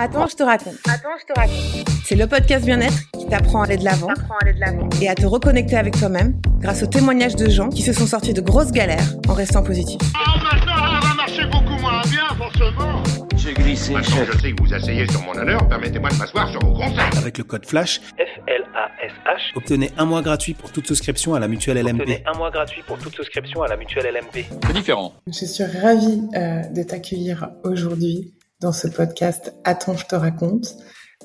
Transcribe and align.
Attends, 0.00 0.28
je 0.28 0.36
te 0.36 0.42
raconte. 0.44 0.76
Attends, 0.88 1.08
je 1.20 1.32
te 1.32 1.38
raconte. 1.38 1.88
C'est 2.04 2.14
le 2.14 2.26
podcast 2.28 2.64
bien-être 2.64 3.10
qui 3.18 3.26
t'apprend 3.26 3.62
à 3.62 3.64
aller 3.64 3.76
de 3.76 3.84
l'avant 3.84 4.06
Apprends 4.08 4.34
à 4.34 4.44
aller 4.44 4.54
de 4.54 4.60
l'avant. 4.60 4.88
et 5.02 5.08
à 5.08 5.14
te 5.16 5.26
reconnecter 5.26 5.76
avec 5.76 5.98
toi-même 5.98 6.40
grâce 6.60 6.82
aux 6.84 6.86
témoignages 6.86 7.34
de 7.34 7.48
gens 7.50 7.68
qui 7.68 7.82
se 7.82 7.92
sont 7.92 8.06
sortis 8.06 8.32
de 8.32 8.40
grosses 8.40 8.70
galères 8.70 9.12
en 9.28 9.34
restant 9.34 9.62
positifs. 9.64 10.00
Ah, 10.14 10.38
maintenant, 10.54 10.76
ça 10.76 11.08
va 11.08 11.14
marcher 11.14 11.44
beaucoup 11.46 11.80
moins 11.80 12.00
bien, 12.02 12.28
forcément. 12.36 13.02
J'ai 13.36 13.54
glissé, 13.54 13.92
Maintenant 13.92 14.16
je 14.32 14.38
sais 14.38 14.52
que 14.52 14.62
vous 14.62 14.72
asseyez 14.72 15.06
sur 15.10 15.20
mon 15.22 15.32
honneur, 15.32 15.66
permettez-moi 15.68 16.10
de 16.10 16.16
m'asseoir 16.16 16.48
sur 16.50 16.60
vos 16.60 16.74
conseils. 16.74 17.18
Avec 17.18 17.38
le 17.38 17.44
code 17.44 17.66
FLASH, 17.66 18.00
F-L-A-S-H. 18.18 19.56
obtenez 19.56 19.90
un 19.98 20.04
mois 20.04 20.22
gratuit 20.22 20.54
pour 20.54 20.70
toute 20.70 20.86
souscription 20.86 21.34
à 21.34 21.40
la 21.40 21.48
mutuelle 21.48 21.78
LMP. 21.78 22.00
Obtenez 22.02 22.22
un 22.32 22.36
mois 22.38 22.50
gratuit 22.50 22.82
pour 22.86 22.98
toute 22.98 23.14
souscription 23.16 23.62
à 23.62 23.68
la 23.68 23.76
mutuelle 23.76 24.06
LMP. 24.14 24.44
C'est 24.64 24.72
différent. 24.72 25.12
Je 25.26 25.44
suis 25.44 25.64
ravie 25.64 26.22
euh, 26.36 26.62
de 26.74 26.82
t'accueillir 26.84 27.48
aujourd'hui 27.64 28.32
dans 28.60 28.72
ce 28.72 28.88
podcast 28.88 29.54
Attends, 29.64 29.96
je 29.96 30.06
te 30.06 30.14
raconte. 30.14 30.76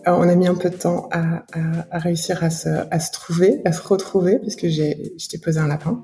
Euh, 0.08 0.12
on 0.12 0.28
a 0.28 0.36
mis 0.36 0.48
un 0.48 0.56
peu 0.56 0.70
de 0.70 0.76
temps 0.76 1.08
à, 1.12 1.44
à- 1.54 1.86
à 1.92 1.98
réussir 2.00 2.44
à 2.44 2.50
se, 2.50 2.70
à 2.70 3.00
se 3.00 3.12
trouver, 3.12 3.62
à 3.66 3.72
se 3.72 3.82
retrouver, 3.82 4.40
puisque 4.40 4.68
j'ai, 4.68 5.14
je 5.18 5.28
t'ai 5.28 5.38
posé 5.38 5.60
un 5.60 5.68
lapin. 5.68 6.02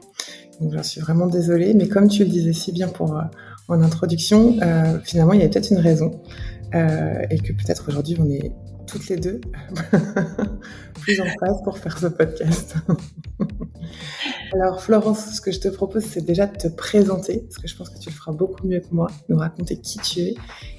Donc 0.62 0.74
j'en 0.74 0.84
suis 0.84 1.02
vraiment 1.02 1.28
désolée, 1.28 1.74
mais 1.74 1.88
comme 1.88 2.08
tu 2.08 2.24
le 2.24 2.30
disais 2.30 2.54
si 2.54 2.72
bien 2.72 2.88
pour 2.88 3.16
euh, 3.18 3.22
en 3.68 3.82
introduction, 3.82 4.58
euh, 4.62 5.00
finalement 5.04 5.34
il 5.34 5.42
y 5.42 5.44
a 5.44 5.50
peut-être 5.50 5.72
une 5.72 5.80
raison 5.80 6.22
euh, 6.76 7.22
et 7.30 7.40
que 7.40 7.54
peut-être 7.54 7.90
aujourd'hui 7.90 8.18
on 8.20 8.30
est 8.30 8.52
toutes 8.90 9.08
les 9.08 9.18
deux 9.18 9.40
plus 11.02 11.22
en 11.22 11.26
phase 11.40 11.62
pour 11.64 11.78
faire 11.78 11.98
ce 11.98 12.08
podcast. 12.08 12.76
Alors 14.54 14.82
Florence, 14.82 15.36
ce 15.36 15.42
que 15.42 15.52
je 15.52 15.60
te 15.60 15.68
propose, 15.68 16.04
c'est 16.04 16.26
déjà 16.26 16.48
de 16.48 16.58
te 16.58 16.68
présenter, 16.68 17.42
parce 17.42 17.58
que 17.58 17.68
je 17.68 17.76
pense 17.76 17.90
que 17.90 18.00
tu 18.00 18.10
le 18.10 18.16
feras 18.16 18.32
beaucoup 18.32 18.68
mieux 18.68 18.80
que 18.80 18.92
moi, 18.92 19.08
nous 19.30 19.38
raconter 19.38 19.80
qui 19.80 20.00
tu 20.00 20.20
es 20.22 20.36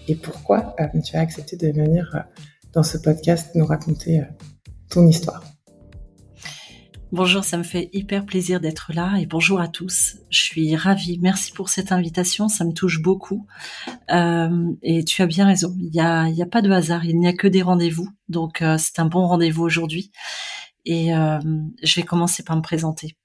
et 0.09 0.16
pourquoi 0.16 0.74
euh, 0.80 1.00
tu 1.00 1.16
as 1.16 1.20
accepté 1.20 1.56
de 1.56 1.69
venir 1.69 2.10
euh, 2.14 2.42
dans 2.73 2.83
ce 2.83 2.98
podcast 2.98 3.55
nous 3.55 3.66
raconter 3.66 4.20
euh, 4.20 4.25
ton 4.88 5.06
histoire. 5.06 5.44
Bonjour, 7.12 7.42
ça 7.42 7.56
me 7.56 7.64
fait 7.64 7.91
hyper 7.92 8.25
plaisir 8.25 8.61
d'être 8.61 8.92
là 8.94 9.16
et 9.19 9.27
bonjour 9.27 9.61
à 9.61 9.66
tous. 9.66 10.19
Je 10.30 10.41
suis 10.41 10.77
ravie. 10.77 11.19
Merci 11.20 11.50
pour 11.50 11.69
cette 11.69 11.91
invitation, 11.91 12.48
ça 12.48 12.64
me 12.64 12.72
touche 12.72 13.03
beaucoup. 13.03 13.48
Euh, 14.12 14.70
et 14.84 15.03
tu 15.05 15.20
as 15.20 15.27
bien 15.27 15.44
raison, 15.44 15.75
il 15.81 15.91
n'y 15.91 16.00
a, 16.00 16.28
y 16.28 16.41
a 16.41 16.47
pas 16.47 16.62
de 16.62 16.70
hasard, 16.70 17.05
il 17.05 17.19
n'y 17.19 17.27
a 17.27 17.33
que 17.33 17.48
des 17.48 17.62
rendez-vous. 17.62 18.08
Donc 18.28 18.62
euh, 18.62 18.77
c'est 18.78 19.00
un 19.00 19.06
bon 19.06 19.27
rendez-vous 19.27 19.64
aujourd'hui. 19.64 20.12
Et 20.84 21.12
euh, 21.12 21.41
je 21.83 21.97
vais 21.97 22.05
commencer 22.06 22.44
par 22.44 22.55
me 22.56 22.62
présenter. 22.62 23.16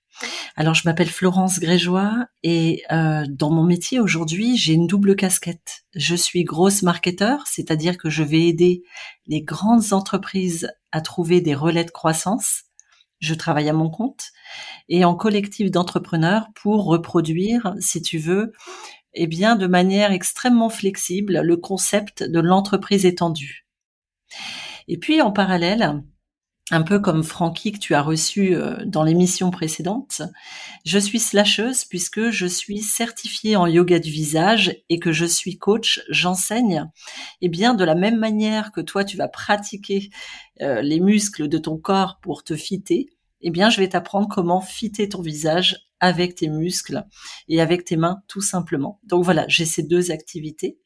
Alors 0.55 0.73
je 0.73 0.81
m'appelle 0.85 1.09
Florence 1.09 1.59
Grégeois 1.59 2.25
et 2.41 2.81
euh, 2.91 3.23
dans 3.29 3.51
mon 3.51 3.63
métier 3.63 3.99
aujourd'hui, 3.99 4.57
j'ai 4.57 4.73
une 4.73 4.87
double 4.87 5.15
casquette. 5.15 5.83
Je 5.93 6.15
suis 6.15 6.43
grosse 6.43 6.81
marketeur, 6.81 7.45
c'est-à-dire 7.45 7.97
que 7.97 8.09
je 8.09 8.23
vais 8.23 8.47
aider 8.47 8.81
les 9.27 9.43
grandes 9.43 9.93
entreprises 9.93 10.71
à 10.91 11.01
trouver 11.01 11.39
des 11.41 11.53
relais 11.53 11.83
de 11.83 11.91
croissance 11.91 12.64
je 13.25 13.33
travaille 13.35 13.69
à 13.69 13.73
mon 13.73 13.89
compte 13.89 14.31
et 14.89 15.05
en 15.05 15.15
collectif 15.15 15.71
d'entrepreneurs 15.71 16.47
pour 16.55 16.85
reproduire, 16.85 17.75
si 17.79 18.01
tu 18.01 18.17
veux, 18.17 18.53
eh 19.13 19.27
bien, 19.27 19.55
de 19.55 19.67
manière 19.67 20.11
extrêmement 20.11 20.69
flexible, 20.69 21.41
le 21.41 21.57
concept 21.57 22.23
de 22.23 22.39
l'entreprise 22.39 23.05
étendue. 23.05 23.65
Et 24.87 24.97
puis, 24.97 25.21
en 25.21 25.31
parallèle, 25.31 26.03
un 26.71 26.81
peu 26.81 26.99
comme 26.99 27.23
Francky 27.23 27.71
que 27.73 27.77
tu 27.77 27.93
as 27.93 28.01
reçu 28.01 28.55
euh, 28.55 28.83
dans 28.85 29.03
l'émission 29.03 29.51
précédente, 29.51 30.23
je 30.83 30.97
suis 30.97 31.19
slasheuse 31.19 31.85
puisque 31.85 32.31
je 32.31 32.47
suis 32.47 32.79
certifiée 32.79 33.55
en 33.55 33.67
yoga 33.67 33.99
du 33.99 34.09
visage 34.09 34.75
et 34.89 34.97
que 34.99 35.11
je 35.11 35.25
suis 35.25 35.59
coach, 35.59 36.01
j'enseigne. 36.09 36.89
Eh 37.41 37.49
bien, 37.49 37.75
de 37.75 37.83
la 37.83 37.93
même 37.93 38.17
manière 38.17 38.71
que 38.71 38.81
toi, 38.81 39.03
tu 39.03 39.15
vas 39.15 39.27
pratiquer 39.27 40.09
euh, 40.61 40.81
les 40.81 40.99
muscles 40.99 41.47
de 41.47 41.59
ton 41.59 41.77
corps 41.77 42.17
pour 42.21 42.43
te 42.43 42.55
fitter, 42.55 43.14
eh 43.47 43.51
bien, 43.51 43.69
je 43.69 43.79
vais 43.79 43.89
t'apprendre 43.89 44.27
comment 44.27 44.59
fitter 44.59 45.07
ton 45.07 45.21
visage 45.21 45.87
avec 45.99 46.33
tes 46.33 46.49
muscles 46.49 47.05
et 47.47 47.61
avec 47.61 47.85
tes 47.85 47.95
mains, 47.95 48.23
tout 48.27 48.41
simplement. 48.41 48.99
Donc 49.03 49.23
voilà, 49.23 49.45
j'ai 49.47 49.65
ces 49.65 49.83
deux 49.83 50.11
activités. 50.11 50.79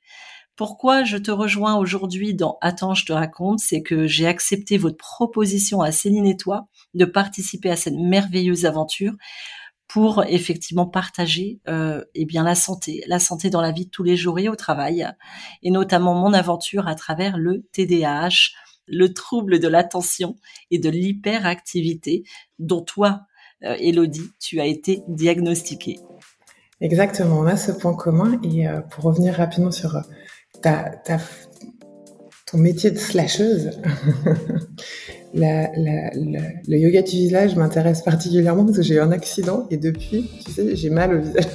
Pourquoi 0.58 1.06
je 1.06 1.16
te 1.16 1.32
rejoins 1.32 1.78
aujourd'hui 1.78 2.34
dans 2.34 2.58
Attends, 2.60 2.96
je 2.96 3.06
te 3.06 3.14
raconte, 3.14 3.60
c'est 3.60 3.82
que 3.82 4.08
j'ai 4.08 4.28
accepté 4.28 4.78
votre 4.78 4.98
proposition 4.98 5.80
à 5.80 5.94
Céline 5.94 6.26
et 6.26 6.36
toi 6.36 6.68
de 6.96 7.06
participer 7.06 7.72
à 7.72 7.78
cette 7.78 7.96
merveilleuse 7.96 8.66
aventure 8.66 9.14
pour 9.88 10.26
effectivement 10.26 10.86
partager 10.86 11.62
euh, 11.70 12.04
eh 12.14 12.26
bien 12.26 12.44
la 12.44 12.56
santé, 12.56 13.04
la 13.08 13.20
santé 13.20 13.50
dans 13.50 13.62
la 13.62 13.72
vie 13.72 13.86
de 13.86 13.90
tous 13.90 14.04
les 14.04 14.18
jours 14.18 14.38
et 14.38 14.50
au 14.50 14.58
travail, 14.58 15.08
et 15.64 15.72
notamment 15.72 16.14
mon 16.14 16.34
aventure 16.34 16.90
à 16.90 16.96
travers 16.96 17.38
le 17.38 17.66
TDAH, 17.72 18.52
le 18.90 19.14
trouble 19.14 19.60
de 19.60 19.68
l'attention 19.68 20.36
et 20.72 20.80
de 20.80 20.90
l'hyperactivité 20.90 22.24
dont 22.60 22.82
toi, 22.82 23.22
euh, 23.64 23.76
Elodie, 23.80 24.32
tu 24.40 24.60
as 24.60 24.66
été 24.66 25.04
diagnostiquée. 25.08 26.00
Exactement, 26.82 27.40
on 27.40 27.46
a 27.46 27.58
ce 27.58 27.72
point 27.72 27.94
commun 27.94 28.40
et 28.44 28.68
euh, 28.68 28.80
pour 28.82 29.04
revenir 29.06 29.34
rapidement 29.36 29.72
sur 29.72 29.96
euh, 29.98 30.02
ta, 30.62 30.90
ta, 31.04 31.18
ton 32.50 32.58
métier 32.58 32.90
de 32.92 32.98
slasheuse, 32.98 33.72
la, 35.34 35.70
la, 35.76 36.10
la- 36.14 36.50
le 36.68 36.78
yoga 36.78 37.02
du 37.02 37.12
visage 37.18 37.56
m'intéresse 37.56 38.02
particulièrement 38.02 38.66
parce 38.66 38.78
que 38.78 38.84
j'ai 38.84 38.96
eu 38.96 39.00
un 39.00 39.12
accident 39.12 39.68
et 39.70 39.78
depuis, 39.78 40.30
tu 40.46 40.52
sais, 40.52 40.76
j'ai 40.76 40.90
mal 40.90 41.14
au 41.16 41.20
visage. 41.22 41.46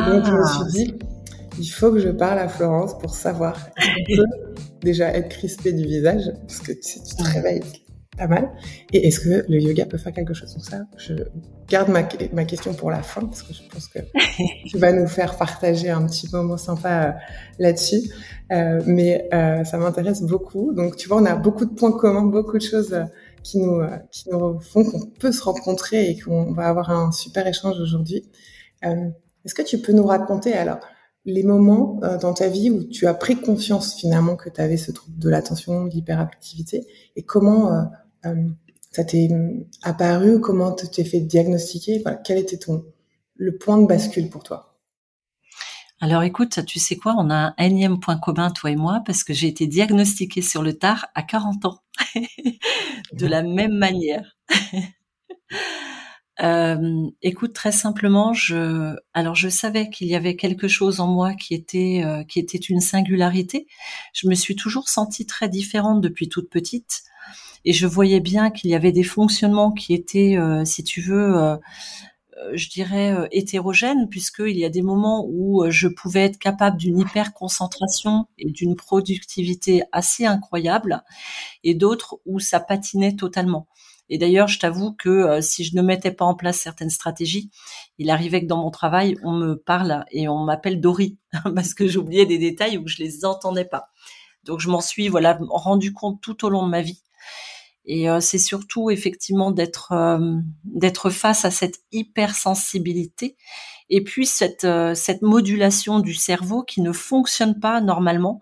Et 0.00 0.02
donc 0.10 0.24
je 0.24 0.32
me 0.32 0.44
suis 0.44 0.84
dit, 0.86 0.94
il 1.60 1.66
faut 1.68 1.92
que 1.92 1.98
je 2.00 2.08
parle 2.08 2.38
à 2.40 2.48
Florence 2.48 2.98
pour 2.98 3.14
savoir 3.14 3.68
peut 4.14 4.24
déjà 4.82 5.08
être 5.14 5.28
crispé 5.28 5.72
du 5.72 5.84
visage, 5.84 6.30
parce 6.46 6.60
que 6.60 6.72
tu, 6.72 7.00
te 7.00 7.22
réveilles 7.22 7.62
pas 8.16 8.26
mal, 8.26 8.50
et 8.92 9.06
est-ce 9.06 9.20
que 9.20 9.44
le 9.48 9.60
yoga 9.60 9.86
peut 9.86 9.98
faire 9.98 10.12
quelque 10.12 10.34
chose 10.34 10.54
Donc 10.54 10.64
ça, 10.64 10.80
je 10.96 11.14
garde 11.68 11.88
ma, 11.88 12.08
ma 12.32 12.44
question 12.44 12.74
pour 12.74 12.90
la 12.90 13.02
fin, 13.02 13.20
parce 13.22 13.42
que 13.42 13.52
je 13.52 13.62
pense 13.70 13.88
que 13.88 13.98
tu 14.66 14.78
vas 14.78 14.92
nous 14.92 15.06
faire 15.06 15.36
partager 15.36 15.90
un 15.90 16.04
petit 16.06 16.28
moment 16.32 16.56
sympa 16.56 17.08
euh, 17.08 17.12
là-dessus. 17.58 18.10
Euh, 18.50 18.80
mais 18.86 19.28
euh, 19.32 19.62
ça 19.64 19.76
m'intéresse 19.76 20.22
beaucoup. 20.22 20.72
Donc 20.72 20.96
tu 20.96 21.08
vois, 21.08 21.20
on 21.20 21.26
a 21.26 21.36
beaucoup 21.36 21.66
de 21.66 21.74
points 21.74 21.92
communs, 21.92 22.22
beaucoup 22.24 22.56
de 22.56 22.62
choses 22.62 22.94
euh, 22.94 23.04
qui 23.42 23.58
nous, 23.58 23.80
euh, 23.80 23.96
qui 24.10 24.28
nous 24.30 24.60
font 24.60 24.84
qu'on 24.84 25.06
peut 25.06 25.32
se 25.32 25.42
rencontrer 25.42 26.10
et 26.10 26.18
qu'on 26.18 26.52
va 26.52 26.68
avoir 26.68 26.90
un 26.90 27.12
super 27.12 27.46
échange 27.46 27.78
aujourd'hui. 27.80 28.28
Euh, 28.84 29.08
Est-ce 29.44 29.54
que 29.54 29.62
tu 29.62 29.78
peux 29.78 29.92
nous 29.92 30.06
raconter 30.06 30.52
alors 30.52 30.80
les 31.28 31.42
moments 31.42 32.00
euh, 32.02 32.18
dans 32.18 32.32
ta 32.32 32.48
vie 32.48 32.70
où 32.70 32.84
tu 32.84 33.06
as 33.06 33.14
pris 33.14 33.36
conscience 33.36 33.94
finalement 33.94 34.34
que 34.34 34.48
tu 34.48 34.60
avais 34.60 34.76
ce 34.78 34.90
trouble 34.90 35.18
de 35.18 35.28
l'attention, 35.28 35.84
de 35.84 35.90
l'hyperactivité 35.90 36.86
et 37.16 37.22
comment 37.22 37.72
euh, 37.72 37.82
euh, 38.26 38.48
ça 38.90 39.04
t'est 39.04 39.30
euh, 39.30 39.66
apparu, 39.82 40.40
comment 40.40 40.72
tu 40.72 40.88
t'es 40.88 41.04
fait 41.04 41.20
diagnostiquer, 41.20 42.02
quel 42.24 42.38
était 42.38 42.56
ton 42.56 42.84
le 43.36 43.56
point 43.56 43.78
de 43.78 43.86
bascule 43.86 44.30
pour 44.30 44.42
toi? 44.42 44.74
Alors 46.00 46.22
écoute, 46.22 46.64
tu 46.64 46.78
sais 46.78 46.96
quoi, 46.96 47.14
on 47.18 47.28
a 47.30 47.34
un 47.34 47.54
énième 47.58 48.00
point 48.00 48.16
commun, 48.18 48.50
toi 48.50 48.70
et 48.70 48.76
moi, 48.76 49.02
parce 49.04 49.24
que 49.24 49.34
j'ai 49.34 49.48
été 49.48 49.66
diagnostiquée 49.66 50.42
sur 50.42 50.62
le 50.62 50.72
tard 50.78 51.06
à 51.14 51.22
40 51.22 51.64
ans, 51.66 51.78
de 53.12 53.26
la 53.26 53.42
même 53.42 53.76
manière. 53.76 54.36
Euh, 56.40 57.08
écoute, 57.22 57.52
très 57.52 57.72
simplement, 57.72 58.32
je, 58.32 58.94
alors 59.12 59.34
je 59.34 59.48
savais 59.48 59.90
qu'il 59.90 60.06
y 60.06 60.14
avait 60.14 60.36
quelque 60.36 60.68
chose 60.68 61.00
en 61.00 61.08
moi 61.08 61.34
qui 61.34 61.52
était, 61.54 62.02
euh, 62.04 62.22
qui 62.24 62.38
était 62.38 62.58
une 62.58 62.80
singularité. 62.80 63.66
Je 64.12 64.28
me 64.28 64.34
suis 64.34 64.54
toujours 64.54 64.88
sentie 64.88 65.26
très 65.26 65.48
différente 65.48 66.00
depuis 66.00 66.28
toute 66.28 66.48
petite, 66.48 67.02
et 67.64 67.72
je 67.72 67.86
voyais 67.88 68.20
bien 68.20 68.50
qu'il 68.50 68.70
y 68.70 68.74
avait 68.76 68.92
des 68.92 69.02
fonctionnements 69.02 69.72
qui 69.72 69.94
étaient, 69.94 70.36
euh, 70.38 70.64
si 70.64 70.84
tu 70.84 71.00
veux, 71.00 71.36
euh, 71.36 71.56
euh, 72.38 72.52
je 72.54 72.68
dirais 72.68 73.12
euh, 73.12 73.26
hétérogènes, 73.32 74.08
puisqu'il 74.08 74.56
y 74.58 74.64
a 74.64 74.70
des 74.70 74.82
moments 74.82 75.26
où 75.28 75.64
je 75.70 75.88
pouvais 75.88 76.24
être 76.24 76.38
capable 76.38 76.76
d'une 76.78 77.00
hyper 77.00 77.34
concentration 77.34 78.26
et 78.38 78.50
d'une 78.50 78.76
productivité 78.76 79.82
assez 79.92 80.24
incroyable, 80.26 81.02
et 81.64 81.74
d'autres 81.74 82.20
où 82.26 82.38
ça 82.40 82.60
patinait 82.60 83.16
totalement. 83.16 83.66
Et 84.10 84.18
d'ailleurs, 84.18 84.48
je 84.48 84.58
t'avoue 84.58 84.92
que 84.92 85.08
euh, 85.08 85.40
si 85.40 85.64
je 85.64 85.76
ne 85.76 85.82
mettais 85.82 86.10
pas 86.10 86.24
en 86.24 86.34
place 86.34 86.58
certaines 86.58 86.90
stratégies, 86.90 87.50
il 87.98 88.10
arrivait 88.10 88.42
que 88.42 88.46
dans 88.46 88.62
mon 88.62 88.70
travail, 88.70 89.16
on 89.22 89.32
me 89.32 89.54
parle 89.54 90.04
et 90.10 90.28
on 90.28 90.44
m'appelle 90.44 90.80
Dory 90.80 91.18
parce 91.54 91.74
que 91.74 91.86
j'oubliais 91.86 92.26
des 92.26 92.38
détails 92.38 92.78
ou 92.78 92.84
que 92.84 92.90
je 92.90 93.02
les 93.02 93.24
entendais 93.24 93.64
pas. 93.64 93.88
Donc 94.44 94.60
je 94.60 94.68
m'en 94.68 94.80
suis 94.80 95.08
voilà 95.08 95.38
rendu 95.50 95.92
compte 95.92 96.20
tout 96.20 96.44
au 96.44 96.48
long 96.48 96.64
de 96.64 96.70
ma 96.70 96.80
vie. 96.80 97.02
Et 97.84 98.10
euh, 98.10 98.20
c'est 98.20 98.38
surtout 98.38 98.90
effectivement 98.90 99.50
d'être 99.50 99.92
euh, 99.92 100.36
d'être 100.64 101.10
face 101.10 101.44
à 101.44 101.50
cette 101.50 101.80
hypersensibilité 101.92 103.36
et 103.90 104.04
puis 104.04 104.26
cette 104.26 104.66
cette 104.94 105.22
modulation 105.22 105.98
du 105.98 106.14
cerveau 106.14 106.62
qui 106.62 106.82
ne 106.82 106.92
fonctionne 106.92 107.58
pas 107.58 107.80
normalement 107.80 108.40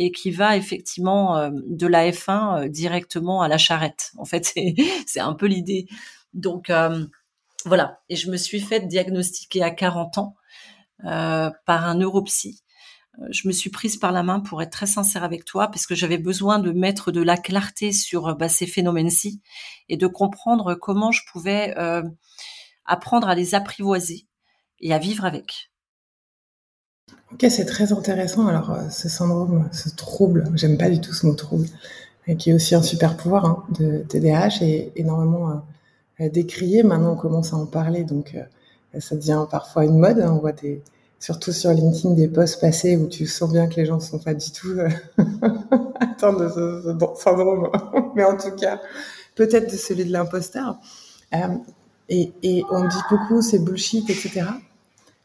et 0.00 0.12
qui 0.12 0.30
va 0.30 0.56
effectivement 0.56 1.36
euh, 1.36 1.50
de 1.66 1.86
la 1.86 2.10
F1 2.10 2.64
euh, 2.64 2.68
directement 2.68 3.42
à 3.42 3.48
la 3.48 3.58
charrette. 3.58 4.12
En 4.16 4.24
fait, 4.24 4.54
c'est 5.06 5.20
un 5.20 5.34
peu 5.34 5.44
l'idée. 5.44 5.88
Donc 6.32 6.70
euh, 6.70 7.04
voilà. 7.66 8.00
Et 8.08 8.16
je 8.16 8.30
me 8.30 8.38
suis 8.38 8.60
fait 8.60 8.88
diagnostiquer 8.88 9.62
à 9.62 9.70
40 9.70 10.18
ans 10.18 10.34
par 11.02 11.86
un 11.86 11.94
neuropsy 11.94 12.62
je 13.30 13.48
me 13.48 13.52
suis 13.52 13.70
prise 13.70 13.98
par 13.98 14.12
la 14.12 14.22
main 14.22 14.40
pour 14.40 14.62
être 14.62 14.70
très 14.70 14.86
sincère 14.86 15.24
avec 15.24 15.44
toi, 15.44 15.68
parce 15.68 15.86
que 15.86 15.94
j'avais 15.94 16.16
besoin 16.16 16.58
de 16.58 16.72
mettre 16.72 17.10
de 17.10 17.20
la 17.20 17.36
clarté 17.36 17.92
sur 17.92 18.34
bah, 18.36 18.48
ces 18.48 18.66
phénomènes-ci 18.66 19.42
et 19.90 19.98
de 19.98 20.06
comprendre 20.06 20.74
comment 20.74 21.10
je 21.10 21.20
pouvais 21.30 21.74
apprendre 22.86 23.28
à 23.28 23.34
les 23.34 23.54
apprivoiser 23.54 24.26
et 24.78 24.94
à 24.94 24.98
vivre 24.98 25.26
avec. 25.26 25.69
Ok, 27.32 27.46
c'est 27.48 27.64
très 27.64 27.92
intéressant. 27.92 28.46
Alors, 28.46 28.70
euh, 28.70 28.88
ce 28.90 29.08
syndrome, 29.08 29.68
ce 29.72 29.88
trouble, 29.88 30.50
j'aime 30.54 30.76
pas 30.76 30.90
du 30.90 31.00
tout 31.00 31.12
ce 31.12 31.26
mot 31.26 31.34
trouble, 31.34 31.66
qui 32.38 32.50
est 32.50 32.54
aussi 32.54 32.74
un 32.74 32.82
super 32.82 33.16
pouvoir 33.16 33.44
hein, 33.44 33.64
de 33.78 33.98
TDAH 34.08 34.62
et 34.62 34.92
énormément 34.96 35.62
euh, 36.20 36.28
décrié. 36.28 36.82
Maintenant, 36.82 37.12
on 37.12 37.16
commence 37.16 37.52
à 37.52 37.56
en 37.56 37.66
parler, 37.66 38.04
donc 38.04 38.36
ça 38.98 39.16
devient 39.16 39.46
parfois 39.50 39.84
une 39.84 39.98
mode. 39.98 40.20
Hein. 40.20 40.32
on 40.34 40.38
voit 40.38 40.52
surtout 41.20 41.52
sur 41.52 41.70
LinkedIn 41.70 42.14
des 42.14 42.28
posts 42.28 42.60
passés 42.60 42.96
où 42.96 43.06
tu 43.06 43.26
sens 43.26 43.52
bien 43.52 43.68
que 43.68 43.76
les 43.76 43.86
gens 43.86 43.96
ne 43.96 44.02
sont 44.02 44.18
pas 44.18 44.34
du 44.34 44.50
tout 44.50 44.70
euh, 44.70 44.88
atteints 46.00 46.32
de 46.32 46.48
ce, 46.48 46.96
syndrome, 47.16 47.70
mais 48.16 48.24
en 48.24 48.36
tout 48.36 48.52
cas 48.52 48.80
peut-être 49.36 49.70
de 49.70 49.76
celui 49.76 50.06
de 50.06 50.12
l'imposteur. 50.12 50.78
Euh, 51.34 51.38
et, 52.08 52.32
et, 52.42 52.64
on 52.70 52.88
dit 52.88 52.96
beaucoup 53.08 53.40
c'est 53.42 53.60
bullshit, 53.60 54.08
etc. 54.10 54.46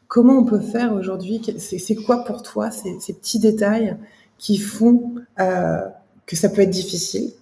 Comment 0.08 0.34
on 0.34 0.44
peut 0.44 0.60
faire 0.60 0.92
aujourd'hui 0.92 1.40
C'est 1.58 1.96
quoi 1.96 2.24
pour 2.24 2.42
toi 2.42 2.70
ces, 2.70 3.12
petits 3.12 3.40
détails 3.40 3.96
qui 4.38 4.56
font 4.58 5.14
euh, 5.40 5.80
que 6.26 6.36
ça 6.36 6.48
peut 6.48 6.62
être 6.62 6.70
difficile? 6.70 7.32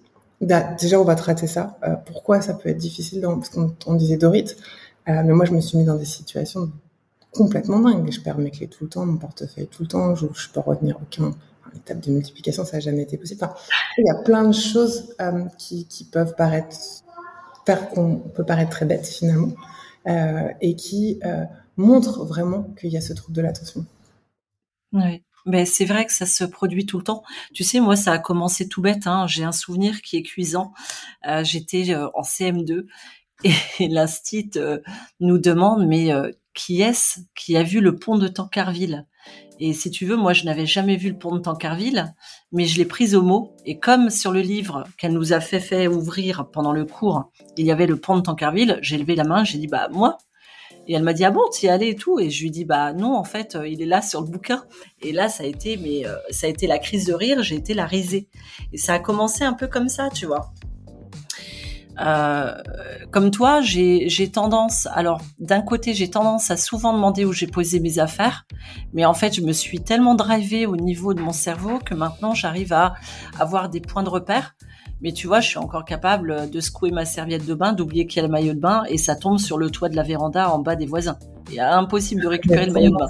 Déjà, 0.40 1.00
on 1.00 1.05
va 1.05 1.14
traiter 1.14 1.46
ça. 1.46 1.78
Euh, 1.84 1.94
pourquoi 2.06 2.40
ça 2.40 2.55
peut 2.55 2.69
être 2.69 2.78
difficile 2.78 3.20
Parce 3.22 3.50
qu'on 3.50 3.94
disait 3.94 4.16
Dorit, 4.16 4.56
euh, 5.08 5.22
mais 5.25 5.32
moi 5.32 5.44
je 5.44 5.52
me 5.52 5.61
suis 5.61 5.78
mis 5.78 5.84
dans 5.84 5.96
des 5.96 6.05
situations 6.05 6.70
complètement 7.32 7.81
dingue. 7.81 8.11
Je 8.11 8.20
perds 8.20 8.38
mes 8.38 8.50
clés 8.50 8.69
tout 8.69 8.84
le 8.84 8.90
temps, 8.90 9.05
mon 9.05 9.19
portefeuille 9.19 9.67
tout 9.67 9.82
le 9.82 9.88
temps, 9.88 10.14
je, 10.14 10.26
je 10.32 10.49
peux 10.49 10.60
retenir 10.60 10.99
aucun. 11.02 11.32
L'étape 11.72 12.00
de 12.00 12.12
multiplication, 12.12 12.64
ça 12.64 12.76
n'a 12.76 12.81
jamais 12.81 13.02
été 13.02 13.19
possible. 13.19 13.46
Il 13.99 14.06
y 14.06 14.10
a 14.10 14.22
plein 14.22 14.44
de 14.44 14.52
choses 14.52 15.14
qui, 15.58 16.08
peuvent 16.10 16.34
paraître, 16.37 16.76
faire 17.67 17.88
qu'on 17.90 18.17
peut 18.17 18.44
paraître 18.44 18.70
très 18.70 18.87
bête 18.87 19.06
finalement, 19.06 19.50
et 20.06 20.76
qui 20.76 21.19
montrent 21.76 22.24
vraiment 22.24 22.64
qu'il 22.78 22.90
y 22.90 22.96
a 22.96 23.00
ce 23.00 23.12
trouble 23.12 23.34
de 23.34 23.42
l'attention. 23.42 23.86
Oui. 24.92 25.22
Mais 25.46 25.66
c'est 25.66 25.84
vrai 25.84 26.06
que 26.06 26.12
ça 26.12 26.24
se 26.24 26.44
produit 26.44 26.86
tout 26.86 26.98
le 26.98 27.04
temps. 27.04 27.22
Tu 27.52 27.64
sais, 27.64 27.80
moi, 27.80 27.96
ça 27.96 28.12
a 28.12 28.18
commencé 28.18 28.66
tout 28.68 28.80
bête. 28.80 29.06
Hein. 29.06 29.26
J'ai 29.26 29.44
un 29.44 29.52
souvenir 29.52 30.00
qui 30.00 30.16
est 30.16 30.22
cuisant. 30.22 30.72
Euh, 31.26 31.44
J'étais 31.44 31.90
euh, 31.90 32.08
en 32.14 32.22
CM2 32.22 32.86
et 33.44 33.88
l'instit 33.88 34.50
euh, 34.56 34.78
nous 35.20 35.38
demande, 35.38 35.86
mais 35.86 36.10
qui 36.54 36.80
est-ce 36.80 37.20
qui 37.34 37.56
a 37.56 37.62
vu 37.62 37.80
le 37.80 37.96
pont 37.96 38.16
de 38.16 38.28
Tancarville? 38.28 39.06
Et 39.60 39.72
si 39.72 39.90
tu 39.90 40.04
veux, 40.06 40.16
moi, 40.16 40.32
je 40.32 40.44
n'avais 40.44 40.66
jamais 40.66 40.96
vu 40.96 41.10
le 41.10 41.18
pont 41.18 41.34
de 41.34 41.40
Tancarville, 41.40 42.14
mais 42.52 42.64
je 42.64 42.78
l'ai 42.78 42.84
prise 42.84 43.14
au 43.14 43.22
mot. 43.22 43.54
Et 43.64 43.78
comme 43.78 44.10
sur 44.10 44.32
le 44.32 44.40
livre 44.40 44.84
qu'elle 44.98 45.12
nous 45.12 45.32
a 45.32 45.40
fait, 45.40 45.60
fait 45.60 45.86
ouvrir 45.86 46.48
pendant 46.50 46.72
le 46.72 46.84
cours, 46.84 47.30
il 47.56 47.66
y 47.66 47.70
avait 47.70 47.86
le 47.86 47.96
pont 47.96 48.16
de 48.16 48.22
Tancarville, 48.22 48.78
j'ai 48.82 48.98
levé 48.98 49.14
la 49.14 49.24
main, 49.24 49.44
j'ai 49.44 49.58
dit, 49.58 49.68
bah, 49.68 49.88
moi. 49.92 50.18
Et 50.86 50.94
elle 50.94 51.02
m'a 51.02 51.12
dit, 51.12 51.25
ah 51.25 51.31
bon, 51.31 51.42
tu 51.52 51.66
y 51.66 51.69
allais 51.69 51.90
et 51.90 51.96
tout? 51.96 52.19
Et 52.20 52.31
je 52.31 52.42
lui 52.42 52.50
dis, 52.50 52.64
bah, 52.64 52.92
non, 52.92 53.16
en 53.16 53.25
fait, 53.25 53.56
il 53.66 53.81
est 53.81 53.86
là 53.86 54.02
sur 54.02 54.20
le 54.20 54.26
bouquin. 54.26 54.64
Et 55.02 55.12
là, 55.12 55.28
ça 55.28 55.44
a 55.44 55.46
été, 55.46 55.76
mais, 55.76 56.06
euh, 56.06 56.16
ça 56.31 56.46
a 56.46 56.50
été 56.50 56.66
la 56.66 56.78
crise 56.78 57.06
de 57.06 57.14
rire, 57.14 57.42
j'ai 57.42 57.56
été 57.56 57.75
la 57.75 57.86
risée. 57.86 58.28
Et 58.72 58.78
ça 58.78 58.94
a 58.94 58.98
commencé 58.98 59.44
un 59.44 59.54
peu 59.54 59.66
comme 59.66 59.88
ça, 59.88 60.10
tu 60.10 60.26
vois. 60.26 60.52
Euh, 62.00 62.52
comme 63.11 63.31
toi, 63.31 63.61
j'ai 63.61 64.31
tendance, 64.32 64.88
alors 64.93 65.20
d'un 65.38 65.62
côté, 65.62 65.94
j'ai 65.94 66.11
tendance 66.11 66.50
à 66.50 66.56
souvent 66.56 66.93
demander 66.93 67.25
où 67.25 67.32
j'ai 67.32 67.46
posé 67.46 67.81
mes 67.81 67.99
affaires, 67.99 68.46
mais 68.93 69.05
en 69.05 69.14
fait, 69.14 69.35
je 69.35 69.43
me 69.43 69.52
suis 69.52 69.81
tellement 69.81 70.14
drivée 70.14 70.67
au 70.67 70.76
niveau 70.76 71.14
de 71.14 71.20
mon 71.20 71.32
cerveau 71.32 71.79
que 71.79 71.94
maintenant, 71.94 72.35
j'arrive 72.35 72.73
à 72.73 72.94
avoir 73.38 73.69
des 73.69 73.81
points 73.81 74.02
de 74.02 74.08
repère. 74.08 74.55
Mais 75.00 75.12
tu 75.12 75.26
vois, 75.26 75.41
je 75.41 75.49
suis 75.49 75.58
encore 75.58 75.85
capable 75.85 76.49
de 76.50 76.61
secouer 76.61 76.91
ma 76.91 77.05
serviette 77.05 77.44
de 77.44 77.55
bain, 77.55 77.73
d'oublier 77.73 78.06
qu'il 78.06 78.23
y 78.23 78.25
a 78.25 78.26
le 78.26 78.32
maillot 78.32 78.55
de 78.55 78.61
bain, 78.61 78.85
et 78.88 78.96
ça 78.96 79.17
tombe 79.17 79.38
sur 79.38 79.58
le 79.58 79.70
toit 79.70 79.88
de 79.88 79.96
la 79.96 80.02
véranda 80.02 80.50
en 80.50 80.61
bas 80.61 80.76
des 80.76 80.87
voisins. 80.87 81.19
Il 81.50 81.56
est 81.56 81.61
impossible 81.61 82.23
de 82.23 82.29
récupérer 82.29 82.67
le 82.67 82.73
maillot 82.73 82.91
de 82.91 82.96
bain. 82.96 83.08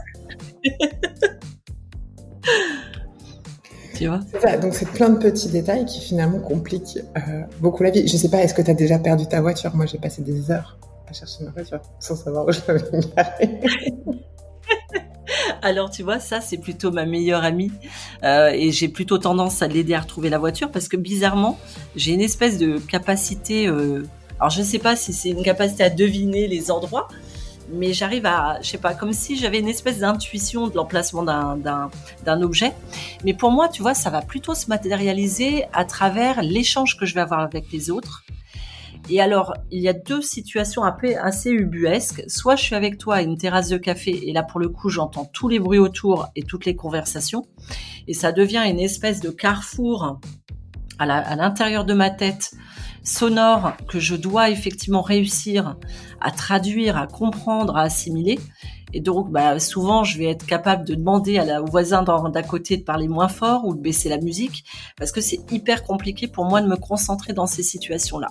Donc 4.00 4.74
c'est 4.74 4.88
plein 4.88 5.10
de 5.10 5.18
petits 5.18 5.48
détails 5.48 5.84
qui 5.86 6.00
finalement 6.00 6.38
compliquent 6.38 6.98
euh, 7.16 7.42
beaucoup 7.60 7.82
la 7.82 7.90
vie. 7.90 8.06
Je 8.06 8.16
sais 8.16 8.28
pas, 8.28 8.38
est-ce 8.42 8.54
que 8.54 8.62
tu 8.62 8.70
as 8.70 8.74
déjà 8.74 8.98
perdu 8.98 9.26
ta 9.26 9.40
voiture? 9.40 9.74
Moi 9.74 9.86
j'ai 9.86 9.98
passé 9.98 10.22
des 10.22 10.50
heures 10.50 10.78
à 11.08 11.12
chercher 11.12 11.44
ma 11.44 11.50
voiture 11.50 11.80
sans 12.00 12.16
savoir 12.16 12.46
où 12.46 12.52
je 12.52 12.60
l'avais 12.66 12.82
garée. 13.16 13.60
Alors 15.62 15.90
tu 15.90 16.02
vois, 16.02 16.18
ça 16.18 16.40
c'est 16.40 16.58
plutôt 16.58 16.90
ma 16.90 17.06
meilleure 17.06 17.44
amie 17.44 17.72
euh, 18.22 18.50
et 18.52 18.70
j'ai 18.70 18.88
plutôt 18.88 19.18
tendance 19.18 19.62
à 19.62 19.68
l'aider 19.68 19.94
à 19.94 20.00
retrouver 20.00 20.28
la 20.28 20.38
voiture 20.38 20.70
parce 20.70 20.88
que 20.88 20.96
bizarrement 20.96 21.58
j'ai 21.96 22.12
une 22.12 22.20
espèce 22.20 22.58
de 22.58 22.78
capacité. 22.78 23.66
Euh, 23.66 24.02
alors 24.38 24.50
je 24.50 24.60
ne 24.60 24.64
sais 24.64 24.78
pas 24.78 24.96
si 24.96 25.12
c'est 25.12 25.30
une 25.30 25.42
capacité 25.42 25.84
à 25.84 25.90
deviner 25.90 26.48
les 26.48 26.70
endroits, 26.70 27.08
mais 27.70 27.92
j'arrive 27.92 28.26
à, 28.26 28.58
je 28.62 28.68
sais 28.68 28.78
pas, 28.78 28.94
comme 28.94 29.12
si 29.12 29.36
j'avais 29.36 29.58
une 29.58 29.68
espèce 29.68 29.98
d'intuition 29.98 30.68
de 30.68 30.74
l'emplacement 30.74 31.22
d'un 31.22 32.42
objet. 32.42 32.72
Mais 33.24 33.34
pour 33.34 33.50
moi, 33.50 33.68
tu 33.68 33.82
vois, 33.82 33.94
ça 33.94 34.10
va 34.10 34.22
plutôt 34.22 34.54
se 34.54 34.68
matérialiser 34.68 35.64
à 35.72 35.84
travers 35.84 36.42
l'échange 36.42 36.96
que 36.98 37.06
je 37.06 37.14
vais 37.14 37.20
avoir 37.20 37.40
avec 37.40 37.70
les 37.72 37.90
autres. 37.90 38.24
Et 39.10 39.20
alors, 39.20 39.54
il 39.70 39.82
y 39.82 39.88
a 39.88 39.92
deux 39.92 40.22
situations 40.22 40.82
assez 40.82 41.50
ubuesques. 41.50 42.22
Soit 42.26 42.56
je 42.56 42.62
suis 42.62 42.74
avec 42.74 42.96
toi 42.96 43.16
à 43.16 43.22
une 43.22 43.36
terrasse 43.36 43.68
de 43.68 43.76
café 43.76 44.28
et 44.28 44.32
là, 44.32 44.42
pour 44.42 44.60
le 44.60 44.70
coup, 44.70 44.88
j'entends 44.88 45.26
tous 45.26 45.48
les 45.48 45.58
bruits 45.58 45.78
autour 45.78 46.28
et 46.36 46.42
toutes 46.42 46.64
les 46.64 46.74
conversations. 46.74 47.44
Et 48.08 48.14
ça 48.14 48.32
devient 48.32 48.62
une 48.66 48.80
espèce 48.80 49.20
de 49.20 49.30
carrefour 49.30 50.20
à 50.98 51.36
l'intérieur 51.36 51.84
de 51.84 51.92
ma 51.92 52.08
tête 52.08 52.52
sonore 53.04 53.72
que 53.86 54.00
je 54.00 54.16
dois 54.16 54.50
effectivement 54.50 55.02
réussir 55.02 55.76
à 56.20 56.30
traduire, 56.30 56.96
à 56.96 57.06
comprendre, 57.06 57.76
à 57.76 57.82
assimiler. 57.82 58.40
Et 58.92 59.00
donc, 59.00 59.30
bah, 59.30 59.58
souvent, 59.60 60.04
je 60.04 60.18
vais 60.18 60.26
être 60.26 60.46
capable 60.46 60.86
de 60.86 60.94
demander 60.94 61.38
à 61.38 61.44
la, 61.44 61.62
au 61.62 61.66
voisin 61.66 62.02
d'à 62.02 62.42
côté 62.42 62.76
de 62.76 62.82
parler 62.82 63.08
moins 63.08 63.28
fort 63.28 63.64
ou 63.66 63.74
de 63.74 63.80
baisser 63.80 64.08
la 64.08 64.18
musique, 64.18 64.64
parce 64.96 65.12
que 65.12 65.20
c'est 65.20 65.40
hyper 65.52 65.82
compliqué 65.82 66.28
pour 66.28 66.44
moi 66.44 66.60
de 66.60 66.68
me 66.68 66.76
concentrer 66.76 67.32
dans 67.32 67.46
ces 67.46 67.62
situations-là. 67.62 68.28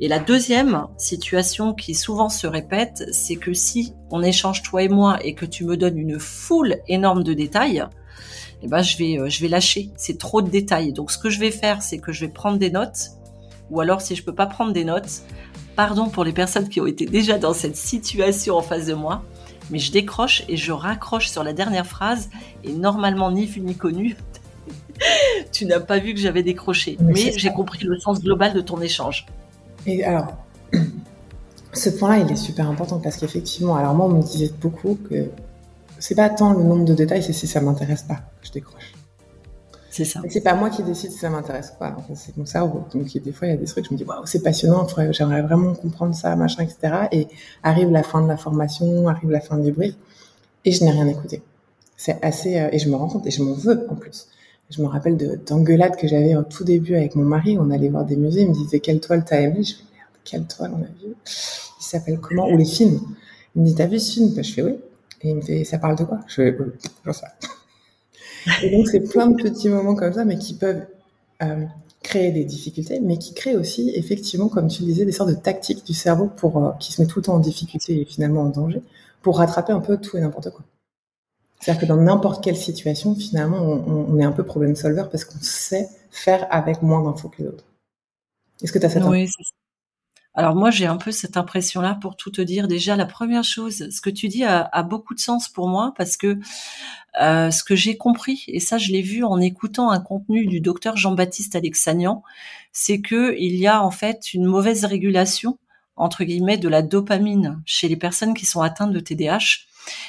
Et 0.00 0.08
la 0.08 0.20
deuxième 0.20 0.86
situation 0.96 1.74
qui 1.74 1.94
souvent 1.94 2.28
se 2.28 2.46
répète, 2.46 3.04
c'est 3.12 3.36
que 3.36 3.52
si 3.52 3.94
on 4.10 4.22
échange 4.22 4.62
toi 4.62 4.82
et 4.82 4.88
moi 4.88 5.18
et 5.24 5.34
que 5.34 5.44
tu 5.44 5.64
me 5.64 5.76
donnes 5.76 5.98
une 5.98 6.18
foule 6.18 6.76
énorme 6.86 7.24
de 7.24 7.34
détails, 7.34 7.84
eh 8.62 8.68
ben 8.68 8.82
je 8.82 8.96
vais 8.96 9.18
euh, 9.18 9.28
je 9.28 9.40
vais 9.40 9.48
lâcher. 9.48 9.90
C'est 9.96 10.18
trop 10.18 10.40
de 10.40 10.48
détails. 10.48 10.92
Donc 10.92 11.10
ce 11.10 11.18
que 11.18 11.30
je 11.30 11.40
vais 11.40 11.50
faire, 11.50 11.82
c'est 11.82 11.98
que 11.98 12.12
je 12.12 12.26
vais 12.26 12.32
prendre 12.32 12.58
des 12.58 12.70
notes 12.70 13.10
ou 13.70 13.80
alors 13.80 14.00
si 14.00 14.14
je 14.14 14.22
peux 14.22 14.34
pas 14.34 14.46
prendre 14.46 14.72
des 14.72 14.84
notes, 14.84 15.22
pardon 15.76 16.08
pour 16.08 16.24
les 16.24 16.32
personnes 16.32 16.68
qui 16.68 16.80
ont 16.80 16.86
été 16.86 17.06
déjà 17.06 17.38
dans 17.38 17.52
cette 17.52 17.76
situation 17.76 18.56
en 18.56 18.62
face 18.62 18.86
de 18.86 18.94
moi, 18.94 19.22
mais 19.70 19.78
je 19.78 19.92
décroche 19.92 20.44
et 20.48 20.56
je 20.56 20.72
raccroche 20.72 21.28
sur 21.28 21.44
la 21.44 21.52
dernière 21.52 21.86
phrase 21.86 22.30
et 22.64 22.72
normalement 22.72 23.30
ni 23.30 23.46
vu 23.46 23.60
ni 23.60 23.74
connu, 23.74 24.16
tu 25.52 25.66
n'as 25.66 25.80
pas 25.80 25.98
vu 25.98 26.14
que 26.14 26.20
j'avais 26.20 26.42
décroché, 26.42 26.96
mais, 27.00 27.32
j'ai 27.36 27.52
compris 27.52 27.84
le 27.84 27.98
sens 27.98 28.20
global 28.20 28.54
de 28.54 28.60
ton 28.60 28.80
échange. 28.80 29.26
Et 29.86 30.04
alors, 30.04 30.36
ce 31.72 31.90
point-là, 31.90 32.24
il 32.24 32.32
est 32.32 32.36
super 32.36 32.68
important 32.68 32.98
parce 32.98 33.16
qu'effectivement, 33.16 33.76
alors 33.76 33.94
moi, 33.94 34.06
on 34.06 34.10
me 34.10 34.22
disait 34.22 34.50
beaucoup 34.60 34.98
que 35.08 35.30
c'est 35.98 36.14
pas 36.14 36.30
tant 36.30 36.52
le 36.52 36.62
nombre 36.62 36.84
de 36.84 36.94
détails, 36.94 37.22
c'est 37.22 37.32
si 37.32 37.46
ça 37.46 37.60
m'intéresse 37.60 38.02
pas, 38.02 38.20
je 38.42 38.50
décroche. 38.50 38.94
C'est 39.98 40.04
ça. 40.04 40.22
C'est 40.28 40.42
pas 40.42 40.54
moi 40.54 40.70
qui 40.70 40.84
décide 40.84 41.10
si 41.10 41.18
ça 41.18 41.28
m'intéresse 41.28 41.72
ou 41.74 41.78
pas. 41.80 41.96
C'est 42.14 42.36
mon 42.36 42.46
cerveau. 42.46 42.84
Donc, 42.94 43.12
des 43.12 43.32
fois, 43.32 43.48
il 43.48 43.50
y 43.50 43.54
a 43.54 43.56
des 43.56 43.64
trucs, 43.64 43.86
je 43.86 43.92
me 43.92 43.98
dis, 43.98 44.04
waouh, 44.04 44.24
c'est 44.26 44.44
passionnant, 44.44 44.86
j'aimerais 45.10 45.42
vraiment 45.42 45.74
comprendre 45.74 46.14
ça, 46.14 46.36
machin, 46.36 46.62
etc. 46.62 47.08
Et 47.10 47.26
arrive 47.64 47.90
la 47.90 48.04
fin 48.04 48.22
de 48.22 48.28
la 48.28 48.36
formation, 48.36 49.08
arrive 49.08 49.30
la 49.30 49.40
fin 49.40 49.58
du 49.58 49.72
brief, 49.72 49.96
et 50.64 50.70
je 50.70 50.84
n'ai 50.84 50.92
rien 50.92 51.08
écouté. 51.08 51.42
C'est 51.96 52.24
assez, 52.24 52.60
euh, 52.60 52.68
et 52.70 52.78
je 52.78 52.88
me 52.88 52.94
rends 52.94 53.08
compte, 53.08 53.26
et 53.26 53.32
je 53.32 53.42
m'en 53.42 53.54
veux, 53.54 53.88
en 53.90 53.96
plus. 53.96 54.28
Je 54.70 54.80
me 54.82 54.86
rappelle 54.86 55.16
d'engueulades 55.44 55.96
que 55.96 56.06
j'avais 56.06 56.36
au 56.36 56.44
tout 56.44 56.62
début 56.62 56.94
avec 56.94 57.16
mon 57.16 57.24
mari. 57.24 57.58
On 57.58 57.68
allait 57.72 57.88
voir 57.88 58.04
des 58.04 58.16
musées, 58.16 58.42
il 58.42 58.50
me 58.50 58.54
disait, 58.54 58.78
quelle 58.78 59.00
toile 59.00 59.24
t'as 59.24 59.40
aimé? 59.40 59.64
Je 59.64 59.74
fais, 59.74 59.82
merde, 59.96 60.10
quelle 60.22 60.44
toile 60.44 60.70
on 60.76 60.82
a 60.82 60.86
vu? 60.86 61.12
Il 61.26 61.84
s'appelle 61.84 62.20
comment? 62.20 62.48
Ou 62.48 62.56
les 62.56 62.64
films. 62.64 63.00
Il 63.56 63.62
me 63.62 63.66
dit, 63.66 63.74
t'as 63.74 63.86
vu 63.86 63.98
ce 63.98 64.12
film? 64.12 64.32
je 64.40 64.52
fais 64.52 64.62
oui. 64.62 64.76
Et 65.22 65.30
il 65.30 65.36
me 65.36 65.40
dit, 65.40 65.64
ça 65.64 65.78
parle 65.78 65.96
de 65.96 66.04
quoi? 66.04 66.20
Je 66.28 66.34
fais, 66.34 66.52
euh, 66.52 66.78
j'en 67.04 67.12
sais 67.12 67.26
et 68.62 68.70
donc, 68.70 68.88
c'est 68.88 69.00
plein 69.00 69.28
de 69.28 69.40
petits 69.40 69.68
moments 69.68 69.94
comme 69.94 70.12
ça, 70.12 70.24
mais 70.24 70.38
qui 70.38 70.54
peuvent 70.54 70.86
euh, 71.42 71.64
créer 72.02 72.32
des 72.32 72.44
difficultés, 72.44 73.00
mais 73.00 73.18
qui 73.18 73.34
créent 73.34 73.56
aussi, 73.56 73.90
effectivement, 73.94 74.48
comme 74.48 74.68
tu 74.68 74.82
le 74.82 74.88
disais, 74.88 75.04
des 75.04 75.12
sortes 75.12 75.30
de 75.30 75.34
tactiques 75.34 75.84
du 75.84 75.94
cerveau 75.94 76.28
pour 76.36 76.64
euh, 76.64 76.70
qui 76.80 76.92
se 76.92 77.02
met 77.02 77.08
tout 77.08 77.18
le 77.18 77.24
temps 77.24 77.34
en 77.34 77.40
difficulté 77.40 78.00
et 78.00 78.04
finalement 78.04 78.42
en 78.42 78.50
danger, 78.50 78.82
pour 79.22 79.38
rattraper 79.38 79.72
un 79.72 79.80
peu 79.80 79.96
tout 79.96 80.16
et 80.16 80.20
n'importe 80.20 80.50
quoi. 80.50 80.64
C'est-à-dire 81.60 81.80
que 81.80 81.86
dans 81.86 81.96
n'importe 81.96 82.42
quelle 82.42 82.56
situation, 82.56 83.14
finalement, 83.14 83.58
on, 83.58 84.06
on, 84.12 84.18
est 84.18 84.24
un 84.24 84.30
peu 84.30 84.44
problème 84.44 84.76
solver 84.76 85.04
parce 85.10 85.24
qu'on 85.24 85.40
sait 85.40 85.88
faire 86.10 86.46
avec 86.50 86.82
moins 86.82 87.02
d'infos 87.02 87.28
que 87.28 87.42
les 87.42 87.48
autres. 87.48 87.64
Est-ce 88.62 88.72
que 88.72 88.78
tu 88.78 88.86
as 88.86 88.90
cette 88.90 89.02
Oui, 89.04 89.28
Alors 90.38 90.54
moi, 90.54 90.70
j'ai 90.70 90.86
un 90.86 90.98
peu 90.98 91.10
cette 91.10 91.36
impression-là 91.36 91.98
pour 92.00 92.14
tout 92.14 92.30
te 92.30 92.40
dire. 92.40 92.68
Déjà, 92.68 92.94
la 92.94 93.06
première 93.06 93.42
chose, 93.42 93.90
ce 93.90 94.00
que 94.00 94.08
tu 94.08 94.28
dis 94.28 94.44
a, 94.44 94.82
beaucoup 94.84 95.16
de 95.16 95.18
sens 95.18 95.48
pour 95.48 95.66
moi 95.66 95.92
parce 95.96 96.16
que 96.16 96.38
euh, 97.20 97.50
ce 97.50 97.64
que 97.64 97.74
j'ai 97.74 97.96
compris, 97.96 98.44
et 98.46 98.60
ça 98.60 98.78
je 98.78 98.92
l'ai 98.92 99.02
vu 99.02 99.24
en 99.24 99.40
écoutant 99.40 99.90
un 99.90 99.98
contenu 99.98 100.46
du 100.46 100.60
docteur 100.60 100.96
Jean-Baptiste 100.96 101.56
Alexanian, 101.56 102.22
c'est 102.70 103.00
que 103.00 103.34
il 103.36 103.56
y 103.56 103.66
a 103.66 103.82
en 103.82 103.90
fait 103.90 104.32
une 104.32 104.44
mauvaise 104.44 104.84
régulation 104.84 105.58
entre 105.96 106.22
guillemets 106.22 106.56
de 106.56 106.68
la 106.68 106.82
dopamine 106.82 107.60
chez 107.66 107.88
les 107.88 107.96
personnes 107.96 108.34
qui 108.34 108.46
sont 108.46 108.60
atteintes 108.60 108.92
de 108.92 109.00
TDAH. 109.00 109.66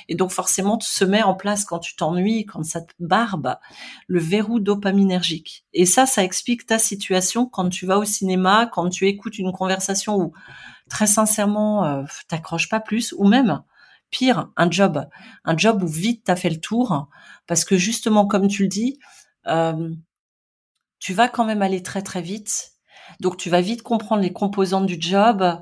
Et 0.08 0.16
donc 0.16 0.32
forcément, 0.32 0.78
tu 0.78 0.88
se 0.88 1.06
met 1.06 1.24
en 1.24 1.36
place 1.36 1.66
quand 1.66 1.80
tu 1.80 1.96
t'ennuies, 1.96 2.46
quand 2.46 2.64
ça 2.64 2.82
te 2.82 2.94
barbe, 3.00 3.56
le 4.08 4.20
verrou 4.20 4.60
dopaminergique. 4.60 5.66
Et 5.74 5.86
ça, 5.86 6.06
ça 6.06 6.24
explique 6.24 6.66
ta 6.66 6.80
situation 6.80 7.46
quand 7.46 7.70
tu 7.70 7.86
vas 7.86 7.98
au 7.98 8.06
cinéma, 8.06 8.70
quand 8.72 8.90
tu 8.90 9.08
écoutes 9.08 9.38
une 9.38 9.52
conversation 9.52 10.18
où 10.18 10.34
très 10.90 11.08
sincèrement, 11.08 11.86
euh, 11.86 12.04
t'accroches 12.28 12.70
pas 12.70 12.80
plus, 12.80 13.14
ou 13.18 13.28
même 13.28 13.62
pire, 14.10 14.50
un 14.58 14.70
job, 14.70 15.08
un 15.46 15.56
job 15.56 15.84
où 15.84 15.88
vite 15.88 16.24
t'as 16.26 16.36
fait 16.36 16.50
le 16.50 16.60
tour, 16.60 17.08
parce 17.48 17.64
que 17.64 17.78
justement, 17.78 18.26
comme 18.26 18.48
tu 18.48 18.64
le 18.64 18.68
dis, 18.68 19.00
euh, 19.48 19.94
tu 21.00 21.14
vas 21.14 21.28
quand 21.28 21.46
même 21.46 21.62
aller 21.62 21.84
très 21.84 22.02
très 22.02 22.22
vite. 22.22 22.72
Donc 23.20 23.38
tu 23.38 23.50
vas 23.50 23.62
vite 23.62 23.82
comprendre 23.82 24.22
les 24.22 24.34
composantes 24.34 24.86
du 24.86 24.98
job 25.00 25.62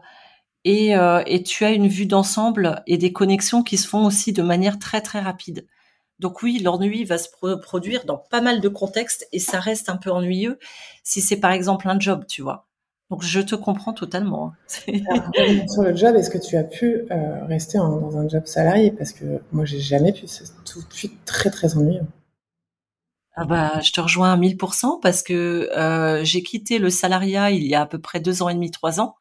et, 0.63 0.95
euh, 0.95 1.23
et 1.25 1.43
tu 1.43 1.65
as 1.65 1.71
une 1.71 1.87
vue 1.87 2.05
d'ensemble 2.05 2.83
et 2.87 2.97
des 2.97 3.13
connexions 3.13 3.63
qui 3.63 3.77
se 3.77 3.87
font 3.87 4.05
aussi 4.05 4.33
de 4.33 4.41
manière 4.41 4.79
très 4.79 5.01
très 5.01 5.19
rapide. 5.19 5.65
Donc 6.19 6.41
oui, 6.41 6.59
l'ennui 6.59 7.05
va 7.05 7.17
se 7.17 7.29
produire 7.61 8.05
dans 8.05 8.17
pas 8.17 8.41
mal 8.41 8.59
de 8.59 8.69
contextes 8.69 9.27
et 9.31 9.39
ça 9.39 9.59
reste 9.59 9.89
un 9.89 9.97
peu 9.97 10.11
ennuyeux 10.11 10.57
si 11.03 11.21
c'est 11.21 11.37
par 11.37 11.51
exemple 11.51 11.87
un 11.87 11.99
job, 11.99 12.25
tu 12.27 12.41
vois. 12.41 12.67
Donc 13.09 13.23
je 13.23 13.39
te 13.39 13.55
comprends 13.55 13.93
totalement. 13.93 14.53
sur 14.67 15.83
le 15.83 15.95
job, 15.95 16.15
est-ce 16.15 16.29
que 16.29 16.37
tu 16.37 16.57
as 16.57 16.63
pu 16.63 17.05
euh, 17.09 17.45
rester 17.45 17.79
en, 17.79 17.97
dans 17.97 18.17
un 18.17 18.27
job 18.27 18.45
salarié? 18.45 18.91
Parce 18.91 19.13
que 19.13 19.41
moi, 19.51 19.63
j'ai 19.63 19.79
jamais 19.79 20.11
pu. 20.11 20.27
C'est 20.27 20.45
tout 20.65 20.81
de 20.81 20.93
suite 20.93 21.23
très 21.25 21.49
très 21.49 21.77
ennuyeux. 21.77 22.05
Ah 23.39 23.45
bah, 23.45 23.79
je 23.81 23.91
te 23.91 24.01
rejoins 24.01 24.33
à 24.33 24.37
1000% 24.37 24.99
parce 24.99 25.21
que 25.21 25.69
euh, 25.77 26.23
j'ai 26.23 26.41
quitté 26.41 26.79
le 26.79 26.89
salariat 26.89 27.51
il 27.51 27.63
y 27.63 27.75
a 27.75 27.81
à 27.81 27.85
peu 27.85 27.99
près 27.99 28.19
deux 28.19 28.41
ans 28.41 28.49
et 28.49 28.55
demi, 28.55 28.71
trois 28.71 28.99
ans. 28.99 29.15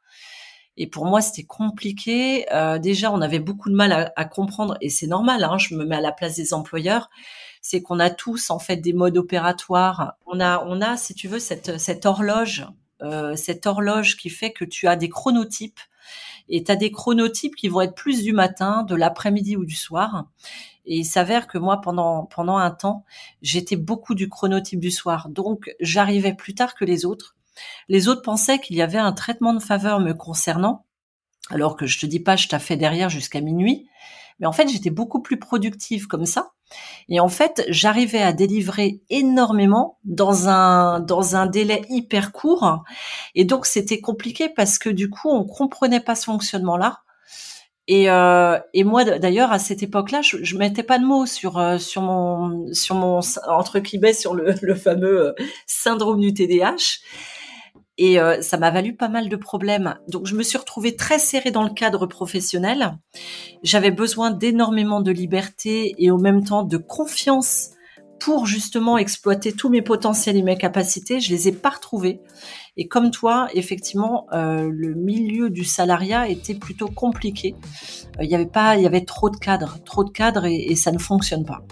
Et 0.77 0.87
pour 0.87 1.07
moi, 1.07 1.21
c'était 1.21 1.45
compliqué. 1.45 2.47
Euh, 2.53 2.79
déjà, 2.79 3.13
on 3.13 3.21
avait 3.21 3.39
beaucoup 3.39 3.71
de 3.71 3.75
mal 3.75 4.13
à, 4.15 4.25
comprendre, 4.25 4.77
et 4.81 4.91
c'est 4.91 5.07
normal. 5.07 5.45
Hein, 5.45 5.59
je 5.59 5.75
me 5.75 5.85
mets 5.85 5.97
à 5.97 6.01
la 6.01 6.13
place 6.13 6.37
des 6.37 6.53
employeurs. 6.53 7.11
C'est 7.63 7.83
qu'on 7.83 7.99
a 7.99 8.11
tous 8.11 8.51
en 8.51 8.59
fait 8.59 8.77
des 8.77 8.93
modes 8.93 9.17
opératoires. 9.17 10.15
On 10.27 10.41
a, 10.41 10.65
on 10.67 10.81
a, 10.81 10.97
si 10.97 11.15
tu 11.15 11.29
veux, 11.29 11.39
cette 11.39 11.79
cette 11.79 12.07
horloge 12.07 12.67
euh, 13.03 13.37
cette 13.37 13.67
horloge 13.67 14.17
qui 14.17 14.31
fait 14.31 14.53
que 14.53 14.65
tu 14.65 14.87
as 14.89 14.97
des 14.97 15.11
chronotypes 15.11 15.81
et 16.49 16.65
tu 16.65 16.73
as 16.73 16.77
des 16.77 16.91
chronotypes 16.91 17.55
qui 17.55 17.69
vont 17.69 17.83
être 17.83 17.95
plus 17.95 18.23
du 18.23 18.33
matin, 18.33 18.85
de 18.85 18.95
l'après-midi 18.95 19.57
ou 19.57 19.65
du 19.65 19.75
soir. 19.75 20.27
Et 20.87 20.99
il 20.99 21.05
s'avère 21.05 21.47
que 21.49 21.59
moi, 21.59 21.81
pendant, 21.81 22.25
pendant 22.27 22.57
un 22.57 22.71
temps, 22.71 23.05
j'étais 23.43 23.77
beaucoup 23.77 24.15
du 24.15 24.29
chronotype 24.29 24.81
du 24.81 24.91
soir. 24.91 25.29
Donc, 25.29 25.75
j'arrivais 25.81 26.35
plus 26.35 26.55
tard 26.55 26.75
que 26.75 26.85
les 26.85 27.05
autres. 27.05 27.36
Les 27.89 28.09
autres 28.09 28.23
pensaient 28.23 28.59
qu'il 28.59 28.77
y 28.77 28.83
avait 28.83 28.99
un 28.99 29.13
traitement 29.13 29.53
de 29.53 29.61
faveur 29.61 30.01
me 30.01 30.13
concernant, 30.13 30.87
alors 31.51 31.77
que 31.77 31.87
je 31.87 31.99
te 31.99 32.07
dis 32.07 32.21
pas, 32.21 32.37
je 32.37 32.49
fait 32.59 32.77
derrière 32.77 33.09
jusqu'à 33.09 33.41
minuit. 33.41 33.87
Mais 34.39 34.47
en 34.47 34.53
fait, 34.53 34.69
j'étais 34.69 34.91
beaucoup 34.91 35.23
plus 35.23 35.39
productive 35.39 36.07
comme 36.07 36.27
ça. 36.27 36.51
Et 37.09 37.21
en 37.21 37.29
fait, 37.29 37.65
j'arrivais 37.69 38.23
à 38.23 38.33
délivrer 38.33 39.01
énormément 39.09 39.99
dans 40.05 40.49
un 40.49 41.01
dans 41.01 41.37
un 41.37 41.47
délai 41.47 41.83
hyper 41.89 42.33
court. 42.33 42.85
Et 43.35 43.45
donc, 43.45 43.67
c'était 43.67 44.01
compliqué 44.01 44.49
parce 44.49 44.79
que 44.79 44.91
du 44.91 45.09
coup, 45.09 45.31
on 45.31 45.45
comprenait 45.45 46.01
pas 46.01 46.15
ce 46.15 46.25
fonctionnement-là. 46.25 47.03
Et, 47.89 48.11
euh, 48.11 48.59
et 48.75 48.83
moi, 48.83 49.05
d'ailleurs, 49.05 49.53
à 49.53 49.61
cette 49.61 49.83
époque-là, 49.83 50.21
je, 50.21 50.57
mettais 50.57 50.83
pas 50.83 50.99
de 50.99 51.05
mots 51.05 51.25
sur 51.25 51.59
euh, 51.59 51.79
sur 51.79 52.03
mon 52.03 52.73
sur 52.73 52.97
mon 52.97 53.21
entre 53.47 53.81
sur 54.13 54.35
le, 54.35 54.55
le 54.61 54.75
fameux 54.75 55.29
euh, 55.29 55.33
syndrome 55.67 56.21
du 56.21 56.35
TDAH. 56.35 56.99
Et 57.99 58.21
euh, 58.21 58.43
ça 58.43 58.59
m'a 58.59 58.71
valu 58.71 58.95
pas 58.95 59.09
mal 59.09 59.29
de 59.29 59.37
problèmes. 59.37 59.97
Donc 60.09 60.27
je 60.27 60.35
me 60.35 60.43
suis 60.43 60.59
retrouvée 60.59 60.97
très 60.97 61.19
serrée 61.19 61.51
dans 61.51 61.63
le 61.63 61.71
cadre 61.71 62.07
professionnel. 62.07 62.99
J'avais 63.63 63.91
besoin 63.91 64.31
d'énormément 64.31 65.01
de 65.01 65.11
liberté 65.11 65.95
et 65.99 66.11
en 66.11 66.19
même 66.19 66.45
temps 66.45 66.63
de 66.63 66.77
confiance 66.77 67.71
pour 68.19 68.47
justement 68.47 68.99
exploiter 68.99 69.53
tous 69.53 69.69
mes 69.69 69.83
potentiels 69.83 70.37
et 70.37 70.43
mes 70.43 70.57
capacités. 70.57 71.21
Je 71.21 71.31
les 71.31 71.49
ai 71.49 71.53
pas 71.53 71.71
retrouvés. 71.71 72.21
Et 72.77 72.89
comme 72.89 73.11
toi, 73.11 73.49
effectivement, 73.55 74.27
euh, 74.33 74.69
le 74.71 74.95
milieu 74.95 75.51
du 75.51 75.65
salariat 75.65 76.29
était 76.29 76.55
plutôt 76.55 76.89
compliqué. 76.89 77.55
Euh, 78.19 78.25
il 78.25 78.31
y 78.31 78.35
avait 78.35 78.47
pas, 78.47 78.77
il 78.77 78.83
y 78.83 78.87
avait 78.87 79.05
trop 79.05 79.31
de 79.31 79.37
cadres, 79.37 79.79
trop 79.85 80.05
de 80.05 80.11
cadres 80.11 80.45
et, 80.47 80.75
ça 80.77 80.93
ne 80.93 80.99
fonctionne 80.99 81.45
pas. 81.45 81.63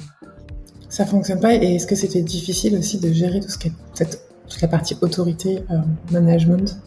Ça 0.88 1.04
fonctionne 1.04 1.40
pas. 1.40 1.54
Et 1.54 1.76
est-ce 1.76 1.86
que 1.86 1.96
c'était 1.96 2.22
difficile 2.22 2.76
aussi 2.76 2.98
de 2.98 3.12
gérer 3.12 3.40
tout 3.40 3.48
ce 3.48 3.58
qui 3.58 3.68
est 3.68 3.72
cette 3.94 4.33
toute 4.48 4.60
la 4.60 4.68
partie 4.68 4.96
autorité, 5.00 5.64
euh, 5.70 5.78
management 6.10 6.80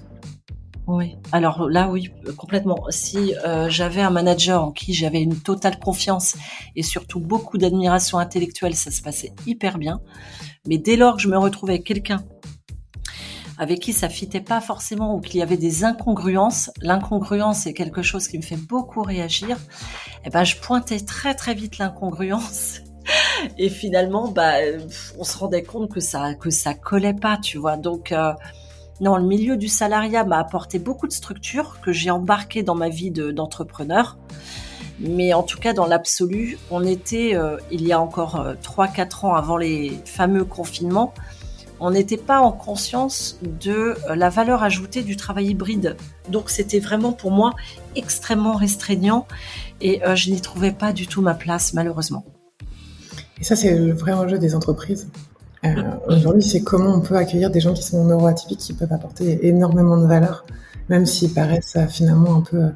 oui, 0.90 1.18
alors 1.34 1.70
là 1.70 1.90
oui, 1.90 2.12
complètement. 2.38 2.86
Si 2.92 3.36
euh, 3.46 3.70
j'avais 3.70 4.02
un 4.02 4.10
manager 4.10 4.64
en 4.64 4.72
qui 4.72 4.94
j'avais 4.94 5.22
une 5.22 5.36
totale 5.36 5.80
confiance 5.80 6.38
et 6.78 6.82
surtout 6.82 7.20
beaucoup 7.20 7.58
d'admiration 7.58 8.20
intellectuelle, 8.20 8.74
ça 8.74 8.90
se 8.90 9.02
passait 9.02 9.34
hyper 9.46 9.80
bien. 9.80 10.00
Mais 10.66 10.78
dès 10.78 10.96
lors 10.96 11.18
que 11.18 11.22
je 11.22 11.28
me 11.28 11.38
retrouvais 11.38 11.74
avec 11.74 11.84
quelqu'un 11.84 12.24
avec 13.58 13.80
qui 13.80 13.92
ça 13.92 14.08
fitait 14.08 14.40
pas 14.40 14.62
forcément 14.62 15.16
ou 15.16 15.20
qu'il 15.20 15.40
y 15.40 15.44
avait 15.44 15.58
des 15.58 15.84
incongruences, 15.84 16.72
l'incongruence 16.82 17.66
est 17.66 17.74
quelque 17.74 18.04
chose 18.04 18.28
qui 18.28 18.38
me 18.38 18.44
fait 18.44 18.56
beaucoup 18.56 19.02
réagir. 19.02 19.58
Eh 20.26 20.30
ben 20.30 20.44
je 20.44 20.58
pointais 20.58 21.00
très 21.00 21.34
très 21.34 21.54
vite 21.54 21.80
l'incongruence 21.80 22.82
et 23.58 23.70
finalement, 23.70 24.28
bah, 24.28 24.54
on 25.18 25.24
se 25.24 25.38
rendait 25.38 25.64
compte 25.64 25.92
que 25.92 26.00
ça 26.00 26.34
que 26.34 26.50
ça 26.50 26.74
collait 26.74 27.14
pas, 27.14 27.38
tu 27.38 27.58
vois. 27.58 27.78
Donc 27.78 28.12
euh, 28.12 28.34
non, 29.02 29.18
le 29.18 29.24
milieu 29.24 29.58
du 29.58 29.68
salariat 29.68 30.24
m'a 30.24 30.40
apporté 30.40 30.80
beaucoup 30.80 31.08
de 31.08 31.14
structures 31.14 31.80
que 31.82 31.92
j'ai 31.92 32.10
embarquées 32.10 32.64
dans 32.64 32.76
ma 32.76 32.90
vie 32.90 33.12
d'entrepreneur. 33.12 34.18
Mais 35.00 35.34
en 35.34 35.44
tout 35.44 35.60
cas, 35.60 35.74
dans 35.74 35.86
l'absolu, 35.86 36.58
on 36.72 36.84
était, 36.84 37.36
euh, 37.36 37.58
il 37.70 37.86
y 37.86 37.94
a 37.94 38.02
encore 38.02 38.38
euh, 38.38 38.56
3-4 38.56 39.28
ans 39.28 39.36
avant 39.36 39.56
les 39.56 39.92
fameux 40.06 40.44
confinements, 40.44 41.14
on 41.80 41.92
n'était 41.92 42.18
pas 42.18 42.40
en 42.40 42.52
conscience 42.52 43.40
de 43.42 43.96
euh, 44.10 44.16
la 44.16 44.30
valeur 44.30 44.64
ajoutée 44.64 45.04
du 45.04 45.16
travail 45.16 45.48
hybride. 45.48 45.96
Donc 46.30 46.50
c'était 46.50 46.80
vraiment 46.80 47.14
pour 47.14 47.32
moi 47.32 47.54
extrêmement 47.96 48.56
restreignant 48.56 49.28
et 49.82 50.04
euh, 50.04 50.16
je 50.16 50.32
n'y 50.32 50.42
trouvais 50.42 50.72
pas 50.72 50.92
du 50.94 51.08
tout 51.08 51.22
ma 51.22 51.34
place, 51.34 51.74
malheureusement. 51.74 52.26
Et 53.39 53.44
ça, 53.44 53.56
c'est 53.56 53.77
le 53.77 53.94
vrai 53.94 54.13
enjeu 54.13 54.38
des 54.38 54.56
entreprises. 54.56 55.08
Euh, 55.63 55.70
Aujourd'hui, 56.08 56.44
c'est 56.44 56.62
comment 56.62 56.96
on 56.96 57.01
peut 57.01 57.15
accueillir 57.15 57.50
des 57.50 57.60
gens 57.60 57.74
qui 57.74 57.84
sont 57.84 58.03
neuroatypiques, 58.03 58.60
qui 58.60 58.74
peuvent 58.74 58.94
apporter 58.94 59.48
énormément 59.48 59.98
de 59.98 60.06
valeur, 60.06 60.46
même 60.89 61.06
s'ils 61.06 61.34
paraissent 61.34 61.75
euh, 61.75 61.88
finalement 61.88 62.36
un 62.36 62.41
peu, 62.41 62.70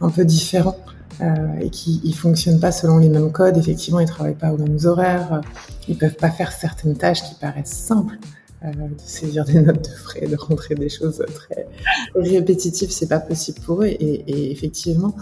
un 0.00 0.10
peu 0.10 0.24
différents 0.24 0.76
euh, 1.20 1.58
et 1.60 1.70
qui 1.70 2.00
ne 2.04 2.12
fonctionnent 2.12 2.60
pas 2.60 2.72
selon 2.72 2.98
les 2.98 3.08
mêmes 3.08 3.32
codes. 3.32 3.56
Effectivement, 3.56 4.00
ils 4.00 4.08
travaillent 4.08 4.34
pas 4.34 4.52
aux 4.52 4.58
mêmes 4.58 4.78
horaires, 4.84 5.40
ils 5.88 5.98
peuvent 5.98 6.16
pas 6.16 6.30
faire 6.30 6.52
certaines 6.52 6.96
tâches 6.96 7.22
qui 7.22 7.34
paraissent 7.34 7.68
simples. 7.72 8.18
Euh, 8.64 8.72
de 8.72 8.94
saisir 9.04 9.44
des 9.44 9.60
notes 9.60 9.88
de 9.88 9.94
frais, 9.94 10.26
de 10.26 10.34
rentrer 10.36 10.74
des 10.74 10.88
choses 10.88 11.24
très 11.32 11.68
répétitives, 12.16 12.90
c'est 12.90 13.06
pas 13.06 13.20
possible 13.20 13.60
pour 13.60 13.82
eux. 13.82 13.86
Et, 13.86 14.24
et 14.26 14.50
effectivement, 14.50 15.14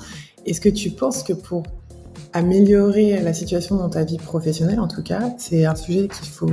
est-ce 0.47 0.59
que 0.59 0.71
tu 0.71 0.91
penses 0.91 1.23
que 1.23 1.35
pour 1.35 1.65
améliorer 2.37 3.19
la 3.23 3.33
situation 3.33 3.77
dans 3.77 3.89
ta 3.89 4.05
vie 4.05 4.19
professionnelle, 4.19 4.79
en 4.79 4.89
tout 4.89 5.03
cas, 5.03 5.35
c'est 5.39 5.65
un 5.65 5.75
sujet 5.75 6.07
qu'il 6.07 6.29
faut, 6.29 6.51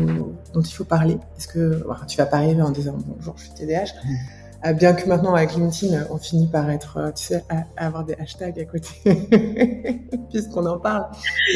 dont 0.54 0.62
il 0.62 0.74
faut 0.74 0.86
parler. 0.86 1.18
Est-ce 1.38 1.48
que 1.50 1.84
tu 2.08 2.18
vas 2.18 2.26
pas 2.26 2.38
arriver 2.38 2.62
en 2.62 2.72
disant 2.72 2.96
bonjour, 3.06 3.36
je 3.38 3.44
suis 3.44 3.54
TDAH, 3.54 3.84
mmh. 3.84 4.68
euh, 4.68 4.74
bien 4.74 4.94
que 4.94 5.10
maintenant 5.10 5.36
avec 5.36 5.54
LinkedIn, 5.56 6.08
on 6.10 6.18
finit 6.18 6.48
par 6.48 6.70
être, 6.70 6.98
euh, 6.98 7.12
tu 7.12 7.26
sais, 7.26 7.44
à, 7.50 7.86
avoir 7.86 8.06
des 8.06 8.14
hashtags 8.14 8.58
à 8.58 8.64
côté, 8.64 10.08
puisqu'on 10.30 10.66
en 10.68 10.80
parle. 10.80 11.08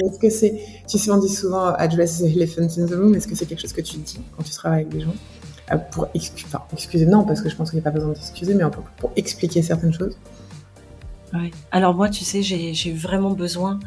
Est-ce 0.03 0.19
que 0.19 0.29
c'est, 0.29 0.59
tu 0.85 0.97
sais, 0.97 1.09
on 1.09 1.19
dit 1.19 1.29
souvent 1.29 1.67
address 1.75 2.19
the 2.19 2.23
elephant 2.23 2.67
in 2.77 2.85
the 2.85 2.95
room. 2.95 3.15
Est-ce 3.15 3.29
que 3.29 3.35
c'est 3.35 3.45
quelque 3.45 3.61
chose 3.61 3.73
que 3.73 3.81
tu 3.81 3.97
dis 3.97 4.19
quand 4.35 4.43
tu 4.43 4.51
travailles 4.51 4.81
avec 4.81 4.89
des 4.89 5.01
gens? 5.01 5.15
Euh, 5.71 5.77
pour 5.77 6.07
excuser, 6.13 6.47
enfin, 6.47 6.65
excuser, 6.73 7.05
non, 7.05 7.23
parce 7.23 7.41
que 7.41 7.47
je 7.47 7.55
pense 7.55 7.69
qu'il 7.69 7.79
n'y 7.79 7.83
a 7.83 7.89
pas 7.89 7.95
besoin 7.95 8.11
d'excuser, 8.11 8.53
mais 8.55 8.69
pour, 8.69 8.83
pour 8.97 9.11
expliquer 9.15 9.61
certaines 9.61 9.93
choses. 9.93 10.17
Oui. 11.33 11.51
Alors 11.71 11.93
moi, 11.93 12.09
tu 12.09 12.23
sais, 12.23 12.41
j'ai 12.41 12.89
eu 12.89 12.95
vraiment 12.95 13.31
besoin, 13.31 13.79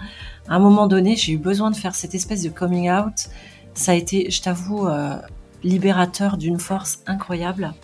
à 0.48 0.54
un 0.54 0.58
moment 0.58 0.86
donné, 0.86 1.16
j'ai 1.16 1.32
eu 1.32 1.38
besoin 1.38 1.70
de 1.70 1.76
faire 1.76 1.94
cette 1.94 2.14
espèce 2.14 2.42
de 2.42 2.48
coming 2.48 2.90
out. 2.90 3.28
Ça 3.74 3.92
a 3.92 3.94
été, 3.94 4.30
je 4.30 4.42
t'avoue, 4.42 4.86
euh, 4.88 5.16
libérateur 5.62 6.36
d'une 6.36 6.58
force 6.58 7.00
incroyable. 7.06 7.74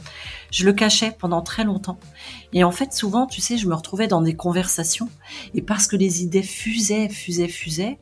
Je 0.51 0.65
le 0.65 0.73
cachais 0.73 1.11
pendant 1.11 1.43
très 1.43 1.65
longtemps. 1.65 1.99
Et 2.53 2.65
en 2.65 2.71
fait, 2.71 2.93
souvent, 2.93 3.27
tu 3.27 3.41
sais, 3.41 3.59
je 3.59 3.69
me 3.69 3.75
retrouvais 3.75 4.07
dans 4.07 4.23
des 4.23 4.35
conversations 4.35 5.09
et 5.55 5.63
parce 5.63 5.87
que 5.87 5.97
les 5.97 6.23
idées 6.23 6.43
fusaient, 6.43 7.09
fusaient, 7.09 7.49
fusaient, 7.49 7.99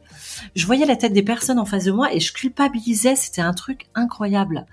je 0.54 0.66
voyais 0.66 0.86
la 0.86 0.96
tête 0.96 1.12
des 1.12 1.22
personnes 1.22 1.58
en 1.58 1.64
face 1.64 1.84
de 1.84 1.92
moi 1.92 2.12
et 2.12 2.20
je 2.20 2.32
culpabilisais. 2.32 3.16
C'était 3.16 3.40
un 3.40 3.54
truc 3.54 3.86
incroyable. 3.94 4.66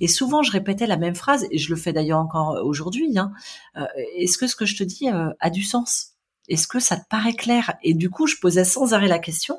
Et 0.00 0.08
souvent, 0.08 0.42
je 0.42 0.52
répétais 0.52 0.86
la 0.86 0.96
même 0.96 1.14
phrase 1.14 1.46
et 1.50 1.58
je 1.58 1.70
le 1.70 1.76
fais 1.76 1.92
d'ailleurs 1.92 2.18
encore 2.18 2.60
aujourd'hui. 2.64 3.18
Hein. 3.18 3.32
Euh, 3.76 3.86
est-ce 4.16 4.38
que 4.38 4.46
ce 4.46 4.56
que 4.56 4.66
je 4.66 4.76
te 4.76 4.84
dis 4.84 5.08
euh, 5.08 5.30
a 5.40 5.50
du 5.50 5.62
sens? 5.62 6.11
Est-ce 6.52 6.68
que 6.68 6.80
ça 6.80 6.96
te 6.96 7.08
paraît 7.08 7.32
clair? 7.32 7.74
Et 7.82 7.94
du 7.94 8.10
coup, 8.10 8.26
je 8.26 8.36
posais 8.36 8.64
sans 8.64 8.92
arrêt 8.92 9.08
la 9.08 9.18
question. 9.18 9.58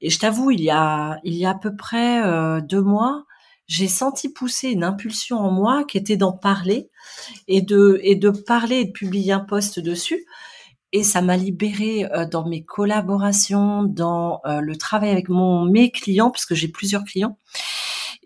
Et 0.00 0.08
je 0.08 0.18
t'avoue, 0.18 0.50
il 0.50 0.62
y 0.62 0.70
a, 0.70 1.18
il 1.24 1.34
y 1.34 1.44
a 1.44 1.50
à 1.50 1.54
peu 1.54 1.76
près 1.76 2.22
euh, 2.24 2.62
deux 2.62 2.80
mois, 2.80 3.26
j'ai 3.66 3.86
senti 3.86 4.30
pousser 4.30 4.70
une 4.70 4.82
impulsion 4.82 5.36
en 5.36 5.52
moi 5.52 5.84
qui 5.84 5.98
était 5.98 6.16
d'en 6.16 6.32
parler 6.32 6.90
et 7.48 7.60
de 7.60 8.00
et 8.02 8.16
de 8.16 8.30
parler 8.30 8.76
et 8.76 8.84
de 8.86 8.92
publier 8.92 9.32
un 9.32 9.40
post 9.40 9.78
dessus. 9.78 10.24
Et 10.92 11.04
ça 11.04 11.20
m'a 11.20 11.36
libérée 11.36 12.10
euh, 12.12 12.26
dans 12.26 12.48
mes 12.48 12.64
collaborations, 12.64 13.84
dans 13.84 14.40
euh, 14.46 14.60
le 14.60 14.76
travail 14.76 15.10
avec 15.10 15.28
mes 15.28 15.90
clients, 15.92 16.30
puisque 16.30 16.54
j'ai 16.54 16.68
plusieurs 16.68 17.04
clients. 17.04 17.38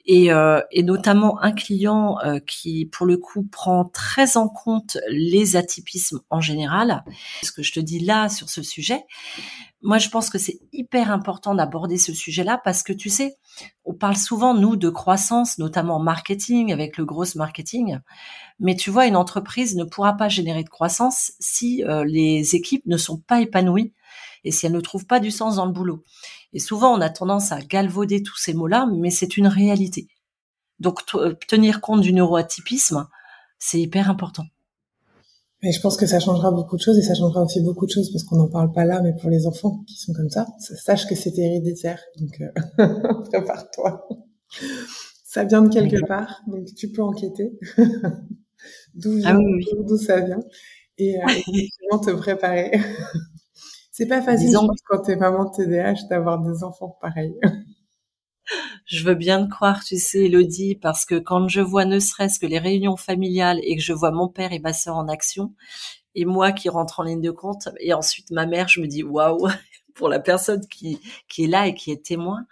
Et, 0.06 0.30
euh, 0.32 0.60
et, 0.70 0.82
notamment 0.82 1.40
un 1.42 1.52
client 1.52 2.18
qui, 2.46 2.86
pour 2.92 3.06
le 3.06 3.16
coup, 3.16 3.42
prend 3.44 3.86
très 3.86 4.36
en 4.36 4.48
compte 4.48 4.98
les 5.08 5.56
atypismes 5.56 6.20
en 6.28 6.42
général. 6.42 7.04
Ce 7.42 7.52
que 7.52 7.62
je 7.62 7.72
te 7.72 7.80
dis 7.80 8.00
là 8.00 8.28
sur 8.28 8.50
ce 8.50 8.62
sujet, 8.62 9.04
moi, 9.84 9.98
je 9.98 10.08
pense 10.08 10.30
que 10.30 10.38
c'est 10.38 10.58
hyper 10.72 11.10
important 11.10 11.54
d'aborder 11.54 11.98
ce 11.98 12.14
sujet-là 12.14 12.58
parce 12.64 12.82
que 12.82 12.94
tu 12.94 13.10
sais, 13.10 13.36
on 13.84 13.92
parle 13.92 14.16
souvent, 14.16 14.54
nous, 14.54 14.76
de 14.76 14.88
croissance, 14.88 15.58
notamment 15.58 15.96
en 15.96 16.02
marketing, 16.02 16.72
avec 16.72 16.96
le 16.96 17.04
gros 17.04 17.26
marketing. 17.36 17.98
Mais 18.58 18.76
tu 18.76 18.88
vois, 18.88 19.06
une 19.06 19.14
entreprise 19.14 19.76
ne 19.76 19.84
pourra 19.84 20.14
pas 20.14 20.30
générer 20.30 20.64
de 20.64 20.70
croissance 20.70 21.32
si 21.38 21.84
euh, 21.84 22.02
les 22.06 22.54
équipes 22.54 22.86
ne 22.86 22.96
sont 22.96 23.18
pas 23.18 23.42
épanouies 23.42 23.92
et 24.44 24.52
si 24.52 24.64
elles 24.64 24.72
ne 24.72 24.80
trouvent 24.80 25.06
pas 25.06 25.20
du 25.20 25.30
sens 25.30 25.56
dans 25.56 25.66
le 25.66 25.72
boulot. 25.72 26.02
Et 26.54 26.60
souvent, 26.60 26.96
on 26.96 27.00
a 27.00 27.10
tendance 27.10 27.52
à 27.52 27.60
galvauder 27.60 28.22
tous 28.22 28.36
ces 28.38 28.54
mots-là, 28.54 28.88
mais 28.96 29.10
c'est 29.10 29.36
une 29.36 29.48
réalité. 29.48 30.06
Donc, 30.78 31.00
euh, 31.14 31.34
tenir 31.48 31.80
compte 31.80 32.00
du 32.00 32.12
neuroatypisme, 32.12 33.06
c'est 33.58 33.80
hyper 33.80 34.08
important. 34.08 34.44
Mais 35.62 35.72
je 35.72 35.80
pense 35.80 35.96
que 35.96 36.06
ça 36.06 36.20
changera 36.20 36.50
beaucoup 36.50 36.76
de 36.76 36.82
choses 36.82 36.98
et 36.98 37.02
ça 37.02 37.14
changera 37.14 37.42
aussi 37.42 37.60
beaucoup 37.60 37.86
de 37.86 37.90
choses 37.90 38.12
parce 38.12 38.22
qu'on 38.22 38.36
n'en 38.36 38.48
parle 38.48 38.70
pas 38.70 38.84
là, 38.84 39.00
mais 39.00 39.14
pour 39.16 39.30
les 39.30 39.46
enfants 39.46 39.82
qui 39.86 39.96
sont 39.96 40.12
comme 40.12 40.30
ça, 40.30 40.46
sache 40.58 41.06
que 41.06 41.14
c'est 41.14 41.36
héréditaire. 41.38 42.00
Donc, 42.18 42.40
euh, 42.40 43.22
prépare-toi. 43.30 44.06
Ça 45.24 45.44
vient 45.44 45.62
de 45.62 45.68
quelque 45.68 46.06
part, 46.06 46.42
donc 46.46 46.66
tu 46.76 46.92
peux 46.92 47.02
enquêter 47.02 47.58
d'où 48.94 49.20
ah 49.24 49.36
d'où 49.80 49.96
ça 49.96 50.20
vient 50.20 50.40
et 50.98 51.16
euh, 51.16 51.98
te 51.98 52.10
préparer. 52.12 52.72
c'est 53.94 54.06
pas 54.08 54.20
facile 54.20 54.48
Disons... 54.48 54.68
quand 54.88 55.02
t'es 55.02 55.14
maman 55.14 55.48
TDAH 55.48 56.08
d'avoir 56.10 56.40
des 56.40 56.64
enfants 56.64 56.98
pareils 57.00 57.38
je 58.86 59.04
veux 59.04 59.14
bien 59.14 59.46
te 59.46 59.50
croire, 59.50 59.84
tu 59.84 59.96
sais, 59.96 60.24
Elodie, 60.24 60.74
parce 60.74 61.06
que 61.06 61.14
quand 61.14 61.46
je 61.48 61.60
vois 61.60 61.84
ne 61.84 62.00
serait-ce 62.00 62.40
que 62.40 62.46
les 62.46 62.58
réunions 62.58 62.96
familiales 62.96 63.60
et 63.62 63.76
que 63.76 63.82
je 63.82 63.92
vois 63.92 64.10
mon 64.10 64.28
père 64.28 64.52
et 64.52 64.58
ma 64.58 64.72
sœur 64.72 64.96
en 64.96 65.06
action, 65.06 65.54
et 66.16 66.24
moi 66.24 66.50
qui 66.50 66.68
rentre 66.68 67.00
en 67.00 67.04
ligne 67.04 67.20
de 67.20 67.30
compte, 67.30 67.68
et 67.78 67.94
ensuite 67.94 68.32
ma 68.32 68.46
mère, 68.46 68.66
je 68.68 68.80
me 68.80 68.88
dis 68.88 69.04
waouh, 69.04 69.48
pour 69.94 70.08
la 70.08 70.18
personne 70.18 70.66
qui, 70.66 71.00
qui 71.28 71.44
est 71.44 71.48
là 71.48 71.68
et 71.68 71.74
qui 71.74 71.92
est 71.92 72.04
témoin, 72.04 72.46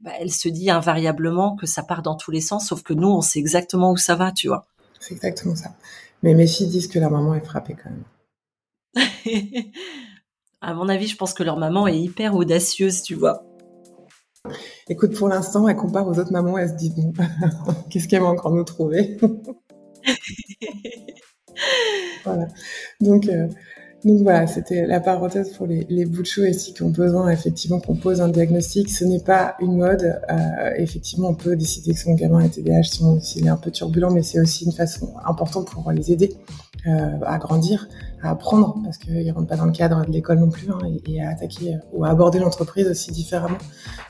bah, 0.00 0.10
elle 0.18 0.32
se 0.32 0.48
dit 0.48 0.68
invariablement 0.68 1.54
que 1.54 1.66
ça 1.66 1.84
part 1.84 2.02
dans 2.02 2.16
tous 2.16 2.32
les 2.32 2.40
sens, 2.40 2.66
sauf 2.66 2.82
que 2.82 2.92
nous, 2.92 3.08
on 3.08 3.20
sait 3.20 3.38
exactement 3.38 3.92
où 3.92 3.96
ça 3.96 4.16
va, 4.16 4.32
tu 4.32 4.48
vois. 4.48 4.66
C'est 4.98 5.14
exactement 5.14 5.54
ça. 5.54 5.76
Mais 6.24 6.34
mes 6.34 6.48
filles 6.48 6.66
disent 6.66 6.88
que 6.88 6.98
leur 6.98 7.12
maman 7.12 7.36
est 7.36 7.44
frappée 7.44 7.76
quand 7.80 7.90
même. 7.90 8.04
à 10.66 10.74
mon 10.74 10.88
avis, 10.88 11.06
je 11.06 11.16
pense 11.16 11.32
que 11.32 11.44
leur 11.44 11.58
maman 11.58 11.86
est 11.86 11.96
hyper 11.96 12.34
audacieuse, 12.34 13.02
tu 13.02 13.14
vois. 13.14 13.46
Écoute, 14.88 15.14
pour 15.14 15.28
l'instant, 15.28 15.68
elle 15.68 15.76
compare 15.76 16.08
aux 16.08 16.18
autres 16.18 16.32
mamans, 16.32 16.58
elle 16.58 16.70
se 16.70 16.74
dit, 16.74 16.90
bon, 16.90 17.12
qu'est-ce 17.90 18.08
qu'elle 18.08 18.22
va 18.22 18.26
encore 18.26 18.50
nous 18.50 18.64
trouver 18.64 19.16
Voilà. 22.24 22.48
Donc, 23.00 23.28
euh, 23.28 23.46
donc 24.04 24.22
voilà, 24.22 24.48
c'était 24.48 24.86
la 24.86 24.98
parenthèse 24.98 25.52
pour 25.56 25.68
les, 25.68 25.86
les 25.88 26.04
bouts 26.04 26.22
de 26.22 26.26
chou 26.26 26.44
ici 26.44 26.74
qui 26.74 26.82
ont 26.82 26.90
besoin 26.90 27.30
effectivement 27.30 27.78
qu'on 27.78 27.94
pose 27.94 28.20
un 28.20 28.28
diagnostic. 28.28 28.90
Ce 28.90 29.04
n'est 29.04 29.22
pas 29.22 29.54
une 29.60 29.76
mode. 29.76 30.20
Euh, 30.28 30.70
effectivement, 30.78 31.28
on 31.28 31.34
peut 31.34 31.54
décider 31.54 31.94
que 31.94 32.00
son 32.00 32.14
gamin 32.14 32.40
est 32.40 32.50
TDAH 32.50 33.20
s'il 33.20 33.46
est 33.46 33.50
un 33.50 33.56
peu 33.56 33.70
turbulent, 33.70 34.10
mais 34.10 34.24
c'est 34.24 34.40
aussi 34.40 34.64
une 34.64 34.72
façon 34.72 35.14
importante 35.24 35.70
pour 35.70 35.90
les 35.92 36.10
aider 36.10 36.36
euh, 36.86 37.18
à 37.24 37.38
grandir, 37.38 37.88
à 38.22 38.30
apprendre, 38.30 38.76
parce 38.84 38.98
qu'ils 38.98 39.26
ne 39.26 39.32
rentrent 39.32 39.48
pas 39.48 39.56
dans 39.56 39.66
le 39.66 39.72
cadre 39.72 40.04
de 40.06 40.12
l'école 40.12 40.38
non 40.38 40.50
plus, 40.50 40.70
hein, 40.70 40.78
et, 41.06 41.22
à 41.22 41.30
attaquer 41.30 41.78
ou 41.92 42.04
à 42.04 42.08
aborder 42.08 42.38
l'entreprise 42.38 42.88
aussi 42.88 43.12
différemment. 43.12 43.58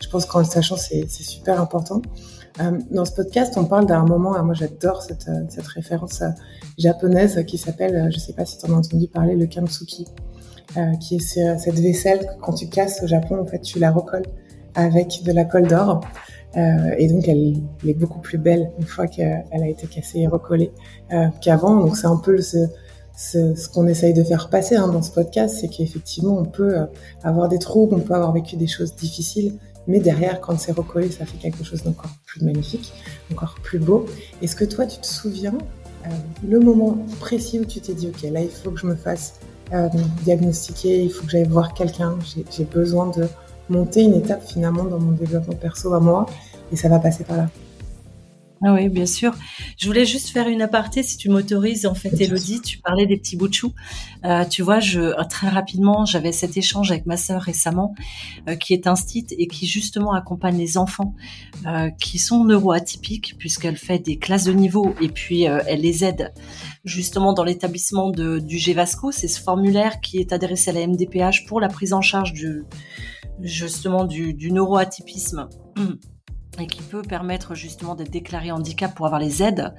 Je 0.01 0.09
pense 0.09 0.27
qu'en 0.27 0.41
le 0.41 0.45
sachant, 0.45 0.77
c'est 0.77 1.09
super 1.09 1.61
important. 1.61 2.03
Euh, 2.61 2.79
dans 2.91 3.05
ce 3.05 3.13
podcast, 3.13 3.55
on 3.57 3.65
parle 3.65 3.87
d'un 3.87 4.05
moment, 4.05 4.43
moi 4.43 4.55
j'adore 4.55 5.03
cette, 5.03 5.29
euh, 5.29 5.63
référence 5.75 6.23
euh, 6.23 6.29
japonaise 6.79 7.45
qui 7.47 7.59
s'appelle, 7.59 8.11
je 8.11 8.19
sais 8.19 8.33
pas 8.33 8.47
si 8.47 8.59
tu 8.59 8.71
en 8.71 8.75
as 8.75 8.79
entendu 8.79 9.09
parler, 9.09 9.37
le 9.37 9.47
kamsuki, 9.47 10.07
qui 11.01 11.17
est 11.17 11.21
cette 11.21 11.79
vaisselle 11.79 12.21
que 12.21 12.41
quand 12.41 12.53
tu 12.53 12.69
casses 12.69 13.03
au 13.03 13.07
Japon, 13.07 13.41
en 13.41 13.47
fait, 13.47 13.61
tu 13.61 13.79
la 13.79 13.91
recolles 13.91 14.27
avec 14.75 15.23
de 15.25 15.33
la 15.33 15.47
colle 15.47 15.67
d'or. 15.67 16.01
Et 16.57 17.09
donc, 17.09 17.29
elle, 17.29 17.63
est 17.87 17.95
beaucoup 17.95 18.21
plus 18.21 18.39
belle 18.39 18.71
une 18.79 18.87
fois 18.87 19.07
qu'elle 19.07 19.45
a 19.53 19.69
été 19.69 19.87
cassée 19.87 20.21
et 20.21 20.27
recollée 20.27 20.73
qu'avant. 21.43 21.77
Donc, 21.77 21.97
c'est 21.97 22.07
un 22.07 22.17
peu 22.17 22.39
ce, 22.41 23.69
qu'on 23.73 23.87
essaye 23.87 24.15
de 24.15 24.25
faire 24.25 24.49
passer 24.49 24.77
hein, 24.77 24.89
dans 24.89 25.03
ce 25.03 25.11
podcast, 25.11 25.59
c'est 25.61 25.69
qu'effectivement, 25.69 26.39
on 26.39 26.45
peut 26.45 26.77
avoir 27.23 27.49
des 27.49 27.59
troubles, 27.59 27.95
on 27.95 28.01
peut 28.01 28.15
avoir 28.15 28.33
vécu 28.33 28.57
des 28.57 28.67
choses 28.67 28.95
difficiles, 28.95 29.59
mais 29.87 30.01
derrière, 30.01 30.41
quand 30.41 30.59
c'est 30.59 30.73
recollé, 30.73 31.11
ça 31.11 31.27
fait 31.27 31.39
quelque 31.39 31.65
chose 31.65 31.83
d'encore 31.83 32.11
plus 32.27 32.43
magnifique, 32.43 32.93
encore 33.33 33.57
plus 33.63 33.79
beau. 33.79 34.07
Est-ce 34.43 34.57
que 34.57 34.65
toi, 34.65 34.87
tu 34.87 34.99
te 34.99 35.07
souviens 35.07 35.57
euh, 36.07 36.09
le 36.47 36.61
moment 36.61 36.99
précis 37.21 37.61
où 37.61 37.65
tu 37.65 37.81
t'es 37.81 37.95
dit, 37.95 38.09
OK, 38.09 38.23
là, 38.31 38.41
il 38.41 38.51
faut 38.51 38.71
que 38.71 38.81
je 38.81 38.87
me 38.87 38.97
fasse 38.97 39.41
euh, 39.73 39.89
diagnostiquer, 40.25 41.03
il 41.03 41.11
faut 41.11 41.25
que 41.25 41.31
j'aille 41.31 41.49
voir 41.49 41.75
quelqu'un, 41.75 42.19
j'ai 42.51 42.65
besoin 42.65 43.11
de 43.11 43.27
monter 43.69 44.03
une 44.03 44.15
étape 44.15 44.47
finalement 44.47 44.85
dans 44.85 44.99
mon 44.99 45.13
développement 45.13 45.55
perso 45.55 45.93
à 45.95 46.01
moi, 46.01 46.27
et 46.73 46.77
ça 46.77 46.89
va 46.89 46.99
passer 46.99 47.25
par 47.25 47.37
là. 47.37 47.49
Ah 48.65 48.73
oui, 48.73 48.89
bien 48.89 49.05
sûr. 49.05 49.35
Je 49.77 49.87
voulais 49.87 50.07
juste 50.07 50.31
faire 50.31 50.49
une 50.49 50.63
aparté, 50.63 51.03
si 51.03 51.19
tu 51.19 51.29
m'autorises. 51.29 51.85
En 51.85 51.95
fait, 51.95 52.19
Elodie, 52.19 52.63
tu 52.63 52.79
parlais 52.79 53.05
des 53.05 53.19
petits 53.19 53.37
bouts 53.37 53.49
de 53.49 53.55
chou. 53.55 53.75
Euh, 54.25 54.47
tu 54.47 54.63
vois, 54.63 54.81
je 54.81 55.13
très 55.29 55.49
rapidement, 55.49 56.07
j'avais 56.07 56.33
cet 56.33 56.57
échange 56.57 56.91
avec 56.91 57.05
ma 57.05 57.19
sœur 57.19 57.43
récemment, 57.43 57.95
euh, 58.49 58.57
qui 58.57 58.73
est 58.73 58.87
instite 58.87 59.35
et 59.37 59.47
qui 59.47 59.67
justement 59.67 60.15
accompagne 60.15 60.57
les 60.57 60.79
enfants 60.79 61.15
euh, 61.67 61.91
qui 61.91 62.19
sont 62.19 62.45
neuroatypiques, 62.45 63.37
puisqu'elle 63.39 63.77
fait 63.77 63.99
des 63.99 64.19
classes 64.19 64.45
de 64.45 64.53
niveau 64.53 64.95
et 65.03 65.09
puis 65.09 65.43
elle 65.43 65.81
les 65.81 66.05
aide 66.05 66.33
justement 66.85 67.35
dans 67.35 67.45
l'établissement 67.45 68.11
du 68.11 68.59
GVASCO. 68.59 69.13
C'est 69.13 69.29
ce 69.29 69.41
formulaire 69.41 70.01
qui 70.01 70.19
est 70.19 70.33
adressé 70.33 70.71
à 70.71 70.73
la 70.73 70.87
MDPH 70.87 71.45
pour 71.47 71.61
la 71.61 71.69
prise 71.69 71.93
en 71.93 72.01
charge 72.01 72.33
du 72.33 72.65
justement 73.41 74.05
du, 74.05 74.35
du 74.35 74.53
neuroatypisme 74.53 75.49
et 76.59 76.67
qui 76.67 76.83
peut 76.83 77.03
permettre 77.03 77.55
justement 77.55 77.95
d'être 77.95 78.11
déclaré 78.11 78.51
handicap 78.51 78.95
pour 78.95 79.07
avoir 79.07 79.21
les 79.21 79.43
aides. 79.43 79.75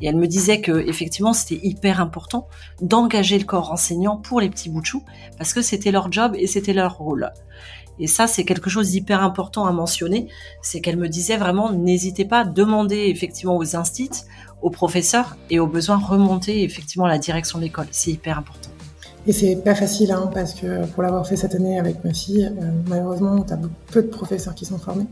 Et 0.00 0.06
elle 0.06 0.16
me 0.16 0.26
disait 0.26 0.60
que 0.60 0.86
effectivement 0.86 1.32
c'était 1.32 1.60
hyper 1.62 2.00
important 2.00 2.48
d'engager 2.80 3.38
le 3.38 3.44
corps 3.44 3.72
enseignant 3.72 4.16
pour 4.16 4.40
les 4.40 4.50
petits 4.50 4.68
bouts 4.68 4.80
de 4.82 4.86
chou 4.86 5.04
parce 5.38 5.52
que 5.52 5.62
c'était 5.62 5.90
leur 5.90 6.12
job 6.12 6.34
et 6.36 6.46
c'était 6.46 6.72
leur 6.72 6.98
rôle. 6.98 7.30
Et 8.02 8.06
ça, 8.06 8.26
c'est 8.26 8.44
quelque 8.44 8.70
chose 8.70 8.90
d'hyper 8.90 9.22
important 9.22 9.66
à 9.66 9.72
mentionner. 9.72 10.28
C'est 10.62 10.80
qu'elle 10.80 10.96
me 10.96 11.06
disait 11.06 11.36
vraiment, 11.36 11.70
n'hésitez 11.70 12.24
pas 12.24 12.40
à 12.40 12.44
demander 12.44 12.96
effectivement 13.08 13.58
aux 13.58 13.76
instits, 13.76 14.24
aux 14.62 14.70
professeurs 14.70 15.36
et 15.50 15.60
aux 15.60 15.66
besoins 15.66 15.98
remonter 15.98 16.62
effectivement 16.62 17.04
à 17.04 17.10
la 17.10 17.18
direction 17.18 17.58
de 17.58 17.64
l'école. 17.64 17.88
C'est 17.90 18.10
hyper 18.10 18.38
important. 18.38 18.70
Et 19.26 19.32
c'est 19.32 19.56
pas 19.56 19.74
facile, 19.74 20.12
hein, 20.12 20.30
parce 20.32 20.54
que 20.54 20.86
pour 20.86 21.02
l'avoir 21.02 21.26
fait 21.26 21.36
cette 21.36 21.54
année 21.54 21.78
avec 21.78 22.02
ma 22.04 22.12
fille, 22.14 22.46
euh, 22.46 22.70
malheureusement, 22.88 23.42
tu 23.42 23.52
as 23.52 23.58
peu 23.92 24.02
de 24.02 24.08
professeurs 24.08 24.54
qui 24.54 24.64
sont 24.64 24.78
formés. 24.78 25.06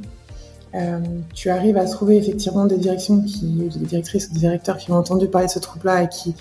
Euh, 0.74 1.00
tu 1.34 1.48
arrives 1.50 1.76
à 1.78 1.86
trouver 1.86 2.16
effectivement 2.16 2.66
des 2.66 2.76
directions 2.76 3.22
qui, 3.22 3.68
des 3.74 3.86
directrices 3.86 4.28
ou 4.28 4.34
des 4.34 4.40
directeurs 4.40 4.76
qui 4.76 4.92
ont 4.92 4.96
entendu 4.96 5.26
parler 5.28 5.46
de 5.46 5.52
ce 5.52 5.58
trouble-là 5.58 6.02
et 6.02 6.08
qui 6.08 6.34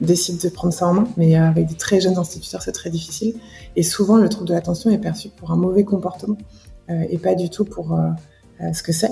décident 0.00 0.38
de 0.42 0.48
prendre 0.48 0.72
ça 0.72 0.86
en 0.86 0.94
main. 0.94 1.08
Mais 1.16 1.36
euh, 1.38 1.48
avec 1.48 1.66
des 1.66 1.74
très 1.74 2.00
jeunes 2.00 2.16
instituteurs, 2.16 2.62
c'est 2.62 2.72
très 2.72 2.90
difficile. 2.90 3.34
Et 3.76 3.82
souvent, 3.82 4.16
le 4.16 4.28
trouble 4.28 4.48
de 4.48 4.54
l'attention 4.54 4.90
est 4.90 4.98
perçu 4.98 5.28
pour 5.28 5.50
un 5.50 5.56
mauvais 5.56 5.84
comportement 5.84 6.38
euh, 6.90 7.04
et 7.10 7.18
pas 7.18 7.34
du 7.34 7.50
tout 7.50 7.64
pour 7.64 7.98
ce 8.72 8.82
que 8.84 8.92
c'est. 8.92 9.10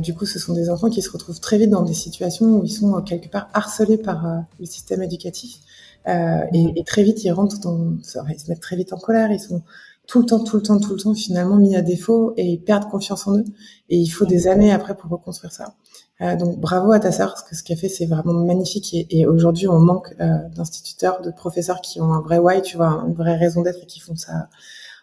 du 0.00 0.14
coup, 0.14 0.26
ce 0.26 0.38
sont 0.38 0.52
des 0.52 0.70
enfants 0.70 0.90
qui 0.90 1.02
se 1.02 1.10
retrouvent 1.10 1.40
très 1.40 1.58
vite 1.58 1.70
dans 1.70 1.82
des 1.82 1.94
situations 1.94 2.58
où 2.58 2.64
ils 2.64 2.70
sont 2.70 3.02
quelque 3.02 3.28
part 3.28 3.48
harcelés 3.52 3.98
par 3.98 4.44
le 4.60 4.66
système 4.66 5.02
éducatif. 5.02 5.58
Et, 6.06 6.72
et, 6.76 6.84
très 6.84 7.02
vite, 7.02 7.24
ils 7.24 7.32
rentrent 7.32 7.60
dans, 7.60 7.96
ils 7.98 8.04
se 8.40 8.48
mettent 8.48 8.60
très 8.60 8.76
vite 8.76 8.92
en 8.92 8.98
colère, 8.98 9.32
ils 9.32 9.40
sont 9.40 9.62
tout 10.06 10.20
le 10.20 10.26
temps, 10.26 10.42
tout 10.42 10.56
le 10.56 10.62
temps, 10.62 10.78
tout 10.78 10.94
le 10.94 11.00
temps 11.00 11.14
finalement 11.14 11.56
mis 11.56 11.74
à 11.76 11.82
défaut 11.82 12.32
et 12.36 12.44
ils 12.44 12.62
perdent 12.62 12.88
confiance 12.88 13.26
en 13.26 13.38
eux. 13.38 13.44
Et 13.88 13.96
il 13.96 14.08
faut 14.08 14.24
des 14.24 14.46
années 14.46 14.72
après 14.72 14.96
pour 14.96 15.10
reconstruire 15.10 15.52
ça. 15.52 15.74
Euh, 16.20 16.36
donc 16.36 16.58
bravo 16.58 16.92
à 16.92 17.00
ta 17.00 17.12
sœur, 17.12 17.30
parce 17.30 17.42
que 17.42 17.54
ce 17.54 17.62
qu'elle 17.62 17.76
fait 17.76 17.88
c'est 17.88 18.06
vraiment 18.06 18.32
magnifique. 18.32 18.94
Et, 18.94 19.06
et 19.10 19.26
aujourd'hui 19.26 19.68
on 19.68 19.78
manque 19.78 20.14
euh, 20.20 20.48
d'instituteurs, 20.54 21.22
de 21.22 21.30
professeurs 21.30 21.80
qui 21.80 22.00
ont 22.00 22.12
un 22.12 22.20
vrai 22.20 22.38
why, 22.38 22.62
tu 22.62 22.76
vois, 22.76 23.04
une 23.06 23.14
vraie 23.14 23.36
raison 23.36 23.62
d'être 23.62 23.82
et 23.82 23.86
qui 23.86 24.00
font 24.00 24.16
ça 24.16 24.48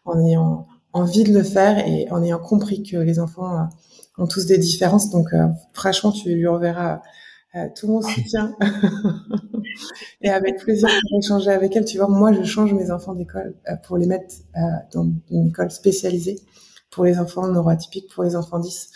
en 0.05 0.19
ayant 0.25 0.67
envie 0.93 1.23
de 1.23 1.33
le 1.33 1.43
faire 1.43 1.85
et 1.85 2.07
en 2.11 2.23
ayant 2.23 2.39
compris 2.39 2.83
que 2.83 2.97
les 2.97 3.19
enfants 3.19 3.55
euh, 3.55 3.63
ont 4.23 4.27
tous 4.27 4.45
des 4.45 4.57
différences. 4.57 5.09
Donc 5.09 5.33
euh, 5.33 5.47
franchement 5.73 6.11
tu 6.11 6.29
lui 6.29 6.47
reverras 6.47 7.01
euh, 7.55 7.67
tout 7.75 7.87
mon 7.87 8.01
soutien 8.01 8.55
et 10.21 10.29
avec 10.29 10.57
plaisir 10.57 10.89
pour 10.89 11.19
échanger 11.19 11.51
avec 11.51 11.75
elle. 11.75 11.85
Tu 11.85 11.97
vois, 11.97 12.07
moi, 12.07 12.33
je 12.33 12.43
change 12.43 12.73
mes 12.73 12.91
enfants 12.91 13.13
d'école 13.13 13.55
euh, 13.69 13.75
pour 13.85 13.97
les 13.97 14.07
mettre 14.07 14.35
euh, 14.55 14.59
dans 14.93 15.07
une 15.31 15.47
école 15.47 15.71
spécialisée 15.71 16.39
pour 16.89 17.05
les 17.05 17.17
enfants 17.19 17.47
neuroatypiques, 17.47 18.09
pour 18.13 18.23
les 18.23 18.35
enfants 18.35 18.59
10. 18.59 18.91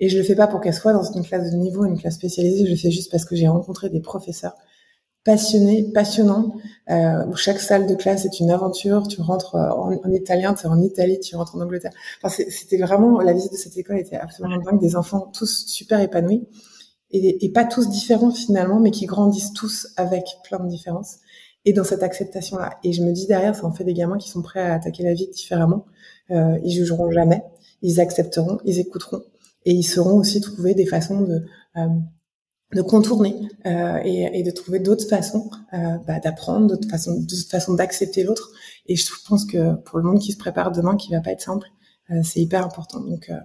Et 0.00 0.08
je 0.08 0.18
le 0.18 0.24
fais 0.24 0.34
pas 0.34 0.46
pour 0.46 0.60
qu'elle 0.60 0.74
soit 0.74 0.92
dans 0.92 1.02
une 1.02 1.24
classe 1.24 1.50
de 1.50 1.56
niveau, 1.56 1.84
une 1.84 1.98
classe 1.98 2.14
spécialisée. 2.14 2.66
Je 2.66 2.70
le 2.70 2.76
fais 2.76 2.90
juste 2.90 3.10
parce 3.10 3.24
que 3.24 3.34
j'ai 3.36 3.48
rencontré 3.48 3.88
des 3.88 4.00
professeurs 4.00 4.54
passionnés, 5.24 5.90
passionnants, 5.92 6.54
euh, 6.90 7.26
où 7.26 7.36
chaque 7.36 7.60
salle 7.60 7.86
de 7.86 7.94
classe 7.94 8.24
est 8.24 8.40
une 8.40 8.50
aventure. 8.50 9.08
Tu 9.08 9.20
rentres 9.20 9.56
en, 9.56 9.92
en 9.92 10.12
italien, 10.12 10.54
tu 10.54 10.66
es 10.66 10.68
en 10.68 10.80
Italie, 10.80 11.18
tu 11.20 11.36
rentres 11.36 11.56
en 11.56 11.60
Angleterre. 11.60 11.92
Enfin, 12.22 12.44
c'était 12.48 12.78
vraiment 12.78 13.20
la 13.20 13.32
visite 13.32 13.52
de 13.52 13.56
cette 13.56 13.76
école 13.76 13.98
était 13.98 14.16
absolument 14.16 14.58
dingue. 14.58 14.80
Des 14.80 14.94
enfants 14.96 15.30
tous 15.34 15.66
super 15.66 16.00
épanouis 16.00 16.46
et, 17.10 17.44
et, 17.44 17.52
pas 17.52 17.64
tous 17.64 17.88
différents 17.88 18.30
finalement, 18.30 18.80
mais 18.80 18.90
qui 18.90 19.06
grandissent 19.06 19.52
tous 19.52 19.88
avec 19.96 20.24
plein 20.44 20.58
de 20.60 20.68
différences 20.68 21.18
et 21.64 21.72
dans 21.72 21.84
cette 21.84 22.02
acceptation-là. 22.02 22.78
Et 22.84 22.92
je 22.92 23.02
me 23.02 23.12
dis 23.12 23.26
derrière, 23.26 23.54
ça 23.54 23.64
en 23.64 23.72
fait 23.72 23.84
des 23.84 23.94
gamins 23.94 24.18
qui 24.18 24.28
sont 24.28 24.42
prêts 24.42 24.60
à 24.60 24.74
attaquer 24.74 25.02
la 25.02 25.14
vie 25.14 25.28
différemment. 25.28 25.86
Euh, 26.30 26.58
ils 26.64 26.72
jugeront 26.72 27.10
jamais, 27.10 27.42
ils 27.82 28.00
accepteront, 28.00 28.58
ils 28.64 28.78
écouteront 28.78 29.22
et 29.64 29.72
ils 29.72 29.84
sauront 29.84 30.18
aussi 30.18 30.40
trouver 30.40 30.74
des 30.74 30.86
façons 30.86 31.22
de 31.22 31.44
euh, 31.76 31.88
de 32.74 32.82
contourner 32.82 33.48
euh, 33.64 33.98
et, 34.04 34.38
et, 34.38 34.42
de 34.42 34.50
trouver 34.50 34.78
d'autres 34.78 35.08
façons 35.08 35.50
euh, 35.72 35.96
bah, 36.06 36.20
d'apprendre, 36.20 36.66
d'autres 36.66 36.88
façons, 36.88 37.18
d'autres 37.18 37.48
façons 37.50 37.74
d'accepter 37.74 38.24
l'autre. 38.24 38.50
Et 38.86 38.96
je 38.96 39.06
pense 39.26 39.46
que 39.46 39.74
pour 39.82 39.98
le 39.98 40.04
monde 40.04 40.20
qui 40.20 40.32
se 40.32 40.36
prépare 40.36 40.70
demain, 40.70 40.96
qui 40.96 41.10
va 41.12 41.20
pas 41.20 41.30
être 41.30 41.40
simple, 41.40 41.66
euh, 42.10 42.20
c'est 42.22 42.40
hyper 42.40 42.64
important. 42.64 43.00
Donc 43.00 43.30
euh, 43.30 43.38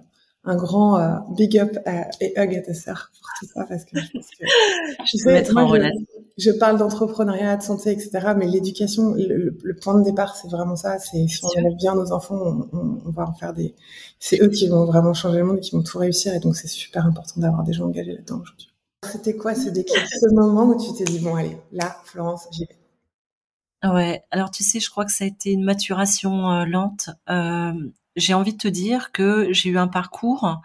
un 0.44 0.56
grand 0.56 0.98
euh, 0.98 1.16
big 1.36 1.58
up 1.58 1.76
et 2.20 2.38
hug 2.38 2.54
à 2.54 2.60
ta 2.60 2.74
sœur 2.74 3.10
pour 3.12 3.28
tout 3.38 3.46
ça 3.52 3.64
parce 3.66 3.84
que 3.84 3.98
je 3.98 4.12
pense 4.12 4.26
que 4.26 4.44
je, 5.04 5.16
sais, 5.16 5.52
moi, 5.52 5.78
je, 5.78 5.90
je, 6.36 6.50
parle 6.50 6.78
d'entrepreneuriat, 6.78 7.56
de 7.56 7.62
santé, 7.62 7.92
etc. 7.92 8.34
Mais 8.36 8.46
l'éducation, 8.46 9.14
le, 9.14 9.56
le, 9.62 9.76
point 9.76 9.98
de 9.98 10.04
départ, 10.04 10.36
c'est 10.36 10.48
vraiment 10.48 10.76
ça. 10.76 10.98
C'est 10.98 11.26
si 11.26 11.40
on 11.44 11.50
élève 11.58 11.76
bien 11.76 11.94
nos 11.94 12.12
enfants, 12.12 12.36
on, 12.36 12.68
on, 12.76 13.00
on, 13.06 13.10
va 13.10 13.26
en 13.28 13.34
faire 13.34 13.54
des. 13.54 13.74
C'est 14.18 14.42
eux 14.42 14.48
qui 14.48 14.68
vont 14.68 14.84
vraiment 14.84 15.14
changer 15.14 15.38
le 15.38 15.44
monde 15.44 15.58
et 15.58 15.60
qui 15.60 15.74
vont 15.74 15.82
tout 15.82 15.98
réussir. 15.98 16.34
Et 16.34 16.40
donc 16.40 16.56
c'est 16.56 16.68
super 16.68 17.06
important 17.06 17.40
d'avoir 17.40 17.64
des 17.64 17.72
gens 17.72 17.86
engagés 17.86 18.12
là-dedans 18.12 18.40
aujourd'hui. 18.42 18.68
C'était 19.10 19.36
quoi 19.36 19.54
ce 19.54 19.70
déclic, 19.70 20.06
ce 20.20 20.34
moment 20.34 20.64
où 20.64 20.78
tu 20.78 20.92
t'es 20.96 21.04
dit 21.04 21.20
bon 21.20 21.34
allez, 21.36 21.56
là, 21.72 21.96
Florence, 22.04 22.46
j'y 22.50 22.66
vais? 22.66 23.90
Ouais, 23.90 24.24
alors 24.30 24.50
tu 24.50 24.62
sais, 24.62 24.80
je 24.80 24.88
crois 24.88 25.04
que 25.04 25.12
ça 25.12 25.24
a 25.24 25.26
été 25.26 25.52
une 25.52 25.64
maturation 25.64 26.50
euh, 26.50 26.64
lente. 26.64 27.10
Euh, 27.28 27.72
j'ai 28.16 28.34
envie 28.34 28.52
de 28.52 28.58
te 28.58 28.68
dire 28.68 29.12
que 29.12 29.52
j'ai 29.52 29.70
eu 29.70 29.78
un 29.78 29.88
parcours 29.88 30.60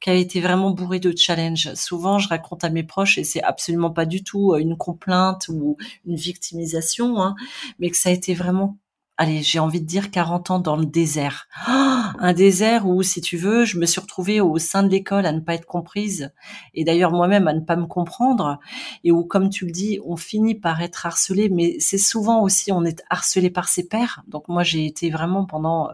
qui 0.00 0.10
a 0.10 0.14
été 0.14 0.40
vraiment 0.40 0.70
bourré 0.70 0.98
de 1.00 1.14
challenges. 1.16 1.74
Souvent, 1.74 2.18
je 2.18 2.28
raconte 2.28 2.64
à 2.64 2.70
mes 2.70 2.82
proches, 2.82 3.18
et 3.18 3.24
c'est 3.24 3.42
absolument 3.42 3.90
pas 3.90 4.06
du 4.06 4.22
tout 4.24 4.56
une 4.56 4.76
complainte 4.76 5.48
ou 5.48 5.76
une 6.06 6.16
victimisation, 6.16 7.22
hein, 7.22 7.34
mais 7.78 7.90
que 7.90 7.96
ça 7.96 8.08
a 8.08 8.12
été 8.12 8.34
vraiment 8.34 8.78
allez, 9.20 9.42
j'ai 9.42 9.58
envie 9.58 9.82
de 9.82 9.86
dire 9.86 10.10
40 10.10 10.50
ans 10.50 10.58
dans 10.60 10.76
le 10.76 10.86
désert. 10.86 11.46
Oh, 11.68 11.72
un 12.20 12.32
désert 12.32 12.88
où, 12.88 13.02
si 13.02 13.20
tu 13.20 13.36
veux, 13.36 13.66
je 13.66 13.78
me 13.78 13.84
suis 13.84 14.00
retrouvée 14.00 14.40
au 14.40 14.56
sein 14.56 14.82
de 14.82 14.88
l'école 14.88 15.26
à 15.26 15.32
ne 15.32 15.40
pas 15.40 15.52
être 15.52 15.66
comprise 15.66 16.32
et 16.72 16.84
d'ailleurs 16.84 17.12
moi-même 17.12 17.46
à 17.46 17.52
ne 17.52 17.60
pas 17.60 17.76
me 17.76 17.84
comprendre 17.84 18.58
et 19.04 19.12
où, 19.12 19.22
comme 19.24 19.50
tu 19.50 19.66
le 19.66 19.72
dis, 19.72 20.00
on 20.06 20.16
finit 20.16 20.54
par 20.54 20.80
être 20.80 21.04
harcelé, 21.04 21.50
mais 21.50 21.76
c'est 21.80 21.98
souvent 21.98 22.40
aussi 22.40 22.72
on 22.72 22.82
est 22.82 23.04
harcelé 23.10 23.50
par 23.50 23.68
ses 23.68 23.86
pairs. 23.86 24.22
Donc 24.26 24.48
moi, 24.48 24.62
j'ai 24.62 24.86
été 24.86 25.10
vraiment 25.10 25.44
pendant, 25.44 25.90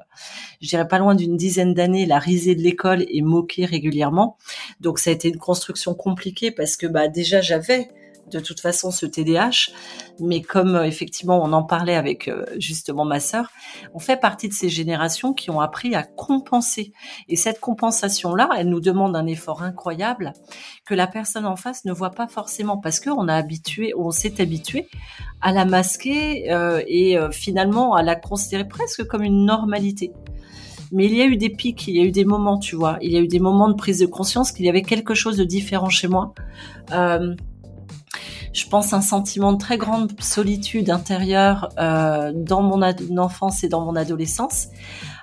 je 0.61 0.69
dirais 0.69 0.87
pas 0.87 1.01
loin 1.01 1.17
d'une 1.17 1.37
dizaine 1.37 1.75
d'années, 1.75 2.07
la 2.07 2.21
risée 2.21 2.55
de 2.55 2.63
l'école 2.63 3.05
et 3.09 3.23
moquée 3.23 3.65
régulièrement. 3.65 4.37
Donc 4.81 5.01
ça 5.01 5.11
a 5.11 5.13
été 5.13 5.29
une 5.31 5.39
construction 5.39 5.95
compliquée 5.95 6.53
parce 6.53 6.77
que 6.77 6.87
bah 6.87 7.09
déjà 7.09 7.41
j'avais 7.41 7.89
de 8.31 8.41
toute 8.41 8.61
façon 8.61 8.91
ce 8.91 9.07
TDAH, 9.07 9.71
mais 10.21 10.43
comme 10.43 10.77
euh, 10.77 10.85
effectivement 10.85 11.43
on 11.43 11.53
en 11.53 11.63
parlait 11.63 11.95
avec 11.95 12.29
euh, 12.29 12.45
justement 12.59 13.05
ma 13.05 13.21
sœur, 13.21 13.51
on 13.95 13.99
fait 13.99 14.17
partie 14.17 14.49
de 14.49 14.55
ces 14.55 14.69
générations 14.69 15.33
qui 15.33 15.51
ont 15.51 15.61
appris 15.61 15.95
à 15.95 16.03
compenser. 16.03 16.93
Et 17.29 17.37
cette 17.37 17.61
compensation-là, 17.61 18.51
elle 18.57 18.69
nous 18.69 18.81
demande 18.81 19.17
un 19.17 19.27
effort 19.27 19.63
incroyable 19.63 20.33
que 20.85 20.95
la 20.95 21.07
personne 21.07 21.47
en 21.47 21.57
face 21.57 21.85
ne 21.85 21.93
voit 21.93 22.11
pas 22.11 22.29
forcément 22.29 22.79
parce 22.79 23.01
qu'on 23.01 23.29
a 23.29 23.35
habitué, 23.35 23.93
on 23.97 24.11
s'est 24.11 24.41
habitué 24.41 24.89
à 25.41 25.53
la 25.53 25.65
masquer 25.65 26.53
euh, 26.53 26.83
et 26.87 27.19
euh, 27.19 27.31
finalement 27.31 27.95
à 27.95 28.03
la 28.03 28.17
considérer 28.17 28.67
presque 28.67 29.05
comme 29.07 29.23
une 29.23 29.45
normalité. 29.45 30.13
Mais 30.93 31.07
il 31.07 31.17
y 31.17 31.23
a 31.23 31.27
eu 31.27 31.37
des 31.37 31.51
pics, 31.51 31.89
il 31.89 31.97
y 31.97 32.01
a 32.01 32.05
eu 32.05 32.13
des 32.13 32.25
moments, 32.25 32.59
tu 32.59 32.77
vois, 32.77 32.99
il 33.01 33.11
y 33.11 33.17
a 33.17 33.21
eu 33.21 33.27
des 33.27 33.41
moments 33.41 33.69
de 33.69 33.75
prise 33.75 33.99
de 33.99 34.07
conscience 34.07 34.53
qu'il 34.53 34.65
y 34.65 34.69
avait 34.69 34.83
quelque 34.83 35.15
chose 35.15 35.37
de 35.37 35.45
différent 35.45 35.89
chez 35.89 36.07
moi. 36.07 36.33
Euh, 36.93 37.35
je 38.57 38.67
pense, 38.67 38.95
un 38.95 39.03
sentiment 39.03 39.53
de 39.53 39.59
très 39.59 39.77
grande 39.77 40.19
solitude 40.19 40.89
intérieure 40.89 41.69
euh, 41.79 42.33
dans 42.35 42.63
mon 42.63 42.81
enfance 43.19 43.63
et 43.65 43.69
dans 43.69 43.85
mon 43.85 43.95
adolescence, 43.95 44.69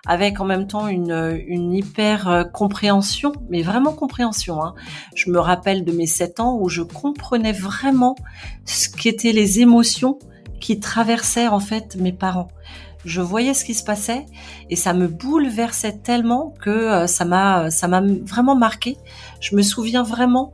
avec 0.06 0.40
en 0.40 0.46
même 0.46 0.68
temps 0.68 0.88
une, 0.88 1.42
une 1.48 1.74
hyper 1.74 2.30
euh, 2.30 2.44
compréhension, 2.44 3.34
mais 3.50 3.64
vraiment 3.64 3.92
compréhension. 3.92 4.64
Hein. 4.64 4.76
Je 5.16 5.32
me 5.32 5.40
rappelle 5.40 5.84
de 5.84 5.92
mes 5.92 6.06
sept 6.06 6.40
ans 6.40 6.60
où 6.62 6.70
je 6.70 6.84
comprenais 6.84 7.54
vraiment 7.54 8.16
ce 8.66 8.88
qu'étaient 8.88 9.34
les 9.34 9.62
émotions 9.62 10.20
qui 10.62 10.80
traversaient 10.80 11.48
en 11.48 11.60
fait 11.60 11.96
mes 11.96 12.14
parents. 12.14 12.50
Je 13.04 13.20
voyais 13.20 13.56
ce 13.56 13.66
qui 13.66 13.74
se 13.74 13.84
passait 13.84 14.28
et 14.70 14.76
ça 14.76 14.94
me 14.94 15.08
bouleversait 15.08 15.98
tellement 16.04 16.54
que 16.62 16.70
euh, 16.70 17.08
ça 17.08 17.26
m'a 17.26 17.72
ça 17.72 17.88
m'a 17.88 18.02
vraiment 18.02 18.56
marqué. 18.56 18.96
Je 19.42 19.56
me 19.56 19.64
souviens 19.64 20.04
vraiment 20.04 20.54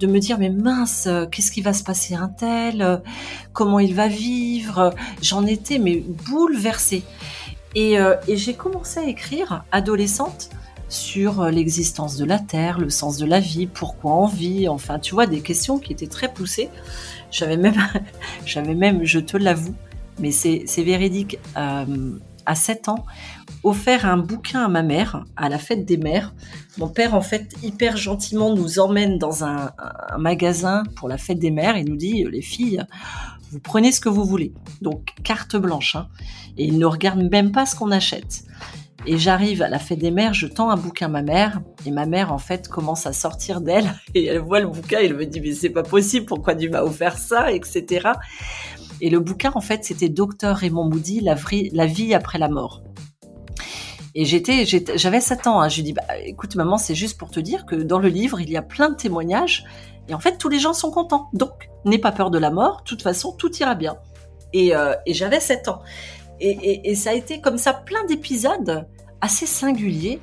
de 0.00 0.06
me 0.06 0.18
dire 0.18 0.38
mais 0.38 0.50
mince, 0.50 1.06
euh, 1.06 1.26
qu'est-ce 1.26 1.50
qui 1.50 1.60
va 1.60 1.72
se 1.72 1.82
passer 1.82 2.14
un 2.14 2.28
tel, 2.28 2.82
euh, 2.82 2.98
comment 3.52 3.78
il 3.78 3.94
va 3.94 4.08
vivre. 4.08 4.94
J'en 5.22 5.46
étais 5.46 5.78
mais 5.78 6.02
bouleversée. 6.28 7.02
Et, 7.74 7.98
euh, 7.98 8.16
et 8.26 8.36
j'ai 8.36 8.54
commencé 8.54 9.00
à 9.00 9.04
écrire, 9.04 9.64
adolescente, 9.72 10.50
sur 10.88 11.44
l'existence 11.44 12.16
de 12.16 12.24
la 12.24 12.38
Terre, 12.38 12.78
le 12.78 12.88
sens 12.88 13.18
de 13.18 13.26
la 13.26 13.40
vie, 13.40 13.66
pourquoi 13.66 14.14
on 14.14 14.26
vit, 14.26 14.68
enfin 14.68 14.98
tu 14.98 15.14
vois, 15.14 15.26
des 15.26 15.40
questions 15.40 15.78
qui 15.78 15.92
étaient 15.92 16.06
très 16.06 16.32
poussées. 16.32 16.70
J'avais 17.30 17.56
même, 17.56 17.76
j'avais 18.46 18.74
même, 18.74 19.04
je 19.04 19.18
te 19.18 19.36
l'avoue, 19.36 19.74
mais 20.18 20.30
c'est 20.30 20.64
véridique, 20.78 21.38
euh, 21.56 22.18
à 22.46 22.54
7 22.54 22.88
ans, 22.88 23.04
offert 23.62 24.06
un 24.06 24.16
bouquin 24.16 24.64
à 24.64 24.68
ma 24.68 24.82
mère 24.82 25.24
à 25.36 25.48
la 25.48 25.58
fête 25.58 25.84
des 25.84 25.96
mères. 25.96 26.34
Mon 26.76 26.88
père, 26.88 27.14
en 27.14 27.20
fait, 27.20 27.54
hyper 27.62 27.96
gentiment 27.96 28.54
nous 28.54 28.78
emmène 28.78 29.18
dans 29.18 29.44
un, 29.44 29.70
magasin 30.18 30.82
pour 30.96 31.08
la 31.08 31.18
fête 31.18 31.38
des 31.38 31.50
mères 31.50 31.76
et 31.76 31.84
nous 31.84 31.96
dit, 31.96 32.24
les 32.30 32.42
filles, 32.42 32.84
vous 33.50 33.60
prenez 33.60 33.92
ce 33.92 34.00
que 34.00 34.08
vous 34.08 34.24
voulez. 34.24 34.52
Donc, 34.82 35.14
carte 35.24 35.56
blanche. 35.56 35.96
Hein. 35.96 36.08
Et 36.56 36.64
il 36.64 36.78
ne 36.78 36.86
regarde 36.86 37.20
même 37.30 37.52
pas 37.52 37.66
ce 37.66 37.76
qu'on 37.76 37.90
achète. 37.90 38.44
Et 39.06 39.16
j'arrive 39.16 39.62
à 39.62 39.68
la 39.68 39.78
fête 39.78 40.00
des 40.00 40.10
mères, 40.10 40.34
je 40.34 40.46
tends 40.46 40.70
un 40.70 40.76
bouquin 40.76 41.06
à 41.06 41.08
ma 41.08 41.22
mère, 41.22 41.62
et 41.86 41.90
ma 41.90 42.04
mère, 42.04 42.32
en 42.32 42.38
fait, 42.38 42.68
commence 42.68 43.06
à 43.06 43.12
sortir 43.12 43.60
d'elle, 43.60 43.94
et 44.14 44.26
elle 44.26 44.40
voit 44.40 44.60
le 44.60 44.66
bouquin, 44.66 44.98
et 45.00 45.06
elle 45.06 45.16
me 45.16 45.24
dit, 45.24 45.40
mais 45.40 45.52
c'est 45.52 45.70
pas 45.70 45.84
possible, 45.84 46.26
pourquoi 46.26 46.54
tu 46.54 46.68
m'as 46.68 46.82
offert 46.82 47.16
ça, 47.16 47.52
etc. 47.52 48.10
Et 49.00 49.08
le 49.08 49.20
bouquin, 49.20 49.52
en 49.54 49.60
fait, 49.60 49.84
c'était 49.84 50.08
Docteur 50.08 50.56
Raymond 50.56 50.90
Moody, 50.90 51.20
la 51.20 51.86
vie 51.86 52.12
après 52.12 52.38
la 52.38 52.48
mort. 52.48 52.82
Et 54.20 54.24
j'étais, 54.24 54.64
j'avais 54.66 55.20
7 55.20 55.46
ans. 55.46 55.60
Hein. 55.60 55.68
Je 55.68 55.76
lui 55.76 55.84
dis, 55.84 55.92
bah, 55.92 56.02
écoute, 56.24 56.56
maman, 56.56 56.76
c'est 56.76 56.96
juste 56.96 57.16
pour 57.16 57.30
te 57.30 57.38
dire 57.38 57.64
que 57.64 57.76
dans 57.76 58.00
le 58.00 58.08
livre, 58.08 58.40
il 58.40 58.50
y 58.50 58.56
a 58.56 58.62
plein 58.62 58.90
de 58.90 58.96
témoignages. 58.96 59.64
Et 60.08 60.14
en 60.14 60.18
fait, 60.18 60.38
tous 60.38 60.48
les 60.48 60.58
gens 60.58 60.72
sont 60.72 60.90
contents. 60.90 61.28
Donc, 61.34 61.70
n'aie 61.84 61.98
pas 61.98 62.10
peur 62.10 62.32
de 62.32 62.38
la 62.38 62.50
mort. 62.50 62.78
De 62.78 62.82
toute 62.82 63.00
façon, 63.00 63.30
tout 63.30 63.56
ira 63.58 63.76
bien. 63.76 63.96
Et, 64.52 64.74
euh, 64.74 64.96
et 65.06 65.14
j'avais 65.14 65.38
7 65.38 65.68
ans. 65.68 65.82
Et, 66.40 66.50
et, 66.50 66.90
et, 66.90 66.94
ça 66.96 67.10
a 67.10 67.12
été 67.12 67.40
comme 67.40 67.58
ça 67.58 67.72
plein 67.72 68.04
d'épisodes 68.06 68.88
assez 69.20 69.46
singuliers 69.46 70.18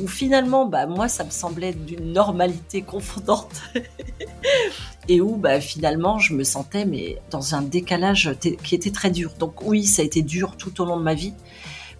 où 0.00 0.08
finalement, 0.08 0.64
bah, 0.64 0.86
moi, 0.86 1.06
ça 1.06 1.22
me 1.22 1.30
semblait 1.30 1.74
d'une 1.74 2.14
normalité 2.14 2.80
confondante. 2.80 3.60
et 5.08 5.20
où, 5.20 5.36
bah, 5.36 5.60
finalement, 5.60 6.18
je 6.18 6.32
me 6.32 6.42
sentais, 6.42 6.86
mais 6.86 7.18
dans 7.30 7.54
un 7.54 7.60
décalage 7.60 8.34
qui 8.62 8.74
était 8.74 8.92
très 8.92 9.10
dur. 9.10 9.34
Donc 9.38 9.60
oui, 9.60 9.84
ça 9.84 10.00
a 10.00 10.06
été 10.06 10.22
dur 10.22 10.56
tout 10.56 10.80
au 10.80 10.86
long 10.86 10.96
de 10.96 11.02
ma 11.02 11.12
vie. 11.12 11.34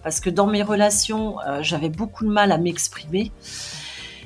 Parce 0.07 0.21
que 0.21 0.29
dans 0.29 0.47
mes 0.47 0.63
relations, 0.63 1.37
euh, 1.41 1.61
j'avais 1.61 1.89
beaucoup 1.89 2.23
de 2.23 2.29
mal 2.29 2.53
à 2.53 2.57
m'exprimer. 2.57 3.33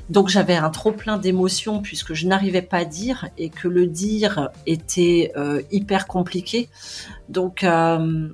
Donc 0.09 0.27
j'avais 0.27 0.55
un 0.55 0.69
trop 0.69 0.91
plein 0.91 1.17
d'émotions 1.17 1.81
puisque 1.81 2.13
je 2.13 2.27
n'arrivais 2.27 2.61
pas 2.61 2.77
à 2.77 2.85
dire 2.85 3.29
et 3.39 3.49
que 3.49 3.67
le 3.67 3.87
dire 3.87 4.51
était 4.67 5.31
euh, 5.35 5.63
hyper 5.71 6.05
compliqué. 6.05 6.69
Donc 7.29 7.63
euh, 7.63 8.29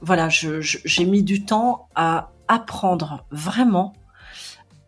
voilà, 0.00 0.28
j'ai 0.28 1.04
mis 1.04 1.22
du 1.22 1.44
temps 1.44 1.86
à 1.94 2.32
apprendre 2.48 3.26
vraiment 3.30 3.92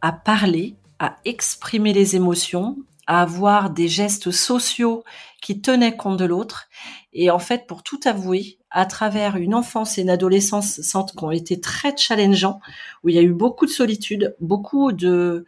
à 0.03 0.11
parler, 0.11 0.75
à 0.99 1.19
exprimer 1.25 1.93
les 1.93 2.17
émotions, 2.17 2.77
à 3.07 3.23
avoir 3.23 3.71
des 3.71 3.87
gestes 3.87 4.33
sociaux 4.33 5.05
qui 5.41 5.61
tenaient 5.61 5.97
compte 5.97 6.17
de 6.17 6.25
l'autre. 6.25 6.67
Et 7.13 7.31
en 7.31 7.39
fait, 7.39 7.69
pour 7.69 7.85
tout 7.85 8.01
avouer, 8.05 8.59
à 8.75 8.87
travers 8.87 9.37
une 9.37 9.55
enfance 9.55 9.97
et 9.97 10.03
une 10.03 10.11
adolescence 10.11 10.81
qui 11.17 11.25
ont 11.25 11.31
été 11.31 11.61
très 11.61 11.97
challengeants, 11.97 12.61
où 13.03 13.09
il 13.09 13.15
y 13.15 13.19
a 13.19 13.23
eu 13.23 13.33
beaucoup 13.33 13.67
de 13.67 13.71
solitude, 13.71 14.35
beaucoup 14.41 14.91
de, 14.91 15.47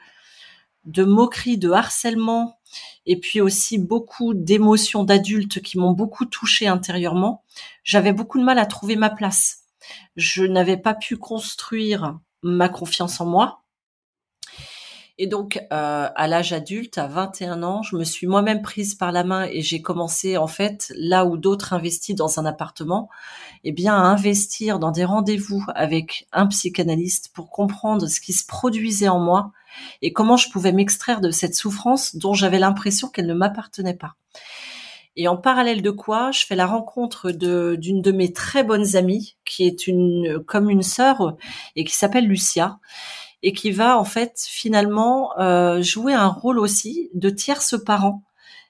de 0.84 1.02
moqueries, 1.02 1.58
de 1.58 1.70
harcèlement, 1.70 2.60
et 3.04 3.18
puis 3.18 3.40
aussi 3.40 3.78
beaucoup 3.78 4.32
d'émotions 4.32 5.02
d'adultes 5.02 5.60
qui 5.60 5.76
m'ont 5.76 5.92
beaucoup 5.92 6.24
touché 6.24 6.68
intérieurement, 6.68 7.42
j'avais 7.82 8.12
beaucoup 8.12 8.38
de 8.38 8.44
mal 8.44 8.60
à 8.60 8.66
trouver 8.66 8.94
ma 8.94 9.10
place. 9.10 9.64
Je 10.14 10.44
n'avais 10.44 10.76
pas 10.76 10.94
pu 10.94 11.16
construire 11.16 12.18
ma 12.42 12.68
confiance 12.68 13.20
en 13.20 13.26
moi. 13.26 13.64
Et 15.18 15.26
donc, 15.26 15.56
euh, 15.72 16.08
à 16.14 16.28
l'âge 16.28 16.52
adulte, 16.52 16.98
à 16.98 17.06
21 17.06 17.62
ans, 17.62 17.82
je 17.82 17.96
me 17.96 18.04
suis 18.04 18.26
moi-même 18.26 18.60
prise 18.60 18.94
par 18.94 19.12
la 19.12 19.24
main 19.24 19.48
et 19.50 19.62
j'ai 19.62 19.80
commencé, 19.80 20.36
en 20.36 20.46
fait, 20.46 20.92
là 20.94 21.24
où 21.24 21.38
d'autres 21.38 21.72
investissent 21.72 22.16
dans 22.16 22.38
un 22.38 22.44
appartement, 22.44 23.08
eh 23.64 23.72
bien, 23.72 23.94
à 23.94 24.00
investir 24.00 24.78
dans 24.78 24.90
des 24.90 25.06
rendez-vous 25.06 25.64
avec 25.74 26.28
un 26.32 26.46
psychanalyste 26.46 27.30
pour 27.32 27.48
comprendre 27.48 28.06
ce 28.08 28.20
qui 28.20 28.34
se 28.34 28.46
produisait 28.46 29.08
en 29.08 29.18
moi 29.18 29.52
et 30.02 30.12
comment 30.12 30.36
je 30.36 30.50
pouvais 30.50 30.72
m'extraire 30.72 31.22
de 31.22 31.30
cette 31.30 31.54
souffrance 31.54 32.16
dont 32.16 32.34
j'avais 32.34 32.58
l'impression 32.58 33.08
qu'elle 33.08 33.26
ne 33.26 33.34
m'appartenait 33.34 33.96
pas. 33.96 34.16
Et 35.18 35.28
en 35.28 35.38
parallèle 35.38 35.80
de 35.80 35.90
quoi, 35.90 36.30
je 36.30 36.44
fais 36.44 36.56
la 36.56 36.66
rencontre 36.66 37.30
d'une 37.30 38.02
de, 38.02 38.12
mes 38.12 38.34
très 38.34 38.64
bonnes 38.64 38.96
amies, 38.96 39.36
qui 39.46 39.66
est 39.66 39.86
une 39.86 40.42
comme 40.46 40.68
une 40.68 40.82
sœur 40.82 41.36
et 41.74 41.84
qui 41.84 41.94
s'appelle 41.94 42.26
Lucia, 42.26 42.78
et 43.42 43.52
qui 43.52 43.70
va 43.70 43.98
en 43.98 44.04
fait 44.04 44.44
finalement 44.46 45.38
euh, 45.38 45.82
jouer 45.82 46.14
un 46.14 46.28
rôle 46.28 46.58
aussi 46.58 47.10
de 47.14 47.30
tierce 47.30 47.76
parent 47.84 48.22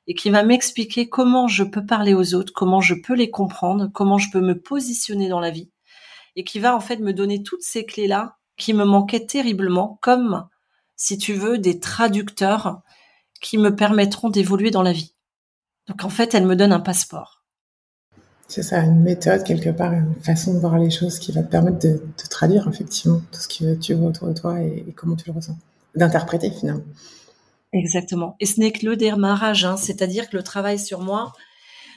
et 0.06 0.14
qui 0.14 0.30
va 0.30 0.42
m'expliquer 0.42 1.08
comment 1.08 1.48
je 1.48 1.64
peux 1.64 1.84
parler 1.84 2.14
aux 2.14 2.34
autres, 2.34 2.52
comment 2.54 2.80
je 2.80 2.94
peux 2.94 3.14
les 3.14 3.30
comprendre, 3.30 3.88
comment 3.92 4.18
je 4.18 4.30
peux 4.30 4.40
me 4.40 4.58
positionner 4.58 5.28
dans 5.28 5.40
la 5.40 5.50
vie, 5.50 5.70
et 6.36 6.44
qui 6.44 6.60
va 6.60 6.76
en 6.76 6.80
fait 6.80 6.98
me 6.98 7.12
donner 7.12 7.42
toutes 7.42 7.62
ces 7.62 7.84
clés 7.84 8.06
là 8.06 8.36
qui 8.56 8.72
me 8.72 8.84
manquaient 8.84 9.26
terriblement, 9.26 9.98
comme 10.02 10.48
si 10.96 11.18
tu 11.18 11.34
veux, 11.34 11.58
des 11.58 11.78
traducteurs 11.80 12.80
qui 13.40 13.58
me 13.58 13.74
permettront 13.74 14.30
d'évoluer 14.30 14.70
dans 14.70 14.82
la 14.82 14.92
vie. 14.92 15.14
Donc 15.88 16.04
en 16.04 16.08
fait, 16.08 16.34
elle 16.34 16.46
me 16.46 16.56
donne 16.56 16.72
un 16.72 16.80
passeport. 16.80 17.35
C'est 18.48 18.62
ça, 18.62 18.80
une 18.80 19.02
méthode 19.02 19.42
quelque 19.42 19.70
part, 19.70 19.92
une 19.92 20.14
façon 20.22 20.54
de 20.54 20.60
voir 20.60 20.78
les 20.78 20.90
choses 20.90 21.18
qui 21.18 21.32
va 21.32 21.42
te 21.42 21.50
permettre 21.50 21.78
de, 21.78 22.00
traduire 22.30 22.68
effectivement 22.68 23.20
tout 23.32 23.40
ce 23.40 23.48
que 23.48 23.74
tu 23.74 23.94
vois 23.94 24.08
autour 24.08 24.28
de 24.28 24.34
toi 24.34 24.60
et, 24.60 24.92
comment 24.94 25.16
tu 25.16 25.28
le 25.28 25.34
ressens, 25.34 25.56
d'interpréter 25.94 26.50
finalement. 26.50 26.84
Exactement. 27.72 28.36
Et 28.38 28.46
ce 28.46 28.60
n'est 28.60 28.70
que 28.70 28.86
le 28.86 28.96
démarrage, 28.96 29.64
hein. 29.64 29.76
c'est-à-dire 29.76 30.30
que 30.30 30.36
le 30.36 30.42
travail 30.42 30.78
sur 30.78 31.00
moi 31.00 31.32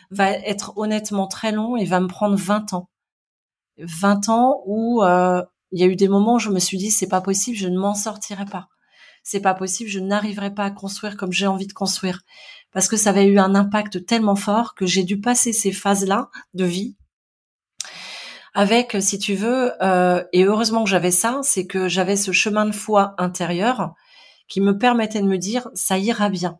va 0.09 0.31
être 0.31 0.73
honnêtement 0.75 1.27
très 1.27 1.51
long 1.51 1.77
et 1.77 1.85
va 1.85 1.99
me 1.99 2.07
prendre 2.07 2.35
20 2.35 2.73
ans. 2.73 2.89
20 3.77 4.29
ans 4.29 4.61
où 4.65 5.03
euh, 5.03 5.43
il 5.71 5.79
y 5.79 5.83
a 5.83 5.87
eu 5.87 5.95
des 5.95 6.07
moments 6.07 6.35
où 6.35 6.39
je 6.39 6.49
me 6.49 6.59
suis 6.59 6.77
dit 6.77 6.89
c'est 6.89 7.07
pas 7.07 7.21
possible, 7.21 7.57
je 7.57 7.67
ne 7.67 7.77
m'en 7.77 7.93
sortirai 7.93 8.45
pas 8.45 8.69
c'est 9.23 9.41
pas 9.41 9.53
possible, 9.53 9.89
je 9.89 9.99
n'arriverai 9.99 10.53
pas 10.53 10.65
à 10.65 10.71
construire 10.71 11.17
comme 11.17 11.31
j'ai 11.31 11.47
envie 11.47 11.67
de 11.67 11.73
construire. 11.73 12.21
Parce 12.71 12.87
que 12.87 12.97
ça 12.97 13.09
avait 13.09 13.25
eu 13.25 13.39
un 13.39 13.55
impact 13.55 14.05
tellement 14.05 14.35
fort 14.35 14.75
que 14.75 14.85
j'ai 14.85 15.03
dû 15.03 15.19
passer 15.19 15.53
ces 15.53 15.71
phases-là 15.71 16.29
de 16.53 16.65
vie 16.65 16.95
avec, 18.53 18.97
si 18.99 19.19
tu 19.19 19.35
veux, 19.35 19.71
euh, 19.81 20.23
et 20.33 20.43
heureusement 20.43 20.83
que 20.83 20.89
j'avais 20.89 21.11
ça, 21.11 21.39
c'est 21.43 21.67
que 21.67 21.87
j'avais 21.87 22.15
ce 22.15 22.31
chemin 22.31 22.65
de 22.65 22.71
foi 22.71 23.13
intérieur 23.17 23.93
qui 24.47 24.61
me 24.61 24.77
permettait 24.77 25.21
de 25.21 25.27
me 25.27 25.37
dire, 25.37 25.69
ça 25.75 25.97
ira 25.97 26.29
bien. 26.29 26.57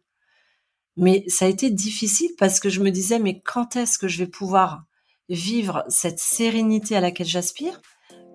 Mais 0.97 1.23
ça 1.27 1.45
a 1.45 1.47
été 1.47 1.69
difficile 1.69 2.31
parce 2.37 2.59
que 2.59 2.69
je 2.69 2.81
me 2.81 2.91
disais, 2.91 3.19
mais 3.19 3.41
quand 3.41 3.75
est-ce 3.75 3.97
que 3.97 4.07
je 4.07 4.19
vais 4.19 4.27
pouvoir 4.27 4.83
vivre 5.29 5.83
cette 5.87 6.19
sérénité 6.19 6.95
à 6.95 7.01
laquelle 7.01 7.27
j'aspire? 7.27 7.81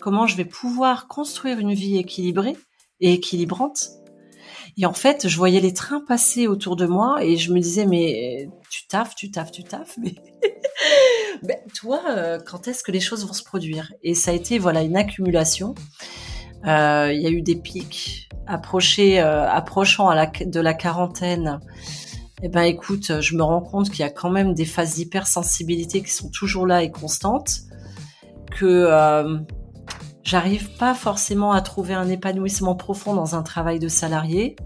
Comment 0.01 0.27
je 0.27 0.37
vais 0.37 0.45
pouvoir 0.45 1.09
construire 1.09 1.59
une 1.59 1.75
vie 1.75 1.97
équilibrée 1.99 2.57
et 3.01 3.15
équilibrante? 3.15 3.89
Et 4.77 4.87
en 4.87 4.93
fait, 4.93 5.29
je 5.29 5.37
voyais 5.37 5.61
les 5.61 5.73
trains 5.73 6.03
passer 6.07 6.47
autour 6.47 6.77
de 6.77 6.87
moi 6.87 7.23
et 7.23 7.37
je 7.37 7.53
me 7.53 7.61
disais, 7.61 7.87
mais 7.87 8.49
tu 8.71 8.87
taffes, 8.87 9.15
tu 9.15 9.31
taffes, 9.31 9.53
tu 9.53 9.65
taffes, 9.65 9.97
mais 9.99 10.15
ben, 11.43 11.57
toi, 11.75 12.01
euh, 12.09 12.39
quand 12.45 12.69
est-ce 12.69 12.83
que 12.83 12.93
les 12.93 13.01
choses 13.01 13.27
vont 13.27 13.33
se 13.33 13.45
produire? 13.45 13.93
Et 14.03 14.15
ça 14.15 14.31
a 14.31 14.35
été 14.35 14.59
voilà 14.59 14.83
une 14.83 14.97
accumulation. 14.97 15.75
Euh, 16.67 17.13
il 17.13 17.21
y 17.21 17.27
a 17.27 17.31
eu 17.31 17.43
des 17.43 17.57
pics 17.57 18.29
approchés, 18.47 19.21
euh, 19.21 19.49
approchant 19.49 20.09
à 20.09 20.15
la, 20.15 20.27
de 20.27 20.61
la 20.61 20.75
quarantaine. 20.75 21.61
Eh 22.43 22.49
ben, 22.49 22.63
écoute, 22.63 23.21
je 23.21 23.37
me 23.37 23.43
rends 23.43 23.61
compte 23.61 23.91
qu'il 23.91 24.01
y 24.01 24.09
a 24.09 24.11
quand 24.11 24.31
même 24.31 24.55
des 24.55 24.65
phases 24.65 24.95
d'hypersensibilité 24.95 26.03
qui 26.03 26.11
sont 26.11 26.31
toujours 26.31 26.67
là 26.67 26.83
et 26.83 26.91
constantes, 26.91 27.61
que 28.51 28.87
J'arrive 30.25 30.71
pas 30.79 30.95
forcément 30.95 31.53
à 31.53 31.61
trouver 31.61 31.93
un 31.93 32.09
épanouissement 32.09 32.75
profond 32.75 33.15
dans 33.15 33.35
un 33.35 33.43
travail 33.43 33.79
de 33.79 33.89
salarié. 33.89 34.57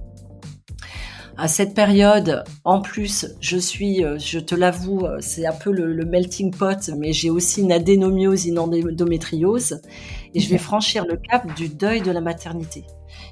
À 1.37 1.47
cette 1.49 1.75
période, 1.75 2.45
en 2.65 2.81
plus, 2.81 3.27
je 3.41 3.59
suis, 3.59 4.05
euh, 4.05 4.19
je 4.19 4.39
te 4.39 4.55
l'avoue, 4.55 5.05
euh, 5.05 5.19
c'est 5.21 5.47
un 5.47 5.53
peu 5.53 5.71
le, 5.71 6.05
melting 6.05 6.53
pot, 6.53 6.91
mais 6.97 7.13
j'ai 7.13 7.31
aussi 7.31 7.61
une 7.61 7.71
adénomiose, 7.71 8.47
une 8.47 8.59
endométriose, 8.59 9.81
et 10.35 10.41
je 10.41 10.49
vais 10.49 10.59
franchir 10.59 11.05
le 11.07 11.17
cap 11.17 11.55
du 11.55 11.69
deuil 11.69 12.03
de 12.03 12.11
la 12.11 12.21
maternité. 12.21 12.85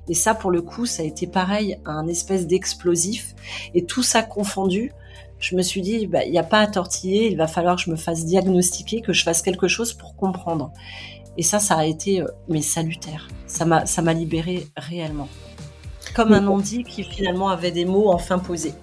Et 0.08 0.14
ça, 0.14 0.34
pour 0.34 0.50
le 0.50 0.62
coup, 0.62 0.86
ça 0.86 1.02
a 1.02 1.06
été 1.06 1.26
pareil, 1.26 1.78
un 1.84 2.06
espèce 2.06 2.46
d'explosif. 2.46 3.34
Et 3.74 3.86
tout 3.86 4.04
ça 4.04 4.22
confondu, 4.22 4.92
je 5.38 5.56
me 5.56 5.62
suis 5.62 5.82
dit, 5.82 6.06
bah, 6.06 6.24
il 6.24 6.30
n'y 6.30 6.38
a 6.38 6.44
pas 6.44 6.60
à 6.60 6.66
tortiller, 6.66 7.30
il 7.30 7.36
va 7.36 7.46
falloir 7.46 7.76
que 7.76 7.82
je 7.82 7.90
me 7.90 7.96
fasse 7.96 8.24
diagnostiquer, 8.24 9.00
que 9.00 9.12
je 9.12 9.22
fasse 9.22 9.42
quelque 9.42 9.68
chose 9.68 9.92
pour 9.92 10.16
comprendre. 10.16 10.72
Et 11.38 11.42
ça, 11.42 11.58
ça 11.58 11.76
a 11.76 11.84
été 11.84 12.22
euh, 12.22 12.26
mais 12.48 12.62
salutaire. 12.62 13.28
Ça 13.46 13.64
m'a 13.64 13.86
ça 13.86 14.02
m'a 14.02 14.12
libéré 14.12 14.66
réellement. 14.76 15.28
Comme 16.14 16.32
un 16.32 16.40
non-dit 16.40 16.84
qui 16.84 17.04
finalement 17.04 17.48
avait 17.48 17.72
des 17.72 17.84
mots 17.84 18.10
enfin 18.10 18.38
posés. 18.38 18.74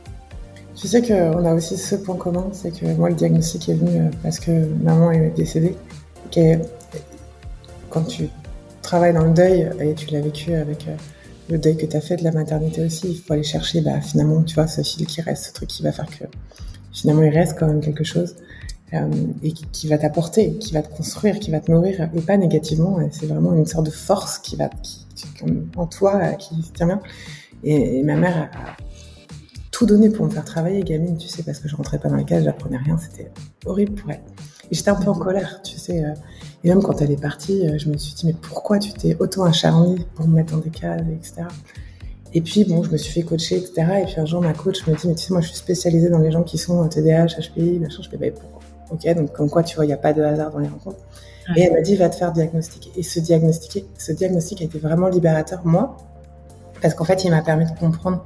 Tu 0.76 0.88
sais 0.88 1.02
qu'on 1.02 1.46
a 1.46 1.54
aussi 1.54 1.78
ce 1.78 1.96
point 1.96 2.16
commun, 2.16 2.48
c'est 2.52 2.72
que 2.72 2.86
moi 2.96 3.10
le 3.10 3.16
diagnostic 3.16 3.70
est 3.70 3.76
venu 3.76 4.02
euh, 4.02 4.10
parce 4.24 4.40
que 4.40 4.66
maman 4.82 5.12
est 5.12 5.30
décédée. 5.32 5.76
quand 7.90 8.04
tu 8.04 8.30
travailles 8.82 9.14
dans 9.14 9.26
le 9.26 9.34
deuil 9.34 9.70
et 9.80 9.94
tu 9.94 10.12
l'as 10.12 10.22
vécu 10.22 10.54
avec 10.54 10.88
euh, 10.88 10.96
le 11.50 11.58
deuil 11.58 11.78
que 11.78 11.86
tu 11.86 11.96
as 11.96 12.02
fait 12.02 12.18
de 12.18 12.24
la 12.24 12.32
maternité 12.32 12.84
aussi, 12.84 13.12
il 13.12 13.18
faut 13.20 13.34
aller 13.34 13.44
chercher 13.44 13.82
bah, 13.82 14.02
finalement, 14.02 14.42
tu 14.44 14.56
vois, 14.56 14.68
ce 14.68 14.82
fil 14.82 15.06
qui 15.06 15.22
reste, 15.22 15.46
ce 15.46 15.54
truc 15.54 15.70
qui 15.70 15.84
va 15.84 15.92
faire 15.92 16.08
que 16.08 16.26
finalement 16.92 17.24
il 17.24 17.30
reste 17.30 17.58
quand 17.58 17.68
même 17.68 17.82
quelque 17.82 18.04
chose. 18.04 18.36
Euh, 18.94 19.10
et 19.42 19.54
qui, 19.54 19.88
va 19.88 19.98
t'apporter, 19.98 20.54
qui 20.58 20.74
va 20.74 20.84
te 20.84 20.96
construire, 20.96 21.40
qui 21.40 21.50
va 21.50 21.60
te 21.60 21.72
nourrir, 21.72 22.10
et 22.14 22.22
pas 22.22 22.38
négativement. 22.38 23.00
C'est 23.12 23.26
vraiment 23.26 23.54
une 23.54 23.66
sorte 23.66 23.86
de 23.88 23.92
force 23.92 24.38
qui 24.38 24.56
va, 24.56 24.70
qui, 24.84 25.06
en 25.76 25.88
toi, 25.88 26.20
euh, 26.22 26.32
qui 26.34 26.62
tient 26.74 26.86
bien. 26.86 27.02
Et, 27.64 28.04
ma 28.04 28.16
mère 28.16 28.50
a, 28.54 28.76
tout 29.72 29.88
donné 29.88 30.10
pour 30.10 30.26
me 30.26 30.30
faire 30.30 30.46
travailler, 30.46 30.84
gamine, 30.84 31.18
tu 31.18 31.28
sais, 31.28 31.42
parce 31.42 31.58
que 31.58 31.68
je 31.68 31.76
rentrais 31.76 31.98
pas 31.98 32.10
dans 32.10 32.18
les 32.18 32.26
cases, 32.26 32.44
j'apprenais 32.44 32.78
rien, 32.78 32.98
c'était 33.00 33.32
horrible 33.66 33.94
pour 33.94 34.12
elle. 34.12 34.22
Et 34.70 34.76
j'étais 34.76 34.90
un 34.90 34.96
peu 34.96 35.10
en 35.10 35.16
colère, 35.16 35.62
tu 35.64 35.78
sais. 35.78 36.04
Euh, 36.04 36.14
et 36.64 36.70
même 36.70 36.84
quand 36.84 37.02
elle 37.02 37.12
est 37.12 37.22
partie, 37.22 37.68
je 37.80 37.90
me 37.90 37.98
suis 37.98 38.14
dit, 38.14 38.28
mais 38.28 38.36
pourquoi 38.40 38.78
tu 38.78 38.94
t'es 38.94 39.18
autant 39.20 39.44
acharnée 39.44 40.06
pour 40.14 40.28
me 40.28 40.36
mettre 40.36 40.54
dans 40.54 40.60
des 40.60 40.70
cases, 40.70 41.02
etc. 41.12 41.48
Et 42.36 42.42
puis, 42.42 42.64
bon, 42.66 42.84
je 42.84 42.92
me 42.92 42.98
suis 42.98 43.12
fait 43.12 43.24
coacher, 43.24 43.58
etc. 43.58 44.02
Et 44.02 44.06
puis 44.06 44.20
un 44.20 44.26
jour, 44.26 44.42
ma 44.42 44.54
coach 44.54 44.86
me 44.88 44.96
dit, 44.96 45.08
mais 45.08 45.16
tu 45.16 45.24
sais, 45.24 45.34
moi, 45.34 45.42
je 45.42 45.48
suis 45.48 45.58
spécialisée 45.58 46.10
dans 46.10 46.20
les 46.20 46.32
gens 46.32 46.44
qui 46.44 46.58
sont 46.58 46.88
TDAH, 46.88 47.40
HPI, 47.40 47.80
machin. 47.80 48.02
Je 48.02 48.10
fais, 48.10 48.18
bah, 48.18 48.28
pourquoi? 48.32 48.63
Ok, 48.92 49.08
donc 49.16 49.32
comme 49.32 49.50
quoi, 49.50 49.64
tu 49.64 49.76
vois, 49.76 49.86
il 49.86 49.90
n'y 49.90 49.94
a 49.94 49.98
pas 49.98 50.14
de 50.14 50.22
hasard 50.22 50.52
dans 50.52 50.60
les 50.60 50.68
rencontres. 50.68 51.00
Et 51.56 51.62
elle 51.64 51.74
m'a 51.74 51.82
dit, 51.82 51.96
va 51.96 52.10
te 52.10 52.16
faire 52.16 52.32
diagnostiquer. 52.32 52.92
Et 52.96 53.04
ce, 53.04 53.20
diagnostiquer, 53.20 53.86
ce 53.98 54.12
diagnostic 54.12 54.62
a 54.62 54.66
été 54.66 54.80
vraiment 54.80 55.08
libérateur, 55.08 55.62
moi, 55.66 55.98
parce 56.82 56.94
qu'en 56.94 57.06
fait, 57.06 57.24
il 57.24 57.32
m'a 57.32 57.42
permis 57.42 57.66
de 57.66 57.78
comprendre 57.78 58.26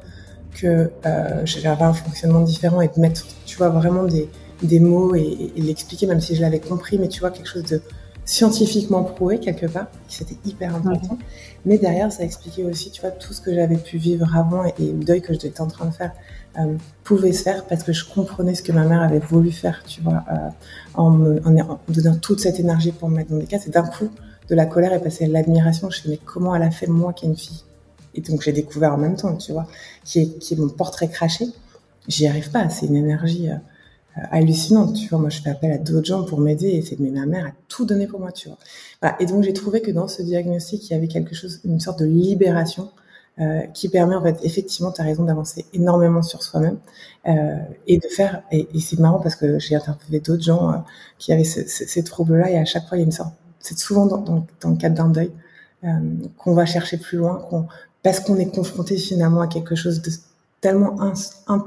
que 0.54 0.92
euh, 1.06 1.42
j'avais 1.46 1.84
un 1.84 1.94
fonctionnement 1.94 2.42
différent 2.42 2.82
et 2.82 2.88
de 2.88 3.00
mettre, 3.00 3.26
tu 3.46 3.58
vois, 3.58 3.70
vraiment 3.70 4.04
des, 4.04 4.30
des 4.64 4.80
mots 4.80 5.16
et, 5.16 5.52
l'expliquer, 5.56 6.08
même 6.08 6.22
si 6.22 6.36
je 6.36 6.42
l'avais 6.42 6.60
compris, 6.60 6.98
mais 6.98 7.08
tu 7.08 7.20
vois, 7.20 7.32
quelque 7.32 7.48
chose 7.48 7.64
de 7.64 7.82
scientifiquement 8.28 9.04
prouvé 9.04 9.40
quelque 9.40 9.66
part, 9.66 9.88
c'était 10.10 10.36
hyper 10.46 10.76
important. 10.76 11.18
Mais 11.66 11.78
derrière, 11.78 12.12
ça 12.12 12.24
expliquait 12.24 12.66
aussi, 12.66 12.92
tu 12.92 13.02
vois, 13.02 13.12
tout 13.12 13.34
ce 13.34 13.40
que 13.40 13.54
j'avais 13.54 13.78
pu 13.78 13.98
vivre 13.98 14.36
avant 14.36 14.66
et, 14.66 14.74
et 14.80 14.92
le 14.92 15.04
deuil 15.04 15.22
que 15.22 15.34
j'étais 15.34 15.62
en 15.62 15.68
train 15.68 15.86
de 15.86 15.94
faire 15.94 16.12
euh, 16.60 16.76
pouvait 17.06 17.32
se 17.32 17.42
faire 17.42 17.66
parce 17.66 17.84
que 17.84 17.94
je 17.94 18.04
comprenais 18.04 18.54
ce 18.54 18.62
que 18.62 18.74
ma 18.74 18.84
mère 18.84 19.02
avait 19.02 19.20
voulu 19.20 19.52
faire, 19.52 19.82
tu 19.88 20.02
vois, 20.02 20.26
euh, 20.30 20.50
en, 20.96 21.10
me, 21.10 21.42
en, 21.48 21.80
donnant 21.88 22.18
toute 22.18 22.42
cette 22.42 22.60
énergie 22.60 22.92
pour 22.92 23.08
me 23.10 23.16
mettre 23.16 23.32
dans 23.32 23.38
des 23.38 23.46
cas. 23.46 23.60
C'est 23.60 23.72
d'un 23.72 23.88
coup, 23.88 24.10
de 24.50 24.56
la 24.56 24.66
colère 24.66 24.92
est 24.92 25.02
passée 25.02 25.24
à 25.24 25.28
l'admiration. 25.30 25.90
Je 25.90 26.10
me 26.10 26.12
mais 26.12 26.20
comment 26.24 26.54
elle 26.54 26.64
a 26.64 26.72
fait 26.72 26.88
moi 26.88 27.14
qui 27.14 27.26
est 27.26 27.30
une 27.30 27.38
fille? 27.38 27.64
Et 28.14 28.20
donc 28.22 28.42
j'ai 28.42 28.52
découvert 28.52 28.94
en 28.94 28.98
même 28.98 29.16
temps, 29.16 29.38
tu 29.38 29.54
vois, 29.54 29.68
qui 30.04 30.20
est, 30.20 30.38
qui 30.40 30.54
est 30.54 30.58
mon 30.58 30.68
portrait 30.68 31.08
craché. 31.08 31.46
J'y 32.10 32.28
arrive 32.28 32.52
pas, 32.52 32.68
c'est 32.70 32.88
une 32.88 32.98
énergie. 32.98 33.50
Euh, 33.50 33.56
hallucinantes. 34.32 34.96
Tu 34.96 35.08
vois, 35.10 35.20
moi, 35.20 35.30
je 35.30 35.42
fais 35.42 35.50
appel 35.50 35.72
à 35.72 35.78
d'autres 35.78 36.06
gens 36.06 36.24
pour 36.24 36.40
m'aider 36.40 36.68
et 36.68 36.82
c'est 36.82 37.00
mais 37.00 37.10
ma 37.10 37.26
mère 37.26 37.46
a 37.46 37.52
tout 37.68 37.86
donné 37.86 38.08
pour 38.08 38.20
moi, 38.20 38.32
tu 38.32 38.50
vois. 38.50 38.58
Et 39.20 39.26
donc, 39.26 39.44
j'ai 39.44 39.54
trouvé 39.54 39.82
que 39.82 39.92
dans 39.92 40.08
ce 40.08 40.22
diagnostic, 40.22 40.90
il 40.90 40.94
y 40.94 40.96
avait 40.96 41.08
quelque 41.08 41.36
chose, 41.36 41.60
une 41.66 41.80
sorte 41.80 42.00
de 42.00 42.06
libération 42.06 42.90
euh, 43.40 43.62
qui 43.74 43.88
permet 43.90 44.16
en 44.16 44.24
fait 44.24 44.40
effectivement, 44.42 44.92
tu 44.92 45.00
as 45.00 45.04
raison 45.04 45.24
d'avancer 45.24 45.66
énormément 45.72 46.24
sur 46.24 46.42
soi-même 46.42 46.80
euh, 47.28 47.58
et 47.86 48.00
de 48.00 48.08
faire. 48.08 48.42
Et, 48.52 48.68
c'est 48.80 48.98
marrant 48.98 49.20
parce 49.20 49.36
que 49.36 49.60
j'ai 49.60 49.76
interviewé 49.76 50.20
d'autres 50.20 50.42
gens 50.42 50.72
euh, 50.72 50.78
qui 51.20 51.32
avaient 51.32 51.44
ce, 51.44 51.68
ce, 51.68 51.86
ces 51.86 52.04
troubles-là 52.04 52.50
et 52.50 52.58
à 52.58 52.66
chaque 52.66 52.88
fois 52.88 52.98
il 52.98 53.02
y 53.02 53.04
a 53.04 53.06
une 53.06 53.12
sorte. 53.12 53.34
C'est 53.60 53.78
souvent 53.78 54.08
dans, 54.08 54.18
dans, 54.18 54.48
dans, 54.62 54.70
le 54.70 54.78
cadre 54.78 54.96
d'un 54.96 55.10
deuil 55.10 55.32
euh, 55.84 55.88
qu'on 56.40 56.56
va 56.56 56.66
chercher 56.66 56.98
plus 56.98 57.20
loin, 57.20 57.36
qu'on 57.50 57.68
parce 58.02 58.20
qu'on 58.22 58.38
est 58.38 58.50
confronté 58.50 58.98
finalement 58.98 59.42
à 59.42 59.48
quelque 59.48 59.76
chose 59.76 60.02
de 60.02 60.10
tellement 60.62 61.00
in, 61.02 61.14
in, 61.48 61.64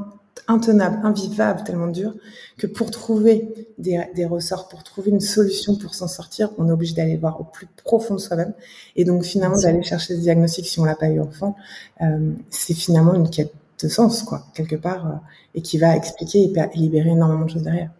intenable, 0.48 0.98
invivable, 1.04 1.62
tellement 1.64 1.86
dur, 1.86 2.14
que 2.58 2.66
pour 2.66 2.90
trouver 2.90 3.48
des, 3.78 4.00
des 4.14 4.26
ressorts, 4.26 4.68
pour 4.68 4.82
trouver 4.82 5.10
une 5.10 5.20
solution 5.20 5.76
pour 5.76 5.94
s'en 5.94 6.08
sortir, 6.08 6.50
on 6.58 6.68
est 6.68 6.72
obligé 6.72 6.94
d'aller 6.94 7.16
voir 7.16 7.40
au 7.40 7.44
plus 7.44 7.68
profond 7.84 8.14
de 8.14 8.20
soi-même. 8.20 8.52
Et 8.96 9.04
donc 9.04 9.24
finalement, 9.24 9.60
d'aller 9.60 9.82
chercher 9.82 10.14
ce 10.14 10.20
diagnostic, 10.20 10.66
si 10.66 10.80
on 10.80 10.84
l'a 10.84 10.96
pas 10.96 11.08
eu 11.08 11.20
enfant, 11.20 11.56
euh, 12.00 12.32
c'est 12.50 12.74
finalement 12.74 13.14
une 13.14 13.30
quête 13.30 13.52
de 13.82 13.88
sens, 13.88 14.22
quoi, 14.22 14.46
quelque 14.54 14.76
part, 14.76 15.06
euh, 15.06 15.14
et 15.54 15.62
qui 15.62 15.78
va 15.78 15.96
expliquer 15.96 16.40
et, 16.40 16.52
et 16.52 16.78
libérer 16.78 17.10
énormément 17.10 17.44
de 17.44 17.50
choses 17.50 17.62
derrière. 17.62 17.90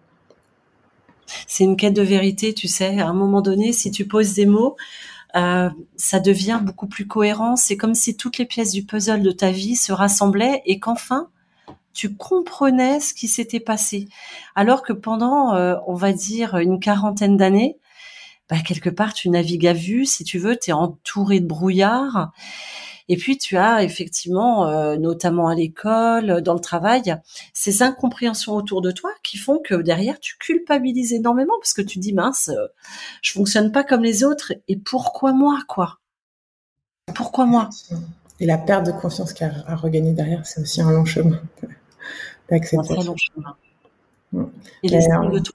C'est 1.47 1.65
une 1.65 1.77
quête 1.77 1.95
de 1.95 2.03
vérité, 2.03 2.55
tu 2.55 2.69
sais. 2.69 3.01
À 3.01 3.07
un 3.07 3.13
moment 3.13 3.41
donné, 3.41 3.73
si 3.73 3.91
tu 3.91 4.07
poses 4.07 4.35
des 4.35 4.47
mots, 4.47 4.77
euh, 5.37 5.71
ça 5.97 6.21
devient 6.21 6.61
beaucoup 6.63 6.87
plus 6.87 7.07
cohérent. 7.07 7.57
C'est 7.57 7.77
comme 7.77 7.95
si 7.95 8.17
toutes 8.17 8.39
les 8.39 8.47
pièces 8.47 8.73
du 8.73 8.83
puzzle 8.83 9.23
de 9.23 9.31
ta 9.31 9.51
vie 9.51 9.77
se 9.77 9.93
rassemblaient 9.93 10.63
et 10.67 10.81
qu'enfin, 10.81 11.29
tu 11.93 12.15
comprenais 12.15 13.01
ce 13.01 13.15
qui 13.15 13.29
s'était 13.29 13.61
passé. 13.61 14.09
Alors 14.55 14.83
que 14.83 14.93
pendant, 14.93 15.55
euh, 15.55 15.77
on 15.87 15.95
va 15.95 16.13
dire, 16.13 16.57
une 16.57 16.81
quarantaine 16.81 17.37
d'années, 17.37 17.79
bah, 18.49 18.57
quelque 18.67 18.91
part, 18.91 19.15
tu 19.15 19.29
navigues 19.31 19.67
à 19.67 19.73
vue, 19.73 20.05
si 20.05 20.25
tu 20.25 20.39
veux, 20.39 20.57
tu 20.57 20.71
es 20.71 20.73
entouré 20.73 21.41
de 21.41 21.47
brouillard. 21.47 22.33
Et 23.09 23.17
puis, 23.17 23.39
tu 23.39 23.57
as 23.57 23.83
effectivement, 23.83 24.69
euh, 24.69 24.97
notamment 24.97 25.49
à 25.49 25.55
l'école, 25.55 26.43
dans 26.43 26.55
le 26.55 26.61
travail, 26.61 27.17
ces 27.53 27.83
incompréhensions 27.83 28.55
autour 28.55 28.83
de 28.83 28.93
toi 28.93 29.11
qui 29.25 29.37
font 29.37 29.61
que 29.65 29.75
derrière, 29.75 30.21
tu 30.21 30.37
culpabilises 30.39 31.13
énormément 31.13 31.55
parce 31.61 31.73
que 31.73 31.83
tu 31.83 31.99
dis, 31.99 32.13
mince, 32.13 32.51
euh, 32.51 32.67
je 33.23 33.33
fonctionne 33.33 33.73
pas 33.73 33.85
comme 33.85 34.03
les 34.03 34.23
autres. 34.23 34.53
Et 34.69 34.77
pourquoi 34.77 35.33
moi, 35.33 35.59
quoi? 35.67 35.99
Pourquoi 37.15 37.47
moi? 37.47 37.69
Et 38.39 38.47
la 38.47 38.59
perte 38.59 38.87
de 38.87 38.93
confiance 38.93 39.33
qu'à 39.33 39.51
à 39.67 39.75
regagner 39.75 40.13
derrière, 40.13 40.47
c'est 40.47 40.61
aussi 40.61 40.81
un 40.81 40.93
long 40.93 41.05
chemin 41.05 41.41
d'acceptation. 42.51 43.15
Et 44.83 44.89
l'estime 44.89 45.31
de 45.31 45.39
toi. 45.39 45.55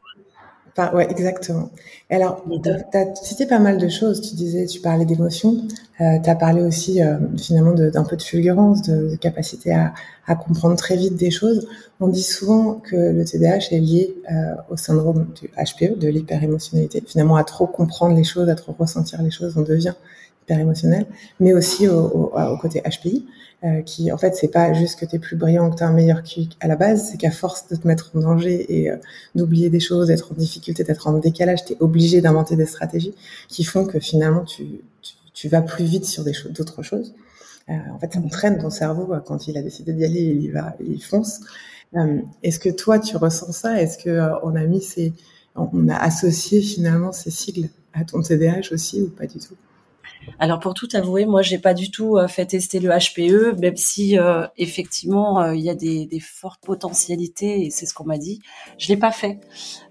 Par, 0.76 0.94
ouais, 0.94 1.10
exactement. 1.10 1.70
Alors, 2.10 2.44
tu 2.62 2.70
as 2.98 3.16
cité 3.16 3.46
pas 3.46 3.60
mal 3.60 3.78
de 3.78 3.88
choses. 3.88 4.20
Tu 4.20 4.36
disais, 4.36 4.66
tu 4.66 4.82
parlais 4.82 5.06
d'émotions. 5.06 5.66
Euh, 6.02 6.20
tu 6.22 6.30
as 6.30 6.36
parlé 6.36 6.62
aussi 6.62 7.02
euh, 7.02 7.18
finalement 7.38 7.72
d'un 7.72 8.04
peu 8.04 8.18
de 8.18 8.22
fulgurance, 8.22 8.82
de, 8.82 9.12
de 9.12 9.16
capacité 9.16 9.72
à, 9.72 9.94
à, 10.28 10.36
comprendre 10.36 10.76
très 10.76 10.98
vite 10.98 11.16
des 11.16 11.32
choses. 11.32 11.66
On 12.02 12.10
dit 12.10 12.24
souvent 12.24 12.74
que 12.74 12.98
le 12.98 13.24
TDAH 13.24 13.72
est 13.72 13.80
lié 13.80 14.16
euh, 14.30 14.56
au 14.70 14.76
syndrome 14.76 15.28
du 15.42 15.48
HPE, 15.48 15.98
de 15.98 16.10
l'hyperémotionnalité. 16.10 17.02
Finalement, 17.08 17.38
à 17.38 17.46
trop 17.46 17.68
comprendre 17.68 18.14
les 18.14 18.26
choses, 18.26 18.50
à 18.50 18.56
trop 18.56 18.76
ressentir 18.78 19.22
les 19.22 19.32
choses, 19.32 19.54
on 19.58 19.62
devient 19.62 19.94
émotionnel, 20.50 21.06
mais 21.40 21.54
aussi 21.54 21.88
au, 21.88 22.00
au, 22.00 22.40
au 22.40 22.58
côté 22.58 22.82
HPI, 22.82 23.26
euh, 23.64 23.82
qui 23.82 24.12
en 24.12 24.18
fait 24.18 24.36
c'est 24.36 24.50
pas 24.50 24.74
juste 24.74 25.00
que 25.00 25.06
tu 25.06 25.16
es 25.16 25.20
plus 25.20 25.36
brillant, 25.36 25.70
que 25.72 25.78
tu 25.78 25.84
as 25.84 25.88
un 25.88 25.94
meilleur 25.94 26.24
QI 26.24 26.50
à 26.60 26.68
la 26.68 26.76
base, 26.76 27.10
c'est 27.12 27.18
qu'à 27.18 27.32
force 27.32 27.68
de 27.70 27.76
te 27.76 27.88
mettre 27.88 28.12
en 28.16 28.20
danger 28.20 28.66
et 28.70 28.92
euh, 28.92 28.98
d'oublier 29.34 29.70
des 29.70 29.80
choses, 29.80 30.08
d'être 30.08 30.32
en 30.32 30.36
difficulté, 30.36 30.84
d'être 30.84 31.08
en 31.08 31.14
décalage, 31.14 31.66
tu 31.66 31.74
es 31.74 31.78
obligé 31.80 32.22
d'inventer 32.22 32.56
des 32.56 32.66
stratégies 32.66 33.16
qui 33.48 33.64
font 33.64 33.86
que 33.86 34.00
finalement 34.00 34.44
tu, 34.44 34.66
tu, 35.02 35.14
tu 35.34 35.50
vas 35.50 35.62
plus 35.62 35.86
vite 35.86 36.06
sur 36.06 36.24
d'autres 36.24 36.84
choses. 36.84 37.14
Euh, 37.70 37.74
en 37.94 38.00
fait, 38.00 38.14
ça 38.14 38.20
entraîne 38.20 38.60
ton 38.60 38.70
cerveau 38.70 39.12
euh, 39.14 39.20
quand 39.20 39.48
il 39.48 39.58
a 39.58 39.62
décidé 39.62 39.94
d'y 39.94 40.06
aller, 40.06 40.22
il 40.22 40.44
y 40.44 40.50
va, 40.50 40.76
il 40.86 41.02
fonce. 41.04 41.42
Euh, 41.96 42.22
Est-ce 42.44 42.60
que 42.60 42.70
toi 42.70 43.00
tu 43.00 43.18
ressens 43.18 43.52
ça? 43.54 43.82
Est-ce 43.82 43.98
que 43.98 44.10
euh, 44.10 44.36
on 44.44 44.56
a 44.56 44.64
mis 44.66 44.82
ces, 44.82 45.14
on 45.56 45.88
a 45.90 45.96
associé 45.96 46.62
finalement 46.62 47.12
ces 47.12 47.32
sigles 47.32 47.70
à 47.94 48.04
ton 48.04 48.22
TDAH 48.22 48.72
aussi 48.74 49.02
ou 49.02 49.10
pas 49.10 49.26
du 49.28 49.40
tout? 49.40 49.56
Alors 50.40 50.60
pour 50.60 50.74
tout 50.74 50.88
avouer, 50.94 51.26
moi 51.26 51.42
j'ai 51.42 51.60
pas 51.60 51.74
du 51.74 51.92
tout 51.92 52.18
euh, 52.18 52.28
fait 52.28 52.46
tester 52.46 52.80
le 52.80 52.90
HPE, 52.90 53.60
même 53.60 53.76
si 53.76 54.18
euh, 54.18 54.48
effectivement 54.58 55.42
euh, 55.42 55.56
il 55.56 55.62
y 55.62 55.70
a 55.70 55.76
des, 55.76 56.06
des, 56.06 56.20
fortes 56.20 56.62
potentialités 56.64 57.66
et 57.66 57.70
c'est 57.70 57.86
ce 57.86 57.94
qu'on 57.94 58.06
m'a 58.06 58.18
dit. 58.18 58.42
Je 58.78 58.88
l'ai 58.88 58.98
pas 58.98 59.12
fait 59.12 59.40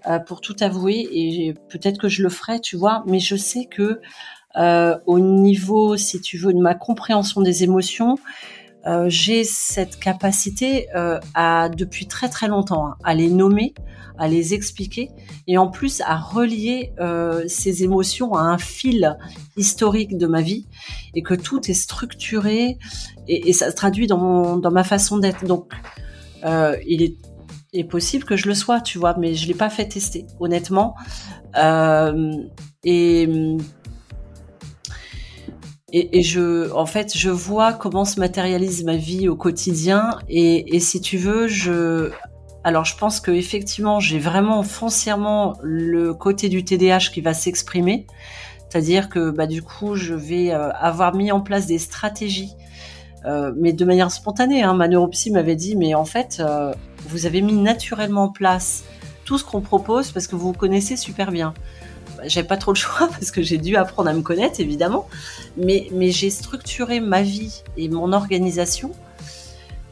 euh, 0.07 0.19
pour 0.19 0.41
tout 0.41 0.55
avouer 0.61 1.07
et 1.11 1.53
peut-être 1.69 1.99
que 1.99 2.07
je 2.07 2.23
le 2.23 2.29
ferai, 2.29 2.59
tu 2.59 2.75
vois. 2.77 3.03
Mais 3.07 3.19
je 3.19 3.35
sais 3.35 3.65
que 3.65 3.99
euh, 4.57 4.97
au 5.05 5.19
niveau, 5.19 5.97
si 5.97 6.21
tu 6.21 6.37
veux, 6.37 6.53
de 6.53 6.59
ma 6.59 6.75
compréhension 6.75 7.41
des 7.41 7.63
émotions, 7.63 8.17
j'ai 9.07 9.43
cette 9.43 9.99
capacité 9.99 10.87
à 11.33 11.69
depuis 11.69 12.07
très 12.07 12.29
très 12.29 12.47
longtemps 12.47 12.87
hein, 12.87 12.95
à 13.03 13.13
les 13.13 13.29
nommer 13.29 13.73
à 14.17 14.27
les 14.27 14.53
expliquer 14.53 15.11
et 15.47 15.57
en 15.57 15.67
plus 15.67 16.01
à 16.01 16.17
relier 16.17 16.93
euh, 16.99 17.43
ces 17.47 17.83
émotions 17.83 18.33
à 18.33 18.41
un 18.41 18.57
fil 18.57 19.17
historique 19.57 20.17
de 20.17 20.27
ma 20.27 20.41
vie 20.41 20.67
et 21.13 21.21
que 21.21 21.33
tout 21.33 21.69
est 21.69 21.75
structuré 21.75 22.77
et, 23.27 23.53
ça 23.53 23.71
se 23.71 23.75
traduit 23.75 24.07
dans, 24.07 24.57
dans 24.57 24.71
ma 24.71 24.83
façon 24.83 25.17
d'être. 25.17 25.45
Donc, 25.45 25.73
euh, 26.43 26.77
il 26.87 27.01
est, 27.01 27.15
est, 27.73 27.83
possible 27.83 28.23
que 28.23 28.35
je 28.35 28.47
le 28.47 28.53
sois, 28.53 28.81
tu 28.81 28.97
vois, 28.97 29.17
mais 29.17 29.33
je 29.33 29.47
l'ai 29.47 29.53
pas 29.53 29.69
fait 29.69 29.87
tester, 29.87 30.27
honnêtement. 30.39 30.95
Euh, 31.57 32.31
et 32.83 33.27
et, 35.97 36.23
je, 36.23 36.71
en 36.73 36.85
fait, 36.85 37.17
je 37.17 37.29
vois 37.29 37.71
comment 37.71 38.03
se 38.03 38.19
matérialise 38.19 38.83
ma 38.83 38.97
vie 38.97 39.29
au 39.29 39.35
quotidien. 39.35 40.19
Et, 40.27 40.75
et 40.75 40.79
si 40.81 40.99
tu 40.99 41.17
veux, 41.17 41.47
je, 41.47 42.11
alors 42.65 42.83
je 42.83 42.97
pense 42.97 43.19
que 43.19 43.29
effectivement 43.29 43.99
j'ai 43.99 44.17
vraiment 44.17 44.63
foncièrement 44.63 45.53
le 45.61 46.15
côté 46.15 46.49
du 46.49 46.65
TDAH 46.65 47.11
qui 47.13 47.21
va 47.21 47.35
s'exprimer, 47.35 48.07
c'est-à-dire 48.67 49.07
que 49.07 49.29
bah, 49.29 49.45
du 49.45 49.61
coup 49.61 49.93
je 49.93 50.15
vais 50.15 50.51
euh, 50.51 50.71
avoir 50.71 51.13
mis 51.13 51.31
en 51.31 51.41
place 51.41 51.67
des 51.67 51.77
stratégies, 51.77 52.53
euh, 53.25 53.53
mais 53.55 53.71
de 53.71 53.85
manière 53.85 54.09
spontanée. 54.09 54.63
Hein. 54.63 54.73
Ma 54.73 54.87
neuropsy 54.87 55.29
m'avait 55.29 55.55
dit 55.55 55.75
mais 55.75 55.93
en 55.93 56.05
fait 56.05 56.37
euh, 56.39 56.73
vous 57.07 57.27
avez 57.27 57.43
mis 57.43 57.53
naturellement 57.53 58.23
en 58.23 58.31
place 58.31 58.83
tout 59.25 59.37
ce 59.37 59.43
qu'on 59.43 59.61
propose 59.61 60.11
parce 60.11 60.25
que 60.25 60.35
vous 60.35 60.47
vous 60.47 60.53
connaissez 60.53 60.97
super 60.97 61.31
bien. 61.31 61.53
J'avais 62.27 62.47
pas 62.47 62.57
trop 62.57 62.71
le 62.71 62.77
choix 62.77 63.07
parce 63.11 63.31
que 63.31 63.41
j'ai 63.41 63.57
dû 63.57 63.75
apprendre 63.75 64.09
à 64.09 64.13
me 64.13 64.21
connaître 64.21 64.59
évidemment, 64.59 65.07
mais, 65.57 65.87
mais 65.91 66.11
j'ai 66.11 66.29
structuré 66.29 66.99
ma 66.99 67.21
vie 67.21 67.63
et 67.77 67.89
mon 67.89 68.13
organisation 68.13 68.91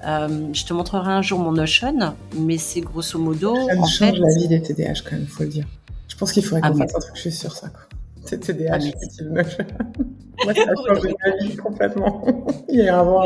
euh, 0.06 0.50
je 0.54 0.66
te 0.66 0.74
montrerai 0.74 1.12
un 1.12 1.22
jour 1.22 1.40
mon 1.40 1.54
Notion, 1.54 2.16
mais 2.38 2.58
c'est 2.58 2.82
grosso 2.82 3.18
modo. 3.18 3.56
Ça 3.56 3.78
en 3.78 3.86
change 3.86 3.98
fait, 3.98 4.12
la 4.12 4.36
vie 4.36 4.48
des 4.48 4.62
TDAH 4.62 5.02
quand 5.06 5.14
même, 5.14 5.28
faut 5.28 5.44
le 5.44 5.50
dire. 5.50 5.66
Je 6.10 6.16
pense 6.18 6.32
qu'il 6.34 6.44
faudrait 6.44 6.62
qu'on 6.70 6.82
ah, 6.82 6.86
fasse 6.86 6.96
un 6.96 7.00
truc 7.00 7.16
juste 7.16 7.40
sur 7.40 7.56
ça. 7.56 7.70
Quoi. 7.70 7.82
C'est 8.26 8.40
TDAH, 8.40 8.80
ah. 8.80 8.80
Moi, 10.46 10.54
ça 10.54 10.62
a 10.62 10.76
changé 10.96 11.16
ma 11.26 11.38
vie 11.38 11.56
complètement. 11.56 12.26
Il 12.68 12.80
y 12.80 12.88
a 12.90 12.98
un 12.98 13.00
avant 13.00 13.24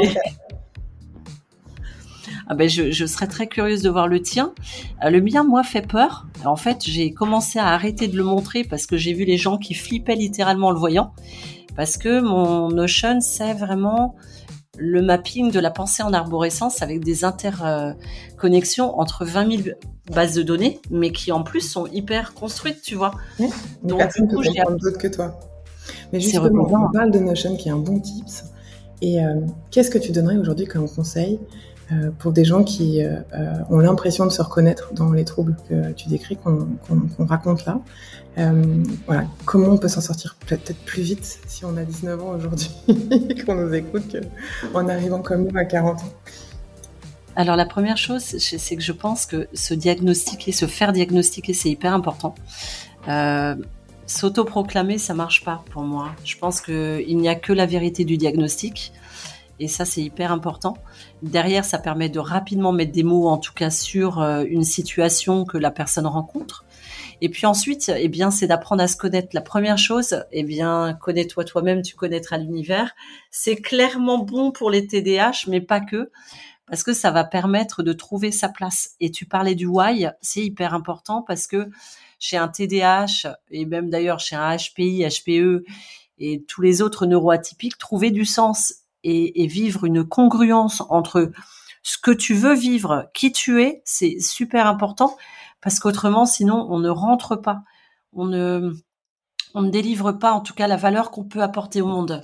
Ah 2.49 2.55
ben 2.55 2.69
je, 2.69 2.91
je, 2.91 3.05
serais 3.05 3.27
très 3.27 3.47
curieuse 3.47 3.81
de 3.81 3.89
voir 3.89 4.07
le 4.07 4.21
tien. 4.21 4.53
Euh, 5.03 5.09
le 5.09 5.21
mien, 5.21 5.43
moi, 5.43 5.63
fait 5.63 5.85
peur. 5.85 6.27
En 6.45 6.55
fait, 6.55 6.77
j'ai 6.85 7.11
commencé 7.11 7.59
à 7.59 7.67
arrêter 7.67 8.07
de 8.07 8.15
le 8.15 8.23
montrer 8.23 8.63
parce 8.63 8.85
que 8.85 8.95
j'ai 8.97 9.13
vu 9.13 9.25
les 9.25 9.37
gens 9.37 9.57
qui 9.57 9.73
flippaient 9.73 10.15
littéralement 10.15 10.67
en 10.67 10.71
le 10.71 10.79
voyant. 10.79 11.13
Parce 11.75 11.97
que 11.97 12.21
mon 12.21 12.69
Notion, 12.69 13.19
c'est 13.21 13.53
vraiment 13.53 14.15
le 14.77 15.01
mapping 15.01 15.51
de 15.51 15.59
la 15.59 15.71
pensée 15.71 16.03
en 16.03 16.13
arborescence 16.13 16.81
avec 16.81 17.03
des 17.03 17.25
interconnexions 17.25 18.99
entre 18.99 19.25
20 19.25 19.63
000 19.63 19.69
bases 20.11 20.35
de 20.35 20.43
données, 20.43 20.79
mais 20.89 21.11
qui 21.11 21.31
en 21.31 21.43
plus 21.43 21.61
sont 21.61 21.87
hyper 21.87 22.33
construites, 22.33 22.81
tu 22.81 22.95
vois. 22.95 23.11
Oui, 23.39 23.49
Donc, 23.83 23.99
personne 23.99 24.27
coup, 24.27 24.41
peut 24.41 24.47
comprendre 24.47 24.77
d'autres 24.77 24.97
que 24.97 25.07
toi. 25.07 25.39
Mais 26.13 26.19
justement, 26.19 26.49
on 26.49 26.91
parle 26.91 27.11
de 27.11 27.19
Notion 27.19 27.55
qui 27.55 27.69
est 27.69 27.71
un 27.71 27.77
bon 27.77 27.99
tips. 27.99 28.45
Et 29.01 29.23
euh, 29.23 29.41
qu'est-ce 29.69 29.91
que 29.91 29.97
tu 29.97 30.11
donnerais 30.11 30.37
aujourd'hui 30.37 30.65
comme 30.65 30.89
conseil 30.89 31.39
pour 32.19 32.33
des 32.33 32.43
gens 32.43 32.63
qui 32.63 33.01
euh, 33.01 33.21
ont 33.69 33.79
l'impression 33.79 34.25
de 34.25 34.31
se 34.31 34.41
reconnaître 34.41 34.93
dans 34.93 35.11
les 35.11 35.23
troubles 35.23 35.55
que 35.69 35.91
tu 35.93 36.09
décris, 36.09 36.35
qu'on 36.35 36.67
qu 36.87 36.93
qu 37.15 37.23
raconte 37.23 37.65
là 37.65 37.81
euh, 38.37 38.83
voilà, 39.07 39.25
comment 39.45 39.69
on 39.69 39.77
peut 39.77 39.87
s'en 39.87 40.01
sortir 40.01 40.35
peut-être 40.45 40.77
plus 40.85 41.01
vite 41.01 41.39
si 41.47 41.65
on 41.65 41.75
a 41.75 41.83
19 41.83 42.21
ans 42.21 42.35
aujourd'hui 42.35 42.69
et 42.87 43.35
qu'on 43.45 43.55
nous 43.55 43.73
écoute 43.73 44.15
qu'en 44.71 44.87
arrivant 44.87 45.21
comme 45.21 45.47
nous 45.47 45.57
à 45.57 45.65
40 45.65 45.99
ans? 45.99 46.13
Alors 47.35 47.55
la 47.55 47.65
première 47.65 47.97
chose, 47.97 48.21
c'est 48.21 48.75
que 48.75 48.81
je 48.81 48.91
pense 48.91 49.25
que 49.25 49.47
se 49.53 49.73
diagnostiquer, 49.73 50.51
se 50.51 50.65
faire 50.65 50.93
diagnostiquer, 50.93 51.53
c'est 51.53 51.69
hyper 51.69 51.93
important. 51.93 52.35
Euh, 53.07 53.55
S'autoproclamer, 54.05 54.97
ça 54.97 55.13
marche 55.13 55.43
pas 55.43 55.63
pour 55.71 55.81
moi. 55.81 56.11
Je 56.23 56.37
pense 56.37 56.61
qu'il 56.61 57.17
n'y 57.17 57.27
a 57.27 57.35
que 57.35 57.51
la 57.51 57.65
vérité 57.65 58.05
du 58.05 58.17
diagnostic 58.17 58.93
Et 59.59 59.67
ça, 59.67 59.85
c'est 59.85 60.01
hyper 60.01 60.31
important. 60.31 60.77
Derrière, 61.21 61.65
ça 61.65 61.79
permet 61.79 62.09
de 62.09 62.19
rapidement 62.19 62.71
mettre 62.71 62.91
des 62.91 63.03
mots, 63.03 63.27
en 63.27 63.37
tout 63.37 63.53
cas, 63.53 63.69
sur 63.69 64.21
euh, 64.21 64.43
une 64.47 64.63
situation 64.63 65.45
que 65.45 65.57
la 65.57 65.71
personne 65.71 66.05
rencontre. 66.05 66.65
Et 67.21 67.29
puis 67.29 67.47
ensuite, 67.47 67.91
eh 67.95 68.07
bien, 68.09 68.29
c'est 68.29 68.47
d'apprendre 68.47 68.83
à 68.83 68.87
se 68.87 68.95
connaître. 68.95 69.29
La 69.33 69.41
première 69.41 69.77
chose, 69.77 70.23
eh 70.31 70.43
bien, 70.43 70.95
connais-toi 71.01 71.43
toi-même, 71.43 71.81
tu 71.81 71.95
connaîtras 71.95 72.37
l'univers. 72.37 72.91
C'est 73.31 73.55
clairement 73.55 74.19
bon 74.19 74.51
pour 74.51 74.69
les 74.69 74.85
TDAH, 74.85 75.47
mais 75.47 75.61
pas 75.61 75.79
que, 75.79 76.11
parce 76.67 76.83
que 76.83 76.93
ça 76.93 77.09
va 77.09 77.23
permettre 77.23 77.81
de 77.81 77.93
trouver 77.93 78.31
sa 78.31 78.49
place. 78.49 78.91
Et 78.99 79.09
tu 79.09 79.25
parlais 79.25 79.55
du 79.55 79.65
why, 79.65 80.09
c'est 80.21 80.43
hyper 80.43 80.75
important 80.75 81.23
parce 81.23 81.47
que 81.47 81.69
chez 82.19 82.37
un 82.37 82.47
TDAH 82.47 83.35
et 83.49 83.65
même 83.65 83.89
d'ailleurs 83.89 84.19
chez 84.19 84.35
un 84.35 84.55
HPI, 84.55 85.07
HPE 85.07 85.63
et 86.19 86.43
tous 86.47 86.61
les 86.61 86.81
autres 86.81 87.05
neuroatypiques, 87.05 87.77
trouver 87.77 88.11
du 88.11 88.25
sens 88.25 88.73
et, 89.03 89.43
et 89.43 89.47
vivre 89.47 89.85
une 89.85 90.03
congruence 90.03 90.81
entre 90.89 91.31
ce 91.83 91.97
que 91.97 92.11
tu 92.11 92.33
veux 92.33 92.53
vivre, 92.53 93.09
qui 93.13 93.31
tu 93.31 93.61
es, 93.63 93.81
c'est 93.85 94.19
super 94.19 94.67
important 94.67 95.15
parce 95.61 95.79
qu'autrement, 95.79 96.25
sinon, 96.25 96.67
on 96.69 96.79
ne 96.79 96.89
rentre 96.89 97.35
pas, 97.35 97.63
on 98.13 98.25
ne, 98.25 98.73
on 99.53 99.61
ne 99.61 99.69
délivre 99.69 100.11
pas, 100.11 100.31
en 100.31 100.41
tout 100.41 100.53
cas, 100.53 100.67
la 100.67 100.75
valeur 100.77 101.11
qu'on 101.11 101.23
peut 101.23 101.41
apporter 101.41 101.81
au 101.81 101.87
monde. 101.87 102.21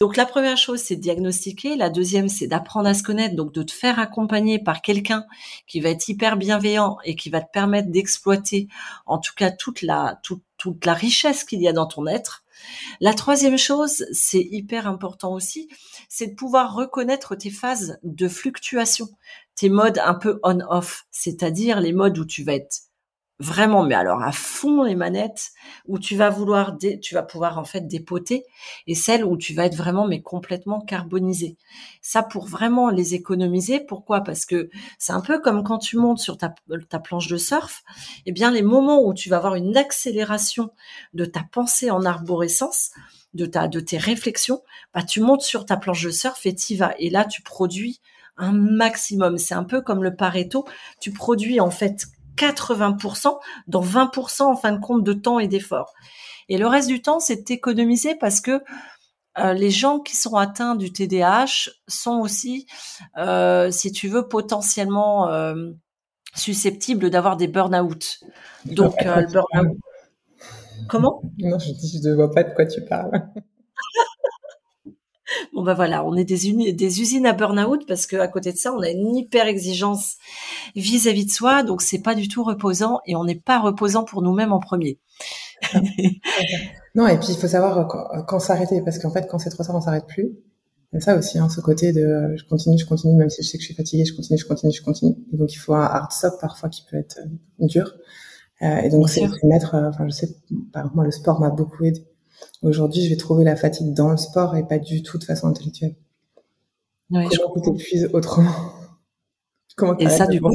Donc 0.00 0.16
la 0.16 0.26
première 0.26 0.56
chose, 0.56 0.80
c'est 0.80 0.96
diagnostiquer. 0.96 1.76
La 1.76 1.88
deuxième, 1.88 2.28
c'est 2.28 2.46
d'apprendre 2.46 2.88
à 2.88 2.94
se 2.94 3.02
connaître, 3.02 3.36
donc 3.36 3.52
de 3.52 3.62
te 3.62 3.72
faire 3.72 3.98
accompagner 3.98 4.58
par 4.58 4.82
quelqu'un 4.82 5.24
qui 5.66 5.80
va 5.80 5.90
être 5.90 6.08
hyper 6.08 6.36
bienveillant 6.36 6.98
et 7.04 7.16
qui 7.16 7.30
va 7.30 7.40
te 7.40 7.50
permettre 7.52 7.90
d'exploiter, 7.90 8.68
en 9.06 9.18
tout 9.18 9.32
cas, 9.36 9.50
toute 9.50 9.82
la, 9.82 10.18
toute, 10.22 10.42
toute 10.64 10.86
la 10.86 10.94
richesse 10.94 11.44
qu'il 11.44 11.60
y 11.60 11.68
a 11.68 11.74
dans 11.74 11.84
ton 11.84 12.06
être. 12.06 12.42
La 12.98 13.12
troisième 13.12 13.58
chose, 13.58 14.06
c'est 14.12 14.40
hyper 14.40 14.86
important 14.86 15.34
aussi, 15.34 15.68
c'est 16.08 16.28
de 16.28 16.34
pouvoir 16.34 16.74
reconnaître 16.74 17.36
tes 17.36 17.50
phases 17.50 17.98
de 18.02 18.28
fluctuation, 18.28 19.10
tes 19.56 19.68
modes 19.68 19.98
un 19.98 20.14
peu 20.14 20.40
on-off, 20.42 21.04
c'est-à-dire 21.10 21.80
les 21.80 21.92
modes 21.92 22.16
où 22.16 22.24
tu 22.24 22.44
vas 22.44 22.54
être 22.54 22.84
vraiment, 23.40 23.82
mais 23.82 23.94
alors 23.94 24.22
à 24.22 24.32
fond 24.32 24.82
les 24.84 24.94
manettes, 24.94 25.52
où 25.86 25.98
tu 25.98 26.16
vas 26.16 26.30
vouloir, 26.30 26.76
tu 27.02 27.14
vas 27.14 27.22
pouvoir 27.22 27.58
en 27.58 27.64
fait 27.64 27.86
dépoter, 27.86 28.44
et 28.86 28.94
celles 28.94 29.24
où 29.24 29.36
tu 29.36 29.54
vas 29.54 29.66
être 29.66 29.76
vraiment 29.76 30.06
mais 30.06 30.22
complètement 30.22 30.80
carbonisé. 30.80 31.56
Ça 32.00 32.22
pour 32.22 32.46
vraiment 32.46 32.90
les 32.90 33.14
économiser. 33.14 33.80
Pourquoi? 33.80 34.22
Parce 34.22 34.46
que 34.46 34.70
c'est 34.98 35.12
un 35.12 35.20
peu 35.20 35.40
comme 35.40 35.64
quand 35.64 35.78
tu 35.78 35.96
montes 35.96 36.18
sur 36.20 36.36
ta, 36.38 36.54
ta 36.88 36.98
planche 36.98 37.28
de 37.28 37.36
surf. 37.36 37.82
Eh 38.26 38.32
bien, 38.32 38.50
les 38.50 38.62
moments 38.62 39.02
où 39.04 39.14
tu 39.14 39.28
vas 39.28 39.36
avoir 39.36 39.56
une 39.56 39.76
accélération 39.76 40.70
de 41.12 41.24
ta 41.24 41.42
pensée 41.50 41.90
en 41.90 42.04
arborescence, 42.04 42.90
de 43.34 43.46
ta, 43.46 43.66
de 43.66 43.80
tes 43.80 43.98
réflexions, 43.98 44.62
bah 44.94 45.02
tu 45.02 45.20
montes 45.20 45.42
sur 45.42 45.66
ta 45.66 45.76
planche 45.76 46.04
de 46.04 46.10
surf 46.10 46.46
et 46.46 46.54
t'y 46.54 46.76
vas. 46.76 46.94
Et 46.98 47.10
là, 47.10 47.24
tu 47.24 47.42
produis 47.42 48.00
un 48.36 48.52
maximum. 48.52 49.38
C'est 49.38 49.54
un 49.54 49.64
peu 49.64 49.80
comme 49.80 50.02
le 50.04 50.14
Pareto. 50.14 50.64
Tu 51.00 51.12
produis 51.12 51.60
en 51.60 51.70
fait 51.70 52.06
80% 52.36 53.38
dans 53.66 53.82
20% 53.82 54.42
en 54.42 54.56
fin 54.56 54.72
de 54.72 54.80
compte 54.80 55.04
de 55.04 55.12
temps 55.12 55.38
et 55.38 55.48
d'effort. 55.48 55.92
Et 56.48 56.58
le 56.58 56.66
reste 56.66 56.88
du 56.88 57.00
temps, 57.00 57.20
c'est 57.20 57.46
d'économiser 57.46 58.14
parce 58.14 58.40
que 58.40 58.62
euh, 59.38 59.52
les 59.52 59.70
gens 59.70 59.98
qui 59.98 60.16
sont 60.16 60.36
atteints 60.36 60.76
du 60.76 60.92
TDAH 60.92 61.70
sont 61.88 62.20
aussi, 62.20 62.66
euh, 63.16 63.70
si 63.70 63.90
tu 63.90 64.08
veux, 64.08 64.28
potentiellement 64.28 65.28
euh, 65.28 65.70
susceptibles 66.36 67.10
d'avoir 67.10 67.36
des 67.36 67.48
burn-out. 67.48 68.20
Donc, 68.66 68.94
le 69.02 69.26
burn-out. 69.32 69.76
Comment? 70.88 71.22
Non, 71.38 71.58
je 71.58 72.08
ne 72.08 72.14
vois 72.14 72.30
pas 72.30 72.44
de 72.44 72.54
quoi 72.54 72.66
tu 72.66 72.82
parles. 72.82 73.10
Bon 75.54 75.62
ben 75.62 75.74
voilà, 75.74 76.04
on 76.04 76.16
est 76.16 76.24
des, 76.24 76.72
des 76.72 77.00
usines 77.00 77.26
à 77.26 77.32
burn-out 77.32 77.86
parce 77.86 78.06
qu'à 78.08 78.26
côté 78.26 78.50
de 78.52 78.56
ça, 78.56 78.72
on 78.74 78.80
a 78.80 78.90
une 78.90 79.14
hyper 79.14 79.46
exigence 79.46 80.16
vis-à-vis 80.74 81.26
de 81.26 81.30
soi, 81.30 81.62
donc 81.62 81.80
c'est 81.80 82.02
pas 82.02 82.16
du 82.16 82.26
tout 82.26 82.42
reposant 82.42 82.98
et 83.06 83.14
on 83.14 83.22
n'est 83.22 83.38
pas 83.38 83.60
reposant 83.60 84.02
pour 84.02 84.20
nous-mêmes 84.20 84.52
en 84.52 84.58
premier. 84.58 84.98
non, 86.96 87.06
et 87.06 87.16
puis 87.18 87.28
il 87.30 87.36
faut 87.36 87.46
savoir 87.46 87.86
quand, 88.26 88.40
s'arrêter 88.40 88.82
parce 88.82 88.98
qu'en 88.98 89.12
fait, 89.12 89.28
quand 89.30 89.38
c'est 89.38 89.50
trop 89.50 89.62
tard, 89.62 89.76
on 89.76 89.80
s'arrête 89.80 90.06
plus. 90.08 90.32
Il 90.92 90.96
y 90.96 90.98
a 90.98 91.00
ça 91.00 91.16
aussi, 91.16 91.38
hein, 91.38 91.48
ce 91.48 91.60
côté 91.60 91.92
de 91.92 92.34
je 92.36 92.44
continue, 92.48 92.76
je 92.76 92.86
continue, 92.86 93.14
même 93.14 93.30
si 93.30 93.44
je 93.44 93.48
sais 93.48 93.56
que 93.56 93.62
je 93.62 93.66
suis 93.66 93.76
fatiguée, 93.76 94.04
je 94.04 94.14
continue, 94.14 94.38
je 94.38 94.46
continue, 94.46 94.72
je 94.72 94.82
continue. 94.82 95.14
Et 95.32 95.36
donc 95.36 95.52
il 95.52 95.58
faut 95.58 95.74
un 95.74 95.84
hard 95.84 96.10
stop 96.10 96.34
parfois 96.40 96.68
qui 96.68 96.82
peut 96.90 96.96
être 96.96 97.20
euh, 97.20 97.66
dur. 97.66 97.94
Euh, 98.62 98.78
et 98.78 98.88
donc 98.88 99.08
c'est 99.08 99.22
mettre, 99.44 99.76
euh, 99.76 99.88
enfin 99.88 100.08
je 100.08 100.14
sais, 100.14 100.36
par 100.72 100.82
exemple 100.82 100.96
moi 100.96 101.04
le 101.04 101.12
sport 101.12 101.38
m'a 101.38 101.50
beaucoup 101.50 101.84
aidé 101.84 102.04
Aujourd'hui, 102.62 103.04
je 103.04 103.10
vais 103.10 103.16
trouver 103.16 103.44
la 103.44 103.56
fatigue 103.56 103.92
dans 103.92 104.10
le 104.10 104.16
sport 104.16 104.56
et 104.56 104.66
pas 104.66 104.78
du 104.78 105.02
tout 105.02 105.18
de 105.18 105.24
façon 105.24 105.48
intellectuelle. 105.48 105.94
Oui, 107.10 107.26
Comment 107.28 107.54
tu 107.54 107.60
t'épuises 107.72 108.10
autrement 108.12 108.54
Comment 109.76 109.98
Et 109.98 110.08
ça, 110.08 110.26
du 110.26 110.40
coup, 110.40 110.54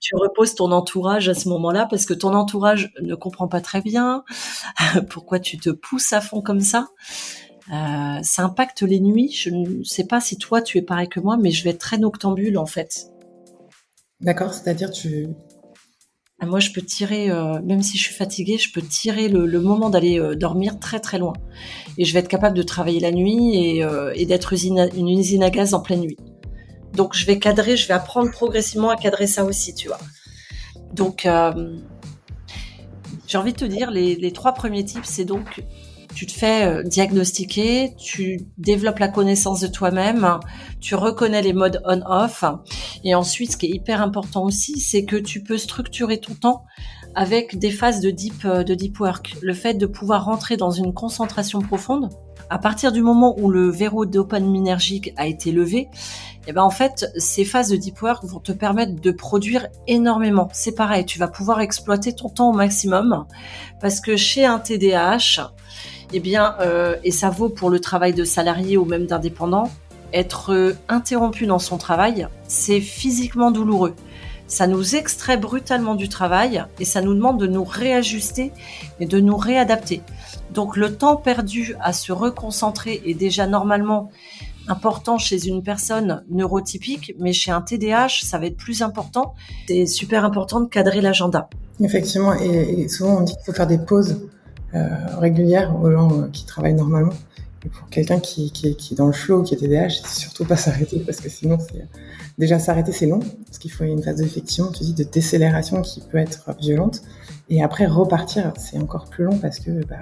tu, 0.00 0.14
reposes 0.16 0.54
ton 0.54 0.70
entourage 0.72 1.28
à 1.28 1.34
ce 1.34 1.48
moment-là 1.48 1.86
parce 1.90 2.06
que 2.06 2.14
ton 2.14 2.34
entourage 2.34 2.92
ne 3.02 3.14
comprend 3.14 3.48
pas 3.48 3.60
très 3.60 3.82
bien 3.82 4.24
pourquoi 5.10 5.40
tu 5.40 5.58
te 5.58 5.70
pousses 5.70 6.12
à 6.12 6.20
fond 6.20 6.40
comme 6.40 6.60
ça? 6.60 6.88
Euh, 7.72 8.22
ça 8.22 8.44
impacte 8.44 8.82
les 8.82 9.00
nuits. 9.00 9.32
Je 9.32 9.50
ne 9.50 9.82
sais 9.84 10.06
pas 10.06 10.20
si 10.20 10.38
toi 10.38 10.62
tu 10.62 10.78
es 10.78 10.82
pareil 10.82 11.08
que 11.08 11.20
moi, 11.20 11.36
mais 11.36 11.50
je 11.50 11.64
vais 11.64 11.70
être 11.70 11.78
très 11.78 11.98
noctambule 11.98 12.58
en 12.58 12.66
fait. 12.66 13.10
D'accord, 14.20 14.54
c'est-à-dire 14.54 14.90
tu 14.90 15.28
moi, 16.44 16.60
je 16.60 16.70
peux 16.70 16.82
tirer, 16.82 17.30
euh, 17.30 17.60
même 17.62 17.82
si 17.82 17.98
je 17.98 18.04
suis 18.04 18.14
fatiguée, 18.14 18.58
je 18.58 18.72
peux 18.72 18.82
tirer 18.82 19.28
le, 19.28 19.60
moment 19.60 19.90
d'aller 19.90 20.18
euh, 20.18 20.34
dormir 20.34 20.78
très 20.78 21.00
très 21.00 21.18
loin. 21.18 21.34
Et 21.98 22.04
je 22.04 22.12
vais 22.12 22.20
être 22.20 22.28
capable 22.28 22.56
de 22.56 22.62
travailler 22.62 23.00
la 23.00 23.12
nuit 23.12 23.54
et, 23.56 23.84
euh, 23.84 24.12
d'être 24.26 24.54
une 24.54 25.08
usine 25.08 25.42
à 25.42 25.50
gaz 25.50 25.74
en 25.74 25.80
pleine 25.80 26.00
nuit. 26.00 26.16
Donc, 26.92 27.14
je 27.14 27.26
vais 27.26 27.38
cadrer, 27.38 27.76
je 27.76 27.88
vais 27.88 27.94
apprendre 27.94 28.30
progressivement 28.30 28.90
à 28.90 28.96
cadrer 28.96 29.26
ça 29.26 29.44
aussi, 29.44 29.74
tu 29.74 29.88
vois. 29.88 29.98
Donc, 30.92 31.26
j'ai 33.26 33.38
envie 33.38 33.52
de 33.52 33.58
te 33.58 33.64
dire, 33.64 33.90
les, 33.90 34.14
les 34.14 34.32
trois 34.32 34.52
premiers 34.52 34.84
tips, 34.84 35.08
c'est 35.08 35.24
donc 35.24 35.64
tu 36.14 36.26
te 36.26 36.32
fais 36.32 36.66
euh, 36.66 36.82
diagnostiquer, 36.82 37.94
tu 37.96 38.46
développes 38.58 38.98
la 38.98 39.08
connaissance 39.08 39.60
de 39.60 39.66
toi-même, 39.66 40.38
tu 40.80 40.94
reconnais 40.94 41.42
les 41.42 41.52
modes 41.52 41.82
on-off. 41.84 42.44
Et 43.04 43.14
ensuite, 43.14 43.52
ce 43.52 43.56
qui 43.56 43.66
est 43.66 43.70
hyper 43.70 44.00
important 44.00 44.44
aussi, 44.44 44.80
c'est 44.80 45.04
que 45.04 45.16
tu 45.16 45.42
peux 45.42 45.58
structurer 45.58 46.18
ton 46.18 46.34
temps 46.34 46.64
avec 47.14 47.58
des 47.58 47.70
phases 47.70 48.00
de 48.00 48.10
deep, 48.10 48.44
euh, 48.44 48.64
de 48.64 48.74
deep 48.74 48.98
work. 49.00 49.36
Le 49.42 49.54
fait 49.54 49.74
de 49.74 49.86
pouvoir 49.86 50.24
rentrer 50.24 50.56
dans 50.56 50.70
une 50.70 50.92
concentration 50.92 51.60
profonde, 51.60 52.10
à 52.50 52.58
partir 52.58 52.92
du 52.92 53.02
moment 53.02 53.34
où 53.38 53.50
le 53.50 53.70
verrou 53.70 54.06
dopaminergique 54.06 55.12
a 55.16 55.26
été 55.26 55.50
levé, 55.50 55.88
eh 56.46 56.52
ben 56.52 56.62
en 56.62 56.70
fait, 56.70 57.10
ces 57.16 57.44
phases 57.44 57.70
de 57.70 57.76
deep 57.76 58.02
work 58.02 58.24
vont 58.24 58.40
te 58.40 58.52
permettre 58.52 59.00
de 59.00 59.10
produire 59.10 59.68
énormément. 59.86 60.48
C'est 60.52 60.74
pareil, 60.74 61.06
tu 61.06 61.18
vas 61.18 61.28
pouvoir 61.28 61.60
exploiter 61.60 62.14
ton 62.14 62.28
temps 62.28 62.50
au 62.50 62.52
maximum 62.52 63.26
parce 63.80 64.00
que 64.00 64.16
chez 64.16 64.44
un 64.44 64.58
TDAH, 64.58 65.54
eh 66.12 66.20
bien, 66.20 66.54
euh, 66.60 66.96
et 67.04 67.10
ça 67.10 67.30
vaut 67.30 67.48
pour 67.48 67.70
le 67.70 67.80
travail 67.80 68.12
de 68.12 68.24
salarié 68.24 68.76
ou 68.76 68.84
même 68.84 69.06
d'indépendant, 69.06 69.70
être 70.12 70.52
euh, 70.52 70.76
interrompu 70.88 71.46
dans 71.46 71.58
son 71.58 71.76
travail, 71.76 72.28
c'est 72.46 72.80
physiquement 72.80 73.50
douloureux. 73.50 73.94
Ça 74.46 74.66
nous 74.66 74.94
extrait 74.94 75.36
brutalement 75.36 75.94
du 75.94 76.08
travail 76.08 76.64
et 76.78 76.84
ça 76.84 77.00
nous 77.00 77.14
demande 77.14 77.40
de 77.40 77.46
nous 77.46 77.64
réajuster 77.64 78.52
et 79.00 79.06
de 79.06 79.18
nous 79.18 79.36
réadapter. 79.36 80.02
Donc 80.52 80.76
le 80.76 80.94
temps 80.94 81.16
perdu 81.16 81.74
à 81.80 81.92
se 81.92 82.12
reconcentrer 82.12 83.02
est 83.06 83.14
déjà 83.14 83.46
normalement 83.46 84.10
important 84.68 85.18
chez 85.18 85.46
une 85.46 85.62
personne 85.62 86.24
neurotypique, 86.30 87.14
mais 87.18 87.32
chez 87.32 87.50
un 87.50 87.60
TDAH, 87.60 88.20
ça 88.22 88.38
va 88.38 88.46
être 88.46 88.56
plus 88.56 88.82
important. 88.82 89.34
C'est 89.66 89.86
super 89.86 90.24
important 90.24 90.60
de 90.60 90.68
cadrer 90.68 91.00
l'agenda. 91.00 91.48
Effectivement, 91.80 92.34
et, 92.34 92.86
souvent 92.88 93.18
on 93.18 93.20
dit 93.22 93.34
qu'il 93.34 93.44
faut 93.46 93.52
faire 93.52 93.66
des 93.66 93.78
pauses 93.78 94.20
euh, 94.74 95.16
régulières 95.18 95.74
aux 95.80 95.90
gens 95.90 96.10
euh, 96.12 96.28
qui 96.32 96.46
travaillent 96.46 96.74
normalement. 96.74 97.12
Et 97.64 97.68
pour 97.68 97.88
quelqu'un 97.88 98.20
qui, 98.20 98.50
qui, 98.52 98.76
qui, 98.76 98.94
est 98.94 98.96
dans 98.96 99.06
le 99.06 99.12
flow, 99.12 99.42
qui 99.42 99.54
est 99.54 99.56
TDAH, 99.56 99.88
c'est 100.04 100.20
surtout 100.20 100.44
pas 100.44 100.56
s'arrêter 100.64 101.00
parce 101.00 101.20
que 101.20 101.28
sinon, 101.28 101.58
c'est 101.58 101.86
déjà 102.38 102.58
s'arrêter, 102.58 102.92
c'est 102.92 103.06
long 103.06 103.20
parce 103.46 103.58
qu'il 103.58 103.70
faut 103.70 103.84
une 103.84 104.02
phase 104.02 104.16
d'effectivement, 104.16 104.70
tu 104.70 104.84
dis, 104.84 104.94
de 104.94 105.04
décélération 105.04 105.80
qui 105.80 106.00
peut 106.00 106.18
être 106.18 106.54
violente. 106.60 107.02
Et 107.48 107.62
après 107.62 107.86
repartir, 107.86 108.52
c'est 108.58 108.78
encore 108.78 109.08
plus 109.08 109.24
long 109.24 109.38
parce 109.38 109.60
que 109.60 109.70
bah, 109.86 109.98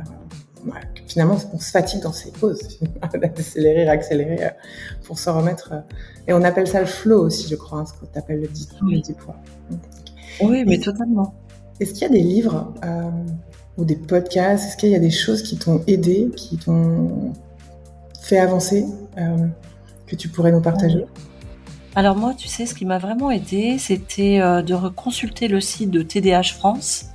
finalement, 1.06 1.36
on 1.52 1.58
se 1.58 1.70
fatigue 1.70 2.02
dans 2.02 2.12
ces 2.12 2.30
pauses, 2.30 2.80
d'accélérer, 3.20 3.88
accélérer 3.88 4.44
euh, 4.44 4.50
pour 5.04 5.18
se 5.18 5.30
remettre. 5.30 5.72
Et 6.26 6.32
on 6.32 6.42
appelle 6.42 6.66
ça 6.66 6.80
le 6.80 6.86
flow 6.86 7.26
aussi, 7.26 7.48
je 7.48 7.56
crois, 7.56 7.80
hein, 7.80 7.86
ce 7.86 7.92
que 7.92 8.10
tu 8.10 8.18
appelles 8.18 8.40
le 8.40 8.48
dit 8.48 8.68
oui. 8.82 9.02
Oui, 10.40 10.64
mais 10.66 10.78
totalement. 10.78 11.34
Est-ce 11.80 11.92
qu'il 11.92 12.02
y 12.02 12.06
a 12.06 12.08
des 12.08 12.22
livres 12.22 12.72
euh, 12.84 13.10
ou 13.78 13.84
des 13.84 13.96
podcasts 13.96 14.68
Est-ce 14.68 14.76
qu'il 14.76 14.90
y 14.90 14.94
a 14.94 15.00
des 15.00 15.10
choses 15.10 15.42
qui 15.42 15.56
t'ont 15.56 15.82
aidé, 15.86 16.30
qui 16.36 16.56
t'ont 16.56 17.32
fait 18.20 18.38
avancer, 18.38 18.86
euh, 19.18 19.46
que 20.06 20.16
tu 20.16 20.28
pourrais 20.28 20.52
nous 20.52 20.60
partager? 20.60 21.04
Alors 21.94 22.16
moi, 22.16 22.34
tu 22.34 22.48
sais, 22.48 22.64
ce 22.64 22.74
qui 22.74 22.86
m'a 22.86 22.98
vraiment 22.98 23.30
aidé, 23.30 23.76
c'était 23.78 24.40
euh, 24.40 24.62
de 24.62 24.74
reconsulter 24.74 25.48
le 25.48 25.60
site 25.60 25.90
de 25.90 26.02
TDH 26.02 26.54
France 26.54 27.06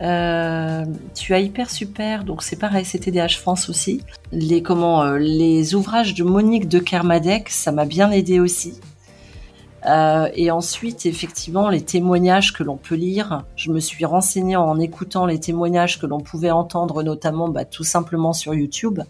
Euh, 0.00 0.84
tu 1.14 1.32
as 1.32 1.38
hyper 1.38 1.70
super, 1.70 2.24
donc 2.24 2.42
c'est 2.42 2.56
pareil, 2.56 2.84
c'est 2.84 2.98
TDH 2.98 3.38
France 3.38 3.68
aussi. 3.68 4.00
Les 4.32 4.60
comment, 4.60 5.12
les 5.12 5.76
ouvrages 5.76 6.14
de 6.14 6.24
Monique 6.24 6.68
de 6.68 6.80
Kermadec, 6.80 7.48
ça 7.50 7.70
m'a 7.70 7.84
bien 7.84 8.10
aidé 8.10 8.40
aussi. 8.40 8.80
Euh, 9.86 10.28
et 10.34 10.50
ensuite, 10.50 11.06
effectivement, 11.06 11.68
les 11.68 11.82
témoignages 11.82 12.52
que 12.52 12.62
l'on 12.62 12.76
peut 12.76 12.94
lire. 12.94 13.44
Je 13.56 13.70
me 13.70 13.80
suis 13.80 14.04
renseignée 14.04 14.56
en 14.56 14.78
écoutant 14.78 15.26
les 15.26 15.40
témoignages 15.40 15.98
que 16.00 16.06
l'on 16.06 16.20
pouvait 16.20 16.50
entendre, 16.50 17.02
notamment 17.02 17.48
bah, 17.48 17.64
tout 17.64 17.84
simplement 17.84 18.32
sur 18.32 18.54
YouTube. 18.54 19.00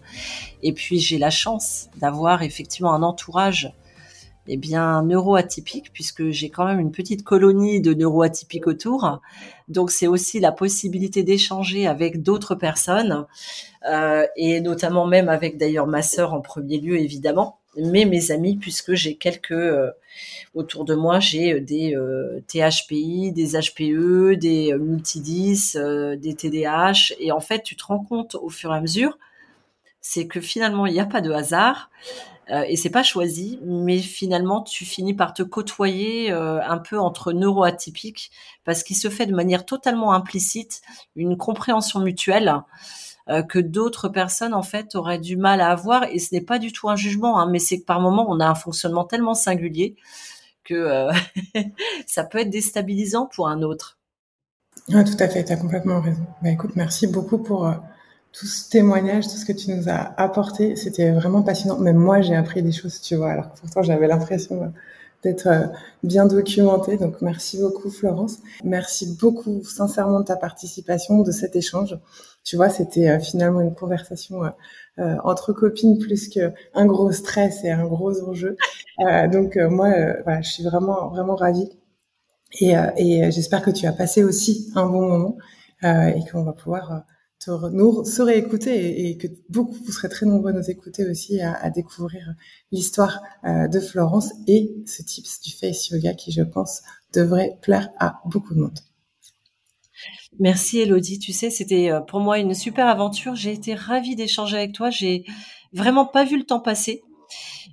Et 0.62 0.72
puis, 0.72 0.98
j'ai 0.98 1.18
la 1.18 1.30
chance 1.30 1.88
d'avoir 1.96 2.42
effectivement 2.42 2.94
un 2.94 3.02
entourage 3.02 3.72
eh 4.48 4.56
bien 4.56 5.02
neuroatypique 5.02 5.92
puisque 5.92 6.30
j'ai 6.30 6.50
quand 6.50 6.64
même 6.64 6.80
une 6.80 6.90
petite 6.90 7.22
colonie 7.22 7.80
de 7.80 7.94
neuroatypiques 7.94 8.66
autour. 8.66 9.20
Donc 9.68 9.90
c'est 9.90 10.08
aussi 10.08 10.40
la 10.40 10.52
possibilité 10.52 11.22
d'échanger 11.22 11.86
avec 11.86 12.22
d'autres 12.22 12.54
personnes 12.54 13.26
euh, 13.88 14.26
et 14.36 14.60
notamment 14.60 15.06
même 15.06 15.28
avec 15.28 15.58
d'ailleurs 15.58 15.86
ma 15.86 16.02
sœur 16.02 16.34
en 16.34 16.40
premier 16.40 16.78
lieu 16.78 16.98
évidemment, 16.98 17.60
mais 17.76 18.04
mes 18.04 18.30
amis 18.30 18.56
puisque 18.56 18.94
j'ai 18.94 19.16
quelques 19.16 19.52
euh, 19.52 19.90
autour 20.54 20.84
de 20.84 20.94
moi 20.94 21.20
j'ai 21.20 21.60
des 21.60 21.94
euh, 21.94 22.40
THPI, 22.46 23.32
des 23.32 23.52
HPE, 23.52 24.34
des 24.36 24.74
multidis, 24.78 25.74
des 25.74 26.34
TDAH 26.34 27.14
et 27.18 27.32
en 27.32 27.40
fait 27.40 27.62
tu 27.62 27.76
te 27.76 27.84
rends 27.84 28.04
compte 28.04 28.34
au 28.34 28.48
fur 28.48 28.72
et 28.72 28.76
à 28.76 28.80
mesure 28.80 29.18
c'est 30.00 30.26
que 30.26 30.40
finalement 30.40 30.86
il 30.86 30.92
n'y 30.92 31.00
a 31.00 31.06
pas 31.06 31.20
de 31.20 31.30
hasard 31.30 31.90
euh, 32.51 32.64
et 32.66 32.76
c'est 32.76 32.90
pas 32.90 33.03
choisi, 33.03 33.61
mais 33.64 33.99
finalement 33.99 34.62
tu 34.62 34.84
finis 34.84 35.14
par 35.14 35.32
te 35.32 35.43
côtoyer 35.43 36.32
euh, 36.32 36.61
un 36.62 36.78
peu 36.78 36.99
entre 36.99 37.32
neuroatypiques 37.32 38.32
parce 38.64 38.82
qu'il 38.82 38.97
se 38.97 39.09
fait 39.09 39.26
de 39.26 39.34
manière 39.34 39.64
totalement 39.64 40.12
implicite 40.12 40.82
une 41.14 41.36
compréhension 41.36 42.01
mutuelle 42.01 42.62
euh, 43.28 43.43
que 43.43 43.61
d'autres 43.61 44.09
personnes 44.09 44.55
en 44.55 44.62
fait 44.62 44.97
auraient 44.97 45.20
du 45.20 45.36
mal 45.36 45.61
à 45.61 45.70
avoir 45.70 46.05
et 46.05 46.18
ce 46.18 46.34
n'est 46.34 46.40
pas 46.40 46.59
du 46.59 46.72
tout 46.72 46.88
un 46.88 46.97
jugement, 46.97 47.38
hein, 47.38 47.49
mais 47.49 47.61
c'est 47.61 47.80
que 47.80 47.84
par 47.84 48.01
moment 48.01 48.26
on 48.28 48.40
a 48.40 48.47
un 48.47 48.57
fonctionnement 48.57 49.05
tellement 49.05 49.34
singulier 49.34 49.95
que 50.64 51.09
ça 52.07 52.24
peut 52.24 52.38
être 52.38 52.51
déstabilisant 52.51 53.26
pour 53.26 53.49
un 53.49 53.62
autre. 53.62 53.99
Ah, 54.93 55.05
tout 55.05 55.16
à 55.20 55.28
fait, 55.28 55.45
tu 55.45 55.53
as 55.53 55.57
complètement 55.57 56.01
raison. 56.01 56.26
Bah, 56.43 56.51
écoute, 56.51 56.72
merci 56.74 57.07
beaucoup 57.07 57.38
pour 57.38 57.72
tout 58.32 58.46
ce 58.46 58.68
témoignage, 58.70 59.24
tout 59.24 59.36
ce 59.36 59.44
que 59.44 59.52
tu 59.52 59.70
nous 59.70 59.88
as 59.88 60.14
apporté, 60.16 60.74
c'était 60.76 61.10
vraiment 61.10 61.42
passionnant. 61.42 61.78
Même 61.78 61.96
moi, 61.96 62.22
j'ai 62.22 62.34
appris 62.34 62.62
des 62.62 62.72
choses, 62.72 63.00
tu 63.00 63.14
vois, 63.14 63.30
alors 63.30 63.52
que 63.52 63.60
pourtant 63.60 63.82
j'avais 63.82 64.06
l'impression 64.06 64.72
d'être 65.22 65.46
euh, 65.46 65.66
bien 66.02 66.26
documentée. 66.26 66.96
Donc 66.96 67.20
merci 67.20 67.58
beaucoup, 67.60 67.90
Florence. 67.90 68.38
Merci 68.64 69.16
beaucoup, 69.20 69.62
sincèrement, 69.64 70.20
de 70.20 70.24
ta 70.24 70.36
participation, 70.36 71.22
de 71.22 71.30
cet 71.30 71.56
échange. 71.56 71.98
Tu 72.42 72.56
vois, 72.56 72.70
c'était 72.70 73.08
euh, 73.08 73.20
finalement 73.20 73.60
une 73.60 73.74
conversation 73.74 74.42
euh, 74.44 75.16
entre 75.24 75.52
copines 75.52 75.98
plus 75.98 76.28
qu'un 76.28 76.86
gros 76.86 77.12
stress 77.12 77.64
et 77.64 77.70
un 77.70 77.84
gros 77.84 78.22
enjeu. 78.28 78.56
donc 79.30 79.56
moi, 79.56 79.88
je 80.42 80.48
suis 80.48 80.64
vraiment, 80.64 81.08
vraiment 81.08 81.34
ravie. 81.34 81.70
Et, 82.60 82.74
et 82.98 83.30
j'espère 83.30 83.62
que 83.62 83.70
tu 83.70 83.86
as 83.86 83.92
passé 83.92 84.22
aussi 84.24 84.70
un 84.74 84.84
bon 84.86 85.08
moment 85.08 85.36
et 85.82 86.20
qu'on 86.30 86.42
va 86.42 86.52
pouvoir 86.52 87.04
nous 87.49 88.05
se 88.05 88.22
réécouter 88.22 89.09
et, 89.09 89.16
que 89.16 89.26
beaucoup, 89.49 89.74
vous 89.84 89.93
serez 89.93 90.09
très 90.09 90.26
nombreux 90.26 90.51
à 90.51 90.53
nous 90.53 90.70
écouter 90.70 91.09
aussi 91.09 91.40
à, 91.40 91.70
découvrir 91.70 92.34
l'histoire 92.70 93.20
euh, 93.45 93.68
de 93.68 93.80
Florence 93.80 94.32
et 94.47 94.74
ce 94.86 95.03
tips 95.03 95.40
du 95.40 95.53
face 95.53 95.88
yoga 95.90 96.14
qui, 96.14 96.32
je 96.32 96.43
pense, 96.43 96.82
devrait 97.12 97.59
plaire 97.61 97.88
à 97.99 98.20
beaucoup 98.26 98.55
de 98.55 98.61
monde. 98.61 98.78
Merci 100.38 100.80
Elodie, 100.80 101.18
tu 101.18 101.32
sais, 101.32 101.51
c'était 101.51 101.90
euh, 101.90 102.01
pour 102.01 102.20
moi 102.20 102.38
une 102.38 102.55
super 102.55 102.86
aventure. 102.86 103.34
J'ai 103.34 103.53
été 103.53 103.74
ravie 103.74 104.16
d'échanger 104.16 104.57
avec 104.57 104.72
toi. 104.72 104.90
J'ai 104.90 105.24
vraiment 105.72 106.07
pas 106.07 106.24
vu 106.24 106.38
le 106.38 106.45
temps 106.45 106.61
passer. 106.61 107.03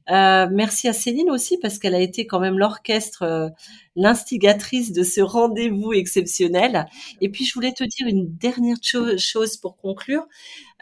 Euh, 0.10 0.48
merci 0.52 0.88
à 0.88 0.94
Céline 0.94 1.30
aussi 1.30 1.58
parce 1.58 1.78
qu'elle 1.78 1.96
a 1.96 2.00
été 2.00 2.26
quand 2.26 2.40
même 2.40 2.58
l'orchestre, 2.58 3.24
euh, 3.24 3.50
l'instigatrice 3.96 4.92
de 4.92 5.04
ce 5.04 5.22
rendez-vous 5.22 5.94
exceptionnel. 5.94 6.88
Et 7.22 7.30
puis 7.30 7.46
je 7.46 7.54
voulais 7.54 7.74
te 7.74 7.84
dire 7.84 8.08
une 8.08 8.28
dernière 8.36 8.78
chose 8.82 9.58
pour 9.58 9.78
conclure. 9.78 10.26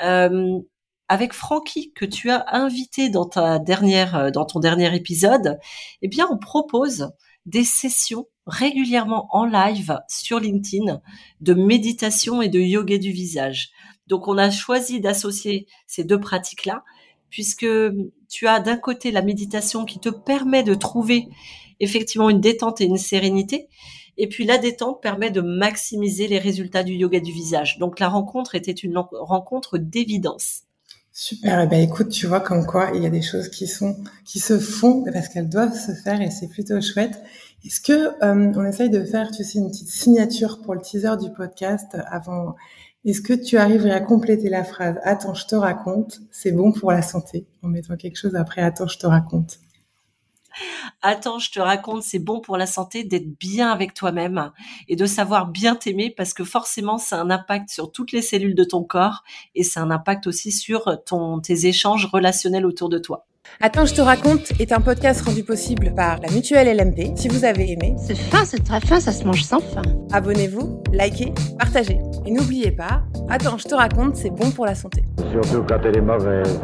Euh, 0.03 0.59
avec 1.09 1.31
Francky 1.33 1.93
que 1.93 2.03
tu 2.05 2.29
as 2.29 2.45
invité 2.53 3.09
dans 3.09 3.25
ta 3.25 3.59
dernière, 3.59 4.29
dans 4.31 4.43
ton 4.45 4.59
dernier 4.59 4.93
épisode, 4.93 5.57
eh 6.01 6.09
bien 6.09 6.27
on 6.29 6.37
propose 6.37 7.11
des 7.45 7.63
sessions 7.63 8.27
régulièrement 8.45 9.27
en 9.31 9.45
live 9.45 9.99
sur 10.09 10.39
LinkedIn 10.39 11.01
de 11.39 11.53
méditation 11.53 12.41
et 12.41 12.49
de 12.49 12.59
yoga 12.59 12.97
du 12.97 13.11
visage. 13.11 13.71
Donc 14.07 14.27
on 14.27 14.37
a 14.37 14.49
choisi 14.49 14.99
d'associer 14.99 15.67
ces 15.85 16.03
deux 16.03 16.19
pratiques-là 16.19 16.83
puisque 17.29 17.67
tu 18.29 18.47
as 18.47 18.59
d'un 18.59 18.77
côté 18.77 19.11
la 19.11 19.21
méditation 19.21 19.85
qui 19.85 19.99
te 19.99 20.09
permet 20.09 20.63
de 20.63 20.73
trouver 20.73 21.27
effectivement 21.79 22.29
une 22.29 22.41
détente 22.41 22.81
et 22.81 22.85
une 22.85 22.97
sérénité, 22.97 23.67
et 24.17 24.27
puis 24.27 24.45
la 24.45 24.57
détente 24.57 25.01
permet 25.01 25.29
de 25.29 25.41
maximiser 25.41 26.27
les 26.27 26.39
résultats 26.39 26.83
du 26.83 26.93
yoga 26.93 27.19
du 27.19 27.31
visage. 27.31 27.77
Donc 27.77 27.99
la 27.99 28.09
rencontre 28.09 28.55
était 28.55 28.71
une 28.71 28.97
rencontre 28.97 29.77
d'évidence. 29.77 30.63
Super. 31.11 31.61
Eh 31.61 31.67
ben, 31.67 31.81
écoute, 31.81 32.09
tu 32.09 32.27
vois 32.27 32.41
comme 32.41 32.65
quoi 32.65 32.91
il 32.93 33.01
y 33.01 33.07
a 33.07 33.09
des 33.09 33.23
choses 33.23 33.49
qui 33.49 33.65
sont 33.65 33.97
qui 34.23 34.39
se 34.39 34.59
font 34.59 35.03
parce 35.11 35.29
qu'elles 35.29 35.49
doivent 35.49 35.73
se 35.73 35.91
faire 35.91 36.21
et 36.21 36.29
c'est 36.29 36.47
plutôt 36.47 36.79
chouette. 36.79 37.19
Est-ce 37.65 37.81
que 37.81 38.23
euh, 38.23 38.53
on 38.55 38.65
essaye 38.65 38.91
de 38.91 39.03
faire, 39.03 39.31
tu 39.31 39.43
sais, 39.43 39.57
une 39.57 39.69
petite 39.69 39.89
signature 39.89 40.61
pour 40.61 40.75
le 40.75 40.81
teaser 40.81 41.17
du 41.19 41.31
podcast 41.31 41.97
avant 42.11 42.55
est-ce 43.05 43.21
que 43.21 43.33
tu 43.33 43.57
arriverais 43.57 43.91
à 43.91 44.01
compléter 44.01 44.49
la 44.49 44.63
phrase 44.63 44.97
Attends, 45.03 45.33
je 45.33 45.45
te 45.45 45.55
raconte, 45.55 46.19
c'est 46.31 46.51
bon 46.51 46.71
pour 46.71 46.91
la 46.91 47.01
santé 47.01 47.45
en 47.63 47.67
mettant 47.67 47.95
quelque 47.95 48.17
chose 48.17 48.35
après 48.35 48.61
Attends, 48.61 48.87
je 48.87 48.97
te 48.97 49.07
raconte 49.07 49.59
Attends, 51.01 51.39
je 51.39 51.51
te 51.51 51.59
raconte, 51.59 52.03
c'est 52.03 52.19
bon 52.19 52.41
pour 52.41 52.57
la 52.57 52.65
santé 52.65 53.03
d'être 53.03 53.37
bien 53.39 53.71
avec 53.71 53.93
toi-même 53.93 54.51
et 54.87 54.95
de 54.95 55.05
savoir 55.05 55.47
bien 55.47 55.75
t'aimer 55.75 56.09
parce 56.09 56.33
que 56.33 56.43
forcément, 56.43 56.97
c'est 56.97 57.15
un 57.15 57.29
impact 57.29 57.69
sur 57.69 57.91
toutes 57.91 58.11
les 58.11 58.21
cellules 58.21 58.55
de 58.55 58.63
ton 58.63 58.83
corps 58.83 59.23
et 59.55 59.63
c'est 59.63 59.79
un 59.79 59.91
impact 59.91 60.27
aussi 60.27 60.51
sur 60.51 61.03
ton, 61.05 61.39
tes 61.39 61.67
échanges 61.67 62.07
relationnels 62.07 62.65
autour 62.65 62.89
de 62.89 62.97
toi. 62.97 63.27
Attends, 63.61 63.85
je 63.85 63.93
te 63.95 64.01
raconte 64.01 64.51
est 64.59 64.71
un 64.71 64.81
podcast 64.81 65.21
rendu 65.21 65.43
possible 65.43 65.93
par 65.95 66.19
la 66.19 66.29
mutuelle 66.31 66.75
LMP. 66.77 67.17
Si 67.17 67.27
vous 67.27 67.43
avez 67.43 67.71
aimé, 67.71 67.95
c'est 67.97 68.15
fin, 68.15 68.45
c'est 68.45 68.63
très 68.63 68.79
fin, 68.79 68.99
ça 68.99 69.11
se 69.11 69.23
mange 69.25 69.43
sans 69.43 69.59
fin. 69.59 69.81
Abonnez-vous, 70.11 70.83
likez, 70.93 71.33
partagez. 71.57 71.99
Et 72.25 72.31
n'oubliez 72.31 72.71
pas, 72.71 73.03
Attends, 73.29 73.57
je 73.57 73.65
te 73.65 73.75
raconte, 73.75 74.15
c'est 74.15 74.29
bon 74.29 74.51
pour 74.51 74.65
la 74.65 74.73
santé. 74.73 75.03
Surtout 75.31 75.63
quand 75.67 75.79
elle 75.83 75.97
est 75.97 76.01
mauvaise. 76.01 76.61